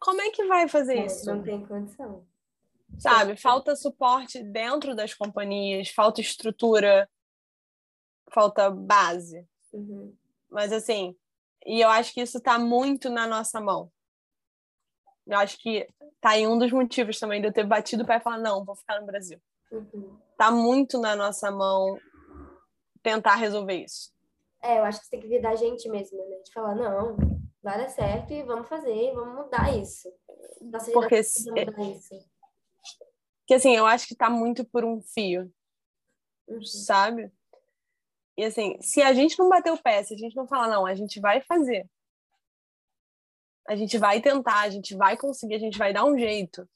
Como 0.00 0.20
é 0.20 0.30
que 0.30 0.44
vai 0.44 0.68
fazer 0.68 0.98
é, 0.98 1.06
isso? 1.06 1.26
Não 1.26 1.42
tem 1.42 1.64
condição. 1.66 2.26
Sabe? 2.98 3.36
Falta 3.36 3.76
suporte 3.76 4.42
dentro 4.42 4.94
das 4.94 5.14
companhias, 5.14 5.90
falta 5.90 6.20
estrutura, 6.20 7.08
falta 8.32 8.70
base. 8.70 9.46
Uhum. 9.72 10.14
Mas 10.50 10.72
assim, 10.72 11.14
e 11.66 11.80
eu 11.80 11.88
acho 11.88 12.12
que 12.12 12.20
isso 12.20 12.38
está 12.38 12.58
muito 12.58 13.10
na 13.10 13.26
nossa 13.26 13.60
mão. 13.60 13.90
Eu 15.28 15.38
acho 15.38 15.58
que 15.58 15.86
tá 16.20 16.36
em 16.38 16.46
um 16.48 16.58
dos 16.58 16.72
motivos 16.72 17.18
também 17.18 17.40
de 17.40 17.46
eu 17.48 17.52
ter 17.52 17.64
batido 17.64 18.02
o 18.02 18.06
pé 18.06 18.16
e 18.16 18.20
falar, 18.20 18.38
não, 18.38 18.64
vou 18.64 18.74
ficar 18.74 18.98
no 19.00 19.06
Brasil. 19.06 19.38
Uhum. 19.70 20.18
Tá 20.36 20.50
muito 20.50 20.98
na 20.98 21.14
nossa 21.14 21.50
mão 21.50 21.98
tentar 23.02 23.34
resolver 23.36 23.84
isso. 23.84 24.10
É, 24.62 24.78
eu 24.78 24.84
acho 24.84 24.98
que 25.00 25.04
você 25.06 25.10
tem 25.10 25.20
que 25.20 25.28
vir 25.28 25.40
da 25.42 25.54
gente 25.54 25.88
mesmo, 25.88 26.18
né? 26.18 26.36
De 26.44 26.52
falar, 26.52 26.74
não, 26.74 27.16
vai 27.62 27.78
dar 27.78 27.88
certo 27.90 28.32
e 28.32 28.42
vamos 28.42 28.68
fazer, 28.68 29.12
vamos 29.14 29.34
mudar 29.44 29.76
isso. 29.76 30.08
Nossa 30.62 30.90
Porque 30.90 31.22
se- 31.22 31.48
mudar 31.50 31.78
isso. 31.82 32.14
Que 33.46 33.54
assim, 33.54 33.76
eu 33.76 33.86
acho 33.86 34.06
que 34.08 34.16
tá 34.16 34.28
muito 34.28 34.64
por 34.64 34.84
um 34.84 35.00
fio, 35.00 35.52
Uhum. 36.48 36.64
sabe? 36.64 37.30
E 38.36 38.44
assim, 38.44 38.80
se 38.80 39.02
a 39.02 39.12
gente 39.12 39.38
não 39.38 39.48
bater 39.48 39.72
o 39.72 39.82
pé, 39.82 40.02
se 40.02 40.14
a 40.14 40.16
gente 40.16 40.34
não 40.34 40.46
falar, 40.46 40.68
não, 40.68 40.86
a 40.86 40.94
gente 40.94 41.20
vai 41.20 41.40
fazer. 41.42 41.86
A 43.68 43.76
gente 43.76 43.98
vai 43.98 44.20
tentar, 44.20 44.60
a 44.60 44.70
gente 44.70 44.96
vai 44.96 45.16
conseguir, 45.16 45.54
a 45.54 45.58
gente 45.58 45.76
vai 45.76 45.92
dar 45.92 46.04
um 46.04 46.18
jeito. 46.18 46.66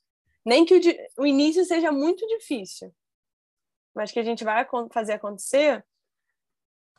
Nem 0.45 0.64
que 0.64 0.74
o, 0.74 0.80
di- 0.80 0.99
o 1.16 1.26
início 1.26 1.64
seja 1.64 1.90
muito 1.90 2.26
difícil, 2.26 2.95
mas 3.95 4.12
que 4.12 4.20
a 4.20 4.22
gente 4.22 4.45
vai 4.45 4.66
fazer 4.90 5.14
acontecer. 5.14 5.82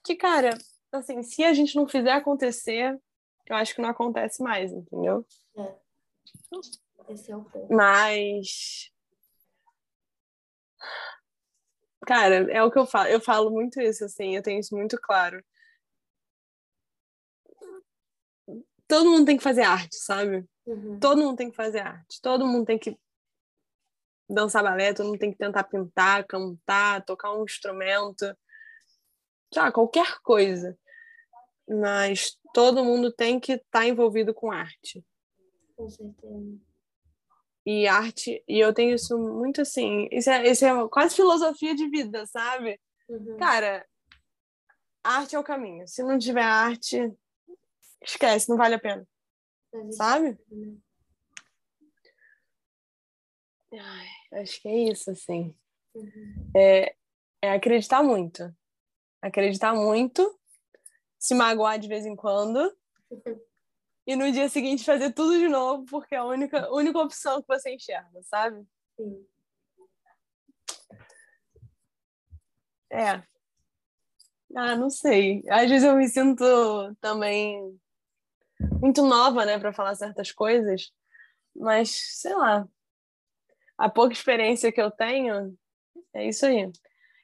Que, 0.04 0.16
cara, 0.16 0.58
assim, 0.92 1.22
se 1.22 1.44
a 1.44 1.54
gente 1.54 1.76
não 1.76 1.88
fizer 1.88 2.12
acontecer, 2.12 3.00
eu 3.46 3.56
acho 3.56 3.76
que 3.76 3.82
não 3.82 3.90
acontece 3.90 4.42
mais, 4.42 4.72
entendeu? 4.72 5.26
Esse 7.10 7.32
é 7.32 7.38
o 7.38 7.44
ponto. 7.44 7.72
Mas. 7.72 8.92
Cara, 12.08 12.52
é 12.52 12.64
o 12.64 12.72
que 12.72 12.80
eu 12.80 12.86
falo. 12.86 13.10
Eu 13.10 13.22
falo 13.22 13.52
muito 13.52 13.80
isso, 13.80 14.04
assim, 14.06 14.36
eu 14.36 14.42
tenho 14.42 14.60
isso 14.60 14.76
muito 14.76 14.98
claro. 15.00 15.44
Todo 18.88 19.10
mundo 19.10 19.26
tem 19.26 19.38
que 19.38 19.44
fazer 19.44 19.62
arte, 19.62 19.96
sabe? 19.96 20.46
Uhum. 20.66 21.00
Todo 21.00 21.22
mundo 21.22 21.38
tem 21.38 21.50
que 21.50 21.56
fazer 21.56 21.80
arte. 21.80 22.22
Todo 22.22 22.46
mundo 22.46 22.66
tem 22.66 22.78
que 22.78 22.98
dançar 24.30 24.64
balé, 24.64 24.94
todo 24.94 25.08
mundo 25.08 25.20
tem 25.20 25.32
que 25.32 25.38
tentar 25.38 25.64
pintar, 25.64 26.26
cantar, 26.26 27.04
tocar 27.06 27.34
um 27.34 27.44
instrumento. 27.44 28.36
Já, 29.54 29.72
qualquer 29.72 30.20
coisa. 30.22 30.78
Mas 31.68 32.38
todo 32.54 32.84
mundo 32.84 33.12
tem 33.12 33.40
que 33.40 33.54
estar 33.54 33.86
envolvido 33.86 34.34
com 34.34 34.52
arte. 34.52 35.04
Com 35.76 35.90
certeza. 35.90 36.60
E 37.66 37.88
arte, 37.88 38.44
e 38.46 38.60
eu 38.60 38.74
tenho 38.74 38.94
isso 38.94 39.18
muito 39.18 39.62
assim, 39.62 40.10
isso 40.12 40.30
é, 40.30 40.50
isso 40.50 40.66
é 40.66 40.88
quase 40.90 41.16
filosofia 41.16 41.74
de 41.74 41.88
vida, 41.88 42.26
sabe? 42.26 42.78
Uhum. 43.08 43.38
Cara, 43.38 43.86
arte 45.02 45.36
é 45.36 45.40
o 45.40 45.44
caminho. 45.44 45.88
Se 45.88 46.04
não 46.04 46.20
tiver 46.20 46.44
arte, 46.44 47.14
esquece, 48.04 48.50
não 48.50 48.58
vale 48.58 48.76
a 48.76 48.80
pena, 48.80 49.08
sabe? 49.92 50.38
né? 50.50 50.78
Ai, 53.74 54.42
acho 54.42 54.62
que 54.62 54.68
é 54.68 54.92
isso, 54.92 55.10
assim. 55.10 55.56
Uhum. 55.96 56.52
É 56.56 56.96
acreditar 57.52 58.04
muito. 58.04 58.56
Acreditar 59.22 59.74
muito, 59.74 60.40
se 61.18 61.34
magoar 61.34 61.80
de 61.80 61.88
vez 61.88 62.06
em 62.06 62.16
quando, 62.16 62.76
e 64.06 64.16
no 64.16 64.32
dia 64.32 64.50
seguinte 64.50 64.84
fazer 64.84 65.14
tudo 65.14 65.38
de 65.40 65.48
novo, 65.48 65.86
porque 65.86 66.14
é 66.14 66.18
a 66.18 66.26
única, 66.26 66.70
única 66.72 67.00
opção 67.00 67.42
que 67.42 67.48
você 67.48 67.74
enxerga, 67.74 68.22
sabe? 68.24 68.66
Sim. 68.98 69.26
É. 72.92 73.24
Ah, 74.56 74.76
não 74.76 74.90
sei. 74.90 75.42
Às 75.50 75.70
vezes 75.70 75.88
eu 75.88 75.96
me 75.96 76.08
sinto 76.08 76.44
também 77.02 77.80
muito 78.82 79.02
nova, 79.02 79.46
né, 79.46 79.60
para 79.60 79.74
falar 79.74 79.96
certas 79.96 80.32
coisas, 80.32 80.92
mas 81.56 81.90
sei 82.20 82.36
lá. 82.36 82.68
A 83.78 83.90
pouca 83.90 84.14
experiência 84.14 84.72
que 84.72 84.82
eu 84.82 84.92
tenho 84.92 85.58
é 86.14 86.28
isso 86.28 86.46
aí. 86.46 86.72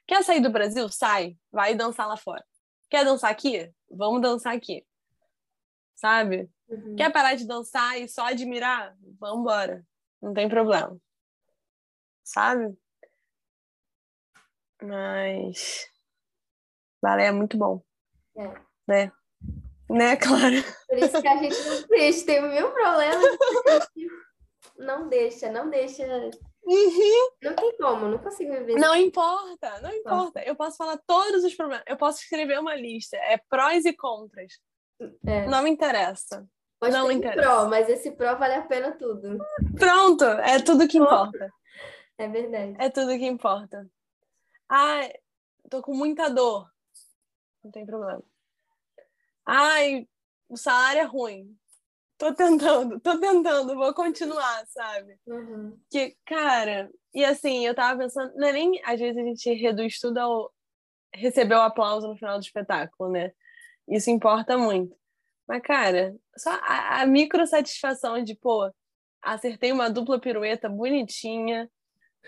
Quer 0.06 0.24
sair 0.24 0.40
do 0.40 0.50
Brasil? 0.50 0.88
Sai, 0.88 1.36
vai 1.52 1.74
dançar 1.74 2.08
lá 2.08 2.16
fora. 2.16 2.44
Quer 2.88 3.04
dançar 3.04 3.30
aqui? 3.30 3.72
Vamos 3.88 4.20
dançar 4.20 4.54
aqui. 4.54 4.84
Sabe? 5.94 6.50
Uhum. 6.68 6.96
Quer 6.96 7.12
parar 7.12 7.34
de 7.34 7.46
dançar 7.46 8.00
e 8.00 8.08
só 8.08 8.26
admirar? 8.26 8.96
Vamos 9.18 9.40
embora. 9.40 9.86
Não 10.20 10.34
tem 10.34 10.48
problema. 10.48 10.98
Sabe? 12.24 12.76
Mas 14.82 15.88
balé 17.02 17.26
é 17.26 17.32
muito 17.32 17.56
bom. 17.56 17.82
É. 18.36 18.60
Né? 18.88 19.12
Né, 19.90 20.16
Clara? 20.16 20.62
Por 20.88 20.98
isso 20.98 21.20
que 21.20 21.28
a 21.28 21.36
gente 21.36 21.56
não 21.68 21.86
deixa, 21.88 22.26
tem 22.26 22.42
mil 22.48 22.70
problemas. 22.70 23.24
a 23.66 23.72
gente 23.80 24.10
Não 24.78 25.08
deixa, 25.08 25.50
não 25.52 25.68
deixa. 25.68 26.06
Não 27.42 27.54
tem 27.56 27.76
como, 27.76 28.06
não 28.06 28.18
consigo 28.18 28.52
viver 28.52 28.74
Não 28.74 28.94
importa, 28.94 29.80
não 29.80 29.92
importa. 29.92 30.40
Eu 30.44 30.54
posso 30.54 30.76
falar 30.76 30.98
todos 31.06 31.42
os 31.42 31.54
problemas. 31.54 31.84
Eu 31.88 31.96
posso 31.96 32.20
escrever 32.22 32.60
uma 32.60 32.76
lista. 32.76 33.16
É 33.16 33.38
prós 33.48 33.84
e 33.84 33.92
contras. 33.92 34.60
É. 35.26 35.46
Não 35.46 35.62
me 35.62 35.70
interessa. 35.70 36.46
Pode 36.78 36.94
não 36.94 37.08
um 37.08 37.10
interessa. 37.10 37.40
pró, 37.42 37.68
mas 37.68 37.88
esse 37.88 38.12
pró 38.12 38.36
vale 38.36 38.54
a 38.54 38.62
pena 38.62 38.92
tudo. 38.92 39.38
Pronto, 39.76 40.24
é 40.24 40.62
tudo 40.62 40.86
que 40.88 40.98
importa. 40.98 41.50
É 42.16 42.28
verdade. 42.28 42.76
É 42.78 42.88
tudo 42.88 43.18
que 43.18 43.26
importa. 43.26 43.86
Ai, 44.68 45.12
tô 45.68 45.82
com 45.82 45.94
muita 45.94 46.28
dor. 46.28 46.70
Não 47.64 47.70
tem 47.70 47.84
problema. 47.84 48.22
Ai, 49.52 50.06
o 50.48 50.56
salário 50.56 51.00
é 51.00 51.04
ruim. 51.04 51.56
Tô 52.16 52.32
tentando, 52.32 53.00
tô 53.00 53.18
tentando, 53.18 53.74
vou 53.74 53.92
continuar, 53.92 54.64
sabe? 54.68 55.18
Uhum. 55.26 55.76
Que, 55.90 56.16
cara, 56.24 56.88
e 57.12 57.24
assim, 57.24 57.66
eu 57.66 57.74
tava 57.74 57.98
pensando, 57.98 58.32
não 58.36 58.46
é 58.46 58.52
nem 58.52 58.80
às 58.84 59.00
vezes 59.00 59.16
a 59.16 59.26
gente 59.26 59.52
reduz 59.54 59.98
tudo 59.98 60.18
ao 60.18 60.52
receber 61.12 61.56
o 61.56 61.62
aplauso 61.62 62.06
no 62.06 62.16
final 62.16 62.38
do 62.38 62.44
espetáculo, 62.44 63.10
né? 63.10 63.32
Isso 63.88 64.08
importa 64.08 64.56
muito. 64.56 64.96
Mas, 65.48 65.62
cara, 65.62 66.14
só 66.36 66.50
a, 66.62 67.00
a 67.00 67.06
micro 67.06 67.44
satisfação 67.44 68.22
de, 68.22 68.36
pô, 68.36 68.72
acertei 69.20 69.72
uma 69.72 69.90
dupla 69.90 70.20
pirueta 70.20 70.68
bonitinha, 70.68 71.68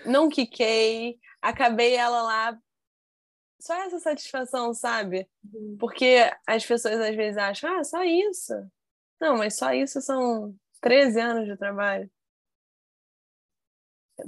não 0.05 0.29
quiquei, 0.29 1.21
acabei 1.41 1.95
ela 1.95 2.21
lá. 2.23 2.59
Só 3.63 3.75
essa 3.75 4.01
satisfação, 4.01 4.75
sabe? 4.75 5.29
Uhum. 5.55 5.77
Porque 5.79 6.29
as 6.45 6.67
pessoas 6.67 6.99
às 6.99 7.15
vezes 7.15 7.39
acham, 7.39 7.79
ah, 7.79 7.85
só 7.85 8.03
isso. 8.03 8.53
Não, 9.21 9.37
mas 9.37 9.55
só 9.55 9.73
isso 9.73 10.01
são 10.01 10.53
13 10.81 11.21
anos 11.21 11.47
de 11.47 11.57
trabalho. 11.57 12.11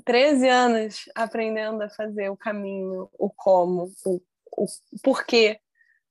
13 0.04 0.48
anos 0.48 1.10
aprendendo 1.16 1.82
a 1.82 1.90
fazer 1.90 2.28
o 2.28 2.36
caminho, 2.36 3.10
o 3.18 3.28
como, 3.28 3.90
o, 4.06 4.20
o 4.56 4.66
porquê, 5.02 5.60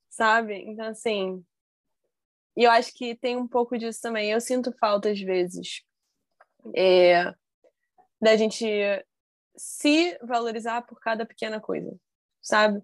sabe? 0.10 0.56
Então, 0.56 0.88
assim. 0.88 1.42
E 2.58 2.64
eu 2.66 2.72
acho 2.72 2.94
que 2.94 3.16
tem 3.16 3.38
um 3.38 3.48
pouco 3.48 3.78
disso 3.78 4.02
também. 4.02 4.32
Eu 4.32 4.42
sinto 4.42 4.76
falta, 4.78 5.10
às 5.10 5.22
vezes, 5.22 5.82
é, 6.76 7.34
da 8.22 8.36
gente 8.36 8.66
se 9.56 10.18
valorizar 10.22 10.82
por 10.82 11.00
cada 11.00 11.26
pequena 11.26 11.62
coisa, 11.62 11.98
sabe? 12.42 12.84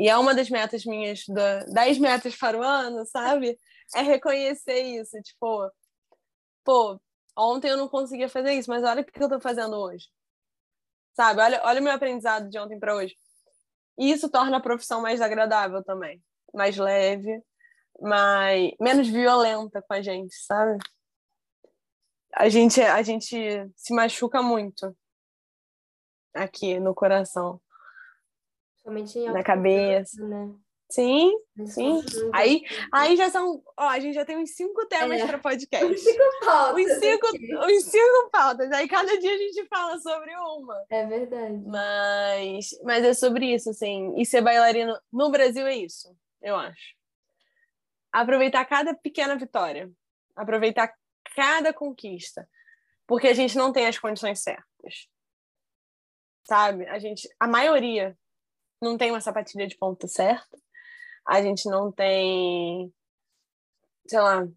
E 0.00 0.08
é 0.08 0.16
uma 0.16 0.34
das 0.34 0.48
metas 0.48 0.86
minhas, 0.86 1.26
da, 1.28 1.62
10 1.66 1.98
metas 1.98 2.34
para 2.34 2.56
o 2.56 2.62
ano, 2.62 3.04
sabe? 3.04 3.60
É 3.94 4.00
reconhecer 4.00 4.80
isso. 4.80 5.20
Tipo, 5.20 5.70
pô, 6.64 6.98
ontem 7.36 7.68
eu 7.68 7.76
não 7.76 7.86
conseguia 7.86 8.26
fazer 8.26 8.54
isso, 8.54 8.70
mas 8.70 8.82
olha 8.82 9.02
o 9.02 9.04
que 9.04 9.22
eu 9.22 9.28
tô 9.28 9.38
fazendo 9.38 9.76
hoje. 9.76 10.08
Sabe? 11.12 11.42
Olha, 11.42 11.60
olha 11.64 11.82
o 11.82 11.84
meu 11.84 11.92
aprendizado 11.92 12.48
de 12.48 12.58
ontem 12.58 12.80
para 12.80 12.96
hoje. 12.96 13.14
E 13.98 14.10
isso 14.10 14.30
torna 14.30 14.56
a 14.56 14.62
profissão 14.62 15.02
mais 15.02 15.20
agradável 15.20 15.84
também. 15.84 16.22
Mais 16.54 16.78
leve, 16.78 17.42
mais, 18.00 18.72
menos 18.80 19.06
violenta 19.06 19.82
com 19.82 19.92
a 19.92 20.00
gente, 20.00 20.34
sabe? 20.34 20.78
A 22.36 22.48
gente, 22.48 22.80
a 22.80 23.02
gente 23.02 23.36
se 23.76 23.92
machuca 23.92 24.40
muito 24.40 24.96
aqui 26.32 26.80
no 26.80 26.94
coração, 26.94 27.60
Somente 28.82 29.18
em 29.18 29.30
na 29.30 29.42
cabeça. 29.44 30.26
né? 30.26 30.54
Sim, 30.90 31.30
sim. 31.66 32.02
Aí, 32.32 32.64
aí 32.92 33.16
já 33.16 33.30
são. 33.30 33.62
Ó, 33.78 33.84
a 33.88 34.00
gente 34.00 34.12
já 34.14 34.24
tem 34.24 34.36
uns 34.36 34.56
cinco 34.56 34.84
temas 34.86 35.20
É. 35.20 35.26
para 35.26 35.38
podcast. 35.38 35.98
Cinco 35.98 36.24
pautas 36.44 36.84
Uns 36.84 36.98
cinco, 36.98 37.26
uns 37.64 37.84
cinco 37.84 38.30
pautas. 38.32 38.72
Aí 38.72 38.88
cada 38.88 39.16
dia 39.18 39.32
a 39.32 39.38
gente 39.38 39.66
fala 39.68 39.96
sobre 40.00 40.34
uma. 40.34 40.84
É 40.90 41.06
verdade. 41.06 41.62
Mas, 41.64 42.70
mas 42.82 43.04
é 43.04 43.14
sobre 43.14 43.54
isso, 43.54 43.70
assim. 43.70 44.14
E 44.16 44.26
ser 44.26 44.40
bailarino 44.40 44.98
no 45.12 45.30
Brasil 45.30 45.64
é 45.64 45.76
isso, 45.76 46.12
eu 46.42 46.56
acho. 46.56 46.96
Aproveitar 48.10 48.64
cada 48.64 48.92
pequena 48.92 49.36
vitória. 49.36 49.88
Aproveitar 50.34 50.92
cada 51.36 51.72
conquista. 51.72 52.48
porque 53.06 53.28
a 53.28 53.34
gente 53.34 53.56
não 53.56 53.72
tem 53.72 53.86
as 53.86 53.98
condições 53.98 54.40
certas. 54.42 55.08
Sabe? 56.44 56.86
A 56.88 56.98
gente, 56.98 57.28
a 57.38 57.46
maioria 57.46 58.16
não 58.80 58.96
tem 58.96 59.10
uma 59.10 59.20
sapatilha 59.20 59.66
de 59.66 59.76
ponta 59.76 60.08
certa. 60.08 60.58
A 61.26 61.42
gente 61.42 61.68
não 61.68 61.92
tem, 61.92 62.92
sei 64.06 64.20
lá, 64.20 64.48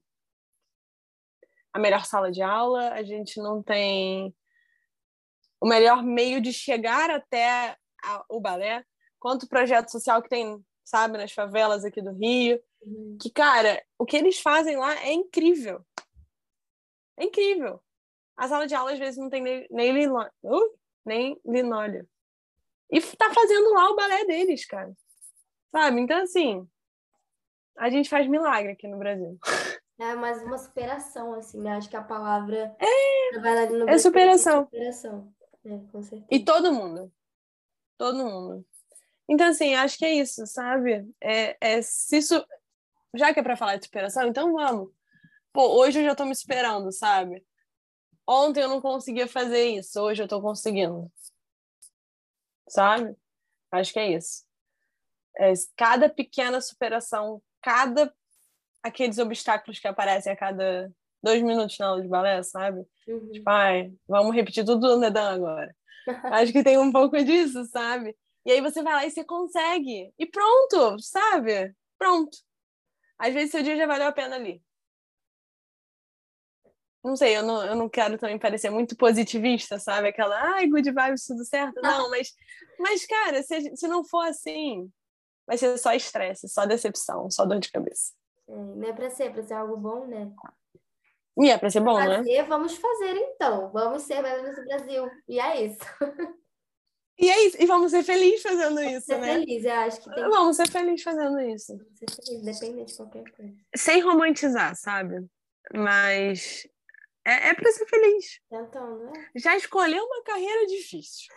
a 1.74 1.80
melhor 1.80 2.06
sala 2.06 2.32
de 2.32 2.42
aula, 2.42 2.94
a 2.94 3.04
gente 3.04 3.40
não 3.40 3.62
tem 3.62 4.34
o 5.60 5.68
melhor 5.68 6.04
meio 6.04 6.42
de 6.42 6.54
chegar 6.54 7.10
até 7.10 7.78
a, 8.04 8.26
o 8.30 8.40
balé, 8.40 8.86
quanto 9.20 9.48
projeto 9.48 9.90
social 9.90 10.22
que 10.22 10.30
tem, 10.30 10.64
sabe, 10.84 11.18
nas 11.18 11.32
favelas 11.32 11.86
aqui 11.86 12.02
do 12.02 12.12
Rio. 12.12 12.62
Uhum. 12.82 13.18
Que, 13.20 13.30
cara, 13.32 13.82
o 13.98 14.06
que 14.06 14.18
eles 14.18 14.40
fazem 14.40 14.78
lá 14.78 14.94
é 15.04 15.14
incrível. 15.14 15.86
É 17.18 17.26
incrível. 17.26 17.82
A 18.36 18.48
sala 18.48 18.68
de 18.68 18.76
aula, 18.76 18.92
às 18.92 19.00
vezes, 19.00 19.18
não 19.18 19.30
tem 19.30 19.42
nem, 19.42 19.68
nem, 19.72 19.94
linó... 19.94 20.28
uh, 20.44 20.80
nem 21.06 21.40
linóleo. 21.46 22.08
E 22.92 23.02
tá 23.02 23.34
fazendo 23.34 23.74
lá 23.74 23.90
o 23.90 23.96
balé 23.96 24.26
deles, 24.26 24.66
cara. 24.66 24.92
Sabe? 25.72 26.02
Então, 26.02 26.22
assim, 26.22 26.68
a 27.78 27.90
gente 27.90 28.10
faz 28.10 28.28
milagre 28.28 28.72
aqui 28.72 28.88
no 28.88 28.98
Brasil. 28.98 29.38
É 30.00 30.16
mais 30.16 30.42
uma 30.42 30.58
superação, 30.58 31.34
assim, 31.34 31.62
né? 31.62 31.78
Acho 31.78 31.90
que 31.90 31.96
a 31.96 32.04
palavra 32.04 32.76
é, 32.80 33.36
é 33.88 33.98
superação. 33.98 34.62
É 34.62 34.66
superação. 34.66 35.34
É, 35.66 35.78
com 35.92 36.02
certeza. 36.02 36.28
E 36.30 36.44
todo 36.44 36.74
mundo. 36.74 37.12
Todo 37.98 38.26
mundo. 38.26 38.66
Então, 39.30 39.48
assim, 39.48 39.76
acho 39.76 39.98
que 39.98 40.06
é 40.06 40.14
isso, 40.14 40.46
sabe? 40.46 41.08
É, 41.22 41.58
é 41.60 41.82
se 41.82 42.18
isso. 42.18 42.46
Já 43.16 43.34
que 43.34 43.40
é 43.40 43.44
para 43.44 43.56
falar 43.56 43.78
de 43.78 43.86
superação, 43.86 44.28
então 44.28 44.52
vamos. 44.52 44.92
Pô, 45.54 45.80
hoje 45.80 46.00
eu 46.00 46.04
já 46.04 46.16
tô 46.16 46.26
me 46.26 46.32
esperando, 46.32 46.92
sabe? 46.92 47.46
Ontem 48.28 48.62
eu 48.62 48.70
não 48.70 48.82
conseguia 48.82 49.28
fazer 49.28 49.66
isso, 49.68 50.02
hoje 50.02 50.24
eu 50.24 50.28
tô 50.28 50.42
conseguindo. 50.42 51.12
Sabe? 52.68 53.16
Acho 53.72 53.94
que 53.94 54.00
é 54.00 54.12
isso. 54.12 54.44
É, 55.38 55.52
cada 55.76 56.10
pequena 56.10 56.62
superação, 56.62 57.42
cada 57.62 58.14
aqueles 58.84 59.18
obstáculos 59.18 59.80
que 59.80 59.88
aparecem 59.88 60.32
a 60.32 60.36
cada 60.36 60.92
dois 61.24 61.42
minutos 61.42 61.78
na 61.80 61.88
aula 61.88 62.02
de 62.02 62.08
balé, 62.08 62.44
sabe? 62.44 62.86
Uhum. 63.08 63.32
Tipo, 63.32 63.50
ai, 63.50 63.94
vamos 64.08 64.36
repetir 64.36 64.66
tudo 64.66 64.82
do 64.82 65.00
Nedan 65.00 65.36
agora. 65.36 65.76
Acho 66.34 66.52
que 66.52 66.64
tem 66.64 66.78
um 66.78 66.92
pouco 66.92 67.18
disso, 67.24 67.64
sabe? 67.66 68.16
E 68.46 68.52
aí 68.52 68.62
você 68.62 68.84
vai 68.84 68.94
lá 68.94 69.06
e 69.06 69.12
você 69.12 69.24
consegue. 69.24 70.14
E 70.20 70.26
pronto, 70.26 71.00
sabe? 71.00 71.74
Pronto. 71.98 72.38
Às 73.18 73.34
vezes 73.34 73.52
seu 73.52 73.64
dia 73.64 73.78
já 73.78 73.88
valeu 73.88 74.08
a 74.08 74.12
pena 74.12 74.36
ali. 74.36 74.62
Não 77.04 77.18
sei, 77.18 77.36
eu 77.36 77.44
não, 77.44 77.66
eu 77.66 77.76
não 77.76 77.90
quero 77.90 78.18
também 78.18 78.40
parecer 78.40 78.70
muito 78.70 78.96
positivista, 78.96 79.78
sabe? 79.78 80.08
Aquela, 80.08 80.40
ai, 80.56 80.68
good 80.68 80.90
vibes, 80.90 81.26
tudo 81.26 81.44
certo. 81.44 81.82
Não, 81.82 82.10
mas, 82.10 82.34
mas 82.80 83.06
cara, 83.06 83.44
se, 83.44 83.76
se 83.76 83.88
não 83.88 84.06
for 84.06 84.26
assim, 84.26 84.90
vai 85.46 85.58
ser 85.58 85.78
só 85.78 85.94
estresse, 85.94 86.48
só 86.48 86.66
decepção, 86.66 87.30
só 87.30 87.46
dor 87.46 87.60
de 87.60 87.70
cabeça. 87.70 88.14
É, 88.48 88.56
não 88.56 88.88
é 88.88 88.94
pra 88.94 89.10
ser, 89.10 89.24
é 89.24 89.30
pra 89.30 89.44
ser 89.44 89.54
algo 89.56 89.76
bom, 89.76 90.08
né? 90.08 90.32
E 91.38 91.50
é 91.50 91.58
pra 91.58 91.70
ser 91.70 91.82
bom, 91.82 91.96
fazer, 91.96 92.22
né? 92.22 92.44
Vamos 92.44 92.76
fazer 92.78 93.16
então. 93.16 93.72
Vamos 93.72 94.04
ser 94.04 94.22
bailarinos 94.22 94.56
do 94.56 94.66
Brasil. 94.66 95.10
E 95.28 95.40
é 95.40 95.66
isso. 95.66 95.80
E 97.18 97.30
é 97.30 97.46
isso. 97.46 97.58
E 97.60 97.66
vamos 97.66 97.92
ser 97.92 98.04
felizes 98.04 98.42
fazendo 98.42 98.76
vamos 98.76 98.92
isso, 98.92 99.06
ser 99.06 99.20
né? 99.20 99.34
Feliz, 99.34 99.66
eu 99.66 99.74
acho 99.74 100.02
que 100.02 100.14
tem... 100.14 100.30
Vamos 100.30 100.56
ser 100.56 100.70
felizes 100.70 101.04
fazendo 101.04 101.40
isso. 101.42 101.76
Vamos 101.76 102.00
ser 102.00 102.24
felizes, 102.24 102.60
depende 102.60 102.86
de 102.86 102.96
qualquer 102.96 103.32
coisa. 103.32 103.54
Sem 103.76 104.02
romantizar, 104.02 104.76
sabe? 104.76 105.26
Mas 105.74 106.68
é, 107.26 107.50
é 107.50 107.54
pra 107.54 107.72
ser 107.72 107.86
feliz. 107.86 108.40
Então, 108.52 109.00
não 109.00 109.14
é? 109.16 109.32
Já 109.36 109.56
escolheu 109.56 110.04
uma 110.04 110.24
carreira 110.24 110.66
difícil. 110.68 111.34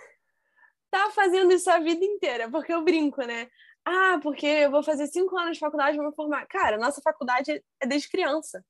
Tá 0.91 1.11
fazendo 1.11 1.53
isso 1.53 1.71
a 1.71 1.79
vida 1.79 2.05
inteira, 2.05 2.51
porque 2.51 2.73
eu 2.73 2.83
brinco, 2.83 3.23
né? 3.23 3.49
Ah, 3.85 4.19
porque 4.23 4.47
eu 4.47 4.71
vou 4.71 4.83
fazer 4.83 5.07
cinco 5.07 5.37
anos 5.39 5.55
de 5.55 5.61
faculdade 5.61 5.97
e 5.97 6.01
vou 6.01 6.09
me 6.09 6.15
formar. 6.15 6.47
Cara, 6.47 6.77
nossa 6.77 7.01
faculdade 7.01 7.63
é 7.81 7.87
desde 7.87 8.09
criança. 8.09 8.65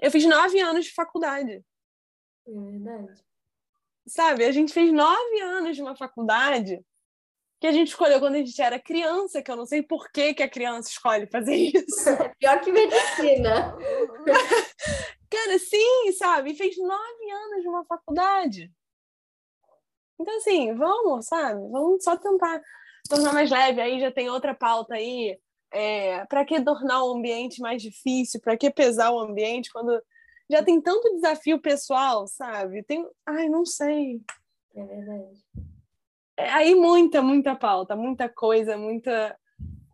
Eu 0.00 0.10
fiz 0.10 0.24
nove 0.24 0.58
anos 0.60 0.86
de 0.86 0.94
faculdade. 0.94 1.62
É 2.46 2.50
verdade. 2.50 3.22
Sabe, 4.06 4.44
a 4.44 4.52
gente 4.52 4.72
fez 4.72 4.92
nove 4.92 5.40
anos 5.40 5.76
de 5.76 5.82
uma 5.82 5.96
faculdade 5.96 6.84
que 7.60 7.66
a 7.66 7.72
gente 7.72 7.88
escolheu 7.88 8.20
quando 8.20 8.34
a 8.34 8.38
gente 8.38 8.60
era 8.60 8.78
criança, 8.78 9.42
que 9.42 9.50
eu 9.50 9.56
não 9.56 9.64
sei 9.64 9.82
por 9.82 10.10
que, 10.10 10.34
que 10.34 10.42
a 10.42 10.50
criança 10.50 10.90
escolhe 10.90 11.26
fazer 11.26 11.54
isso. 11.54 12.10
É 12.10 12.28
pior 12.38 12.60
que 12.60 12.70
medicina. 12.70 13.74
Cara, 15.34 15.58
sim, 15.58 16.12
sabe? 16.12 16.54
Fez 16.54 16.76
nove 16.78 17.30
anos 17.30 17.62
de 17.62 17.68
uma 17.68 17.84
faculdade. 17.84 18.70
Então, 20.18 20.36
assim, 20.36 20.72
vamos, 20.74 21.26
sabe? 21.26 21.60
Vamos 21.70 22.04
só 22.04 22.16
tentar 22.16 22.62
tornar 23.08 23.32
mais 23.32 23.50
leve. 23.50 23.80
Aí 23.80 23.98
já 23.98 24.12
tem 24.12 24.30
outra 24.30 24.54
pauta 24.54 24.94
aí. 24.94 25.36
É, 25.72 26.24
para 26.26 26.44
que 26.44 26.62
tornar 26.62 27.02
o 27.02 27.16
ambiente 27.16 27.60
mais 27.60 27.82
difícil? 27.82 28.40
Para 28.40 28.56
que 28.56 28.70
pesar 28.70 29.10
o 29.10 29.18
ambiente 29.18 29.72
quando 29.72 30.00
já 30.48 30.62
tem 30.62 30.80
tanto 30.80 31.14
desafio 31.16 31.60
pessoal, 31.60 32.28
sabe? 32.28 32.84
Tem, 32.84 33.04
ai, 33.26 33.48
não 33.48 33.66
sei. 33.66 34.20
É 34.72 34.84
verdade. 34.84 35.44
É, 36.36 36.48
aí 36.50 36.74
muita, 36.76 37.20
muita 37.20 37.56
pauta, 37.56 37.96
muita 37.96 38.28
coisa, 38.28 38.76
muita, 38.76 39.36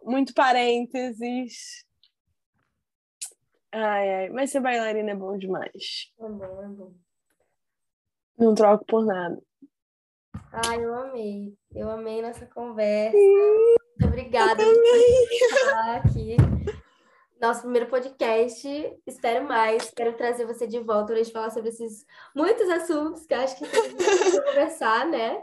muito 0.03 0.35
parênteses. 0.35 1.87
Ai, 3.73 4.15
ai, 4.15 4.29
mas 4.31 4.51
ser 4.51 4.61
bailarina 4.61 5.13
é 5.13 5.15
bom 5.15 5.39
demais. 5.39 6.13
É 6.19 6.29
bom, 6.29 6.63
é 6.63 6.69
bom. 6.69 6.95
Não 8.37 8.55
troco 8.55 8.85
por 8.85 9.05
nada. 9.05 9.41
Ai, 10.53 10.85
eu 10.85 10.95
amei. 10.95 11.55
Eu 11.73 11.89
amei 11.91 12.21
nossa 12.21 12.47
conversa. 12.47 13.17
Muito 13.17 14.07
obrigada 14.07 14.65
por 14.65 14.75
estar 14.75 15.97
aqui. 15.97 16.37
Nosso 17.41 17.63
primeiro 17.63 17.89
podcast. 17.89 18.69
Espero 19.07 19.47
mais. 19.47 19.91
Quero 19.91 20.15
trazer 20.15 20.47
você 20.47 20.67
de 20.67 20.81
volta 20.81 21.07
para 21.07 21.15
a 21.15 21.19
gente 21.23 21.33
falar 21.33 21.51
sobre 21.51 21.69
esses 21.69 22.05
muitos 22.35 22.69
assuntos 22.69 23.25
que 23.25 23.35
acho 23.35 23.57
que 23.57 23.67
tem 23.69 23.97
que 23.97 24.43
conversar, 24.43 25.07
né? 25.07 25.41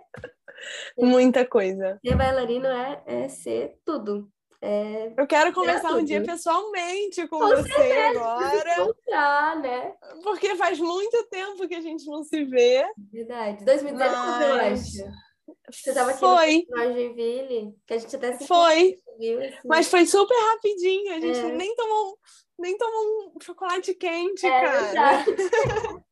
Muita 0.98 1.46
coisa. 1.46 2.00
Ser 2.06 2.16
bailarino 2.16 2.68
é, 2.68 3.04
é 3.06 3.30
ser 3.30 3.80
tudo. 3.86 4.30
É... 4.62 5.14
Eu 5.16 5.28
quero 5.28 5.54
conversar 5.54 5.92
um 5.94 6.04
dia 6.04 6.24
pessoalmente 6.24 7.28
com, 7.28 7.38
com 7.40 7.48
você 7.48 7.72
certeza, 7.72 8.20
agora. 8.20 8.76
Contar, 8.86 9.60
né? 9.62 9.94
Porque 10.24 10.56
faz 10.56 10.80
muito 10.80 11.24
tempo 11.30 11.68
que 11.68 11.76
a 11.76 11.82
gente 11.82 12.06
não 12.08 12.24
se 12.24 12.44
vê. 12.44 12.86
Verdade. 13.12 13.64
2019, 13.64 14.16
Mas... 14.16 14.42
eu 14.42 15.06
acho. 15.06 15.28
Você 15.70 15.90
estava 15.90 16.12
aqui 16.12 16.20
foi. 16.20 16.66
no 16.70 16.94
Joinville, 16.94 17.76
que 17.86 17.94
a 17.94 17.98
gente 17.98 18.16
até 18.16 18.38
se 18.38 18.48
Foi. 18.48 18.98
Assim. 19.16 19.58
Mas 19.66 19.88
foi 19.88 20.06
super 20.06 20.36
rapidinho. 20.36 21.14
A 21.14 21.20
gente 21.20 21.40
é. 21.40 21.52
nem 21.52 21.76
tomou 21.76 22.18
nem 22.58 22.78
tomou 22.78 23.34
um 23.36 23.42
chocolate 23.42 23.94
quente, 23.94 24.46
é, 24.46 24.50
cara. 24.50 25.24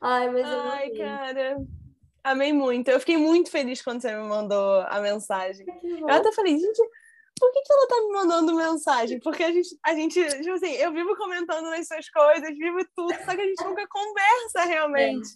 Ai, 0.00 0.30
mas 0.30 0.46
Ai, 0.46 0.90
cara. 0.90 1.56
Amei 2.22 2.52
muito. 2.52 2.88
Eu 2.88 3.00
fiquei 3.00 3.16
muito 3.16 3.50
feliz 3.50 3.80
quando 3.80 4.02
você 4.02 4.14
me 4.14 4.28
mandou 4.28 4.80
a 4.82 5.00
mensagem. 5.00 5.66
Eu 5.82 6.08
até 6.08 6.30
falei, 6.32 6.58
gente, 6.58 6.82
por 7.38 7.52
que, 7.52 7.62
que 7.62 7.72
ela 7.72 7.88
tá 7.88 7.96
me 8.00 8.12
mandando 8.12 8.56
mensagem? 8.56 9.20
Porque 9.20 9.42
a 9.42 9.52
gente, 9.52 9.78
a 9.84 9.94
gente, 9.94 10.24
tipo 10.24 10.52
assim, 10.52 10.72
eu 10.72 10.92
vivo 10.92 11.14
comentando 11.16 11.68
nas 11.68 11.86
suas 11.86 12.08
coisas, 12.08 12.48
vivo 12.56 12.78
tudo, 12.94 13.14
só 13.24 13.34
que 13.34 13.42
a 13.42 13.46
gente 13.46 13.64
nunca 13.64 13.86
conversa 13.88 14.64
realmente. 14.64 15.28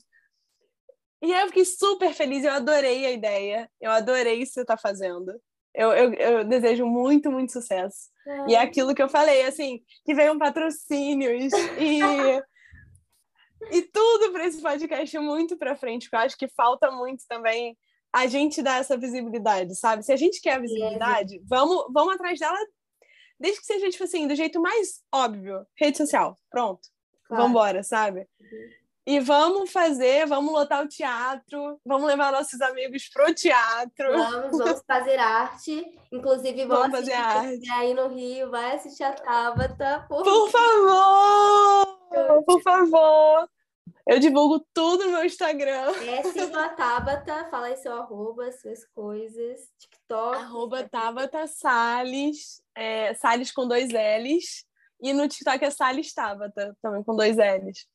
É. 1.22 1.26
E 1.26 1.34
aí 1.34 1.42
eu 1.42 1.48
fiquei 1.48 1.64
super 1.66 2.14
feliz, 2.14 2.44
eu 2.44 2.52
adorei 2.52 3.04
a 3.04 3.10
ideia, 3.10 3.70
eu 3.78 3.90
adorei 3.90 4.36
isso 4.36 4.52
que 4.52 4.60
você 4.60 4.64
tá 4.64 4.78
fazendo. 4.78 5.38
Eu, 5.74 5.92
eu, 5.92 6.14
eu 6.14 6.44
desejo 6.44 6.86
muito, 6.86 7.30
muito 7.30 7.52
sucesso. 7.52 8.08
É. 8.26 8.50
E 8.50 8.54
é 8.54 8.60
aquilo 8.60 8.94
que 8.94 9.02
eu 9.02 9.08
falei, 9.08 9.42
assim, 9.42 9.80
que 10.04 10.14
venham 10.14 10.38
patrocínios 10.38 11.52
e, 11.78 12.00
e 13.70 13.82
tudo 13.92 14.32
para 14.32 14.46
esse 14.46 14.62
podcast 14.62 15.18
muito 15.18 15.58
para 15.58 15.76
frente, 15.76 16.04
porque 16.04 16.16
eu 16.16 16.20
acho 16.20 16.38
que 16.38 16.48
falta 16.48 16.90
muito 16.90 17.24
também 17.28 17.76
a 18.12 18.26
gente 18.26 18.62
dar 18.62 18.80
essa 18.80 18.96
visibilidade, 18.96 19.74
sabe? 19.76 20.02
Se 20.02 20.12
a 20.12 20.16
gente 20.16 20.40
quer 20.40 20.54
a 20.54 20.60
visibilidade, 20.60 21.36
é. 21.36 21.40
vamos, 21.44 21.86
vamos 21.92 22.14
atrás 22.14 22.38
dela, 22.38 22.58
desde 23.38 23.60
que 23.60 23.66
seja, 23.66 23.88
tipo 23.88 24.04
assim, 24.04 24.26
do 24.26 24.34
jeito 24.34 24.60
mais 24.60 25.02
óbvio. 25.12 25.66
Rede 25.76 25.98
social, 25.98 26.36
pronto. 26.50 26.80
Claro. 27.26 27.42
Vamos 27.42 27.50
embora, 27.50 27.82
sabe? 27.82 28.28
Uhum. 28.40 28.80
E 29.06 29.18
vamos 29.18 29.72
fazer, 29.72 30.26
vamos 30.26 30.52
lotar 30.52 30.84
o 30.84 30.88
teatro, 30.88 31.80
vamos 31.84 32.06
levar 32.06 32.30
nossos 32.30 32.60
amigos 32.60 33.08
pro 33.08 33.34
teatro. 33.34 34.12
Vamos, 34.12 34.58
vamos 34.58 34.82
fazer 34.86 35.18
arte. 35.18 35.84
Inclusive, 36.12 36.66
vamos 36.66 36.90
fazer 36.90 37.14
arte. 37.14 37.70
aí 37.70 37.94
no 37.94 38.08
Rio, 38.08 38.50
vai 38.50 38.76
assistir 38.76 39.02
a 39.02 39.12
Tabata. 39.12 40.04
Por, 40.08 40.22
por 40.22 40.50
favor! 40.50 42.44
Por 42.44 42.62
favor! 42.62 43.48
Eu 44.10 44.18
divulgo 44.18 44.66
tudo 44.74 45.04
no 45.04 45.12
meu 45.12 45.24
Instagram. 45.24 45.92
É, 46.04 46.24
siga 46.24 46.64
a 46.64 46.68
Tabata, 46.70 47.44
fala 47.48 47.66
aí 47.66 47.76
seu 47.76 47.92
arroba, 47.92 48.50
suas 48.50 48.84
coisas, 48.86 49.70
TikTok. 49.78 50.36
Arroba 50.36 50.82
Tabata 50.88 51.46
Salles, 51.46 52.60
é, 52.74 53.14
Salles 53.14 53.52
com 53.52 53.68
dois 53.68 53.90
L's. 53.90 54.66
E 55.00 55.12
no 55.12 55.28
TikTok 55.28 55.64
é 55.64 55.70
Salles 55.70 56.12
Tabata, 56.12 56.76
também 56.82 57.04
com 57.04 57.14
dois 57.14 57.36
L's. 57.36 57.86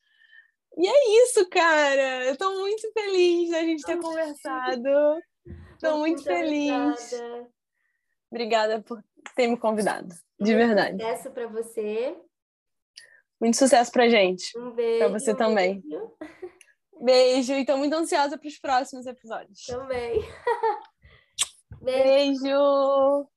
E 0.78 0.88
é 0.88 1.24
isso, 1.24 1.50
cara. 1.50 2.24
Eu 2.24 2.38
tô 2.38 2.50
muito 2.62 2.90
feliz 2.94 3.52
da 3.52 3.60
gente 3.60 3.84
ter 3.84 4.00
conversado. 4.00 4.84
Tô 5.82 5.98
muito, 5.98 6.24
muito 6.24 6.24
feliz. 6.24 7.12
Obrigada. 7.12 7.52
obrigada 8.32 8.82
por 8.84 9.04
ter 9.36 9.48
me 9.48 9.58
convidado. 9.58 10.16
De 10.40 10.56
verdade. 10.56 10.98
Sucesso 10.98 11.32
para 11.32 11.48
você. 11.48 12.16
Muito 13.46 13.58
sucesso 13.58 13.92
pra 13.92 14.10
gente. 14.10 14.58
Um 14.58 14.72
beijo. 14.72 14.98
Pra 14.98 15.08
você 15.08 15.34
um 15.34 15.36
também. 15.36 15.80
Beijo. 15.82 16.12
beijo. 17.00 17.54
E 17.54 17.64
tô 17.64 17.78
muito 17.78 17.94
ansiosa 17.94 18.40
para 18.40 18.48
os 18.48 18.58
próximos 18.58 19.06
episódios. 19.06 19.66
Também. 19.68 20.20
beijo. 21.80 22.42
beijo. 22.42 23.35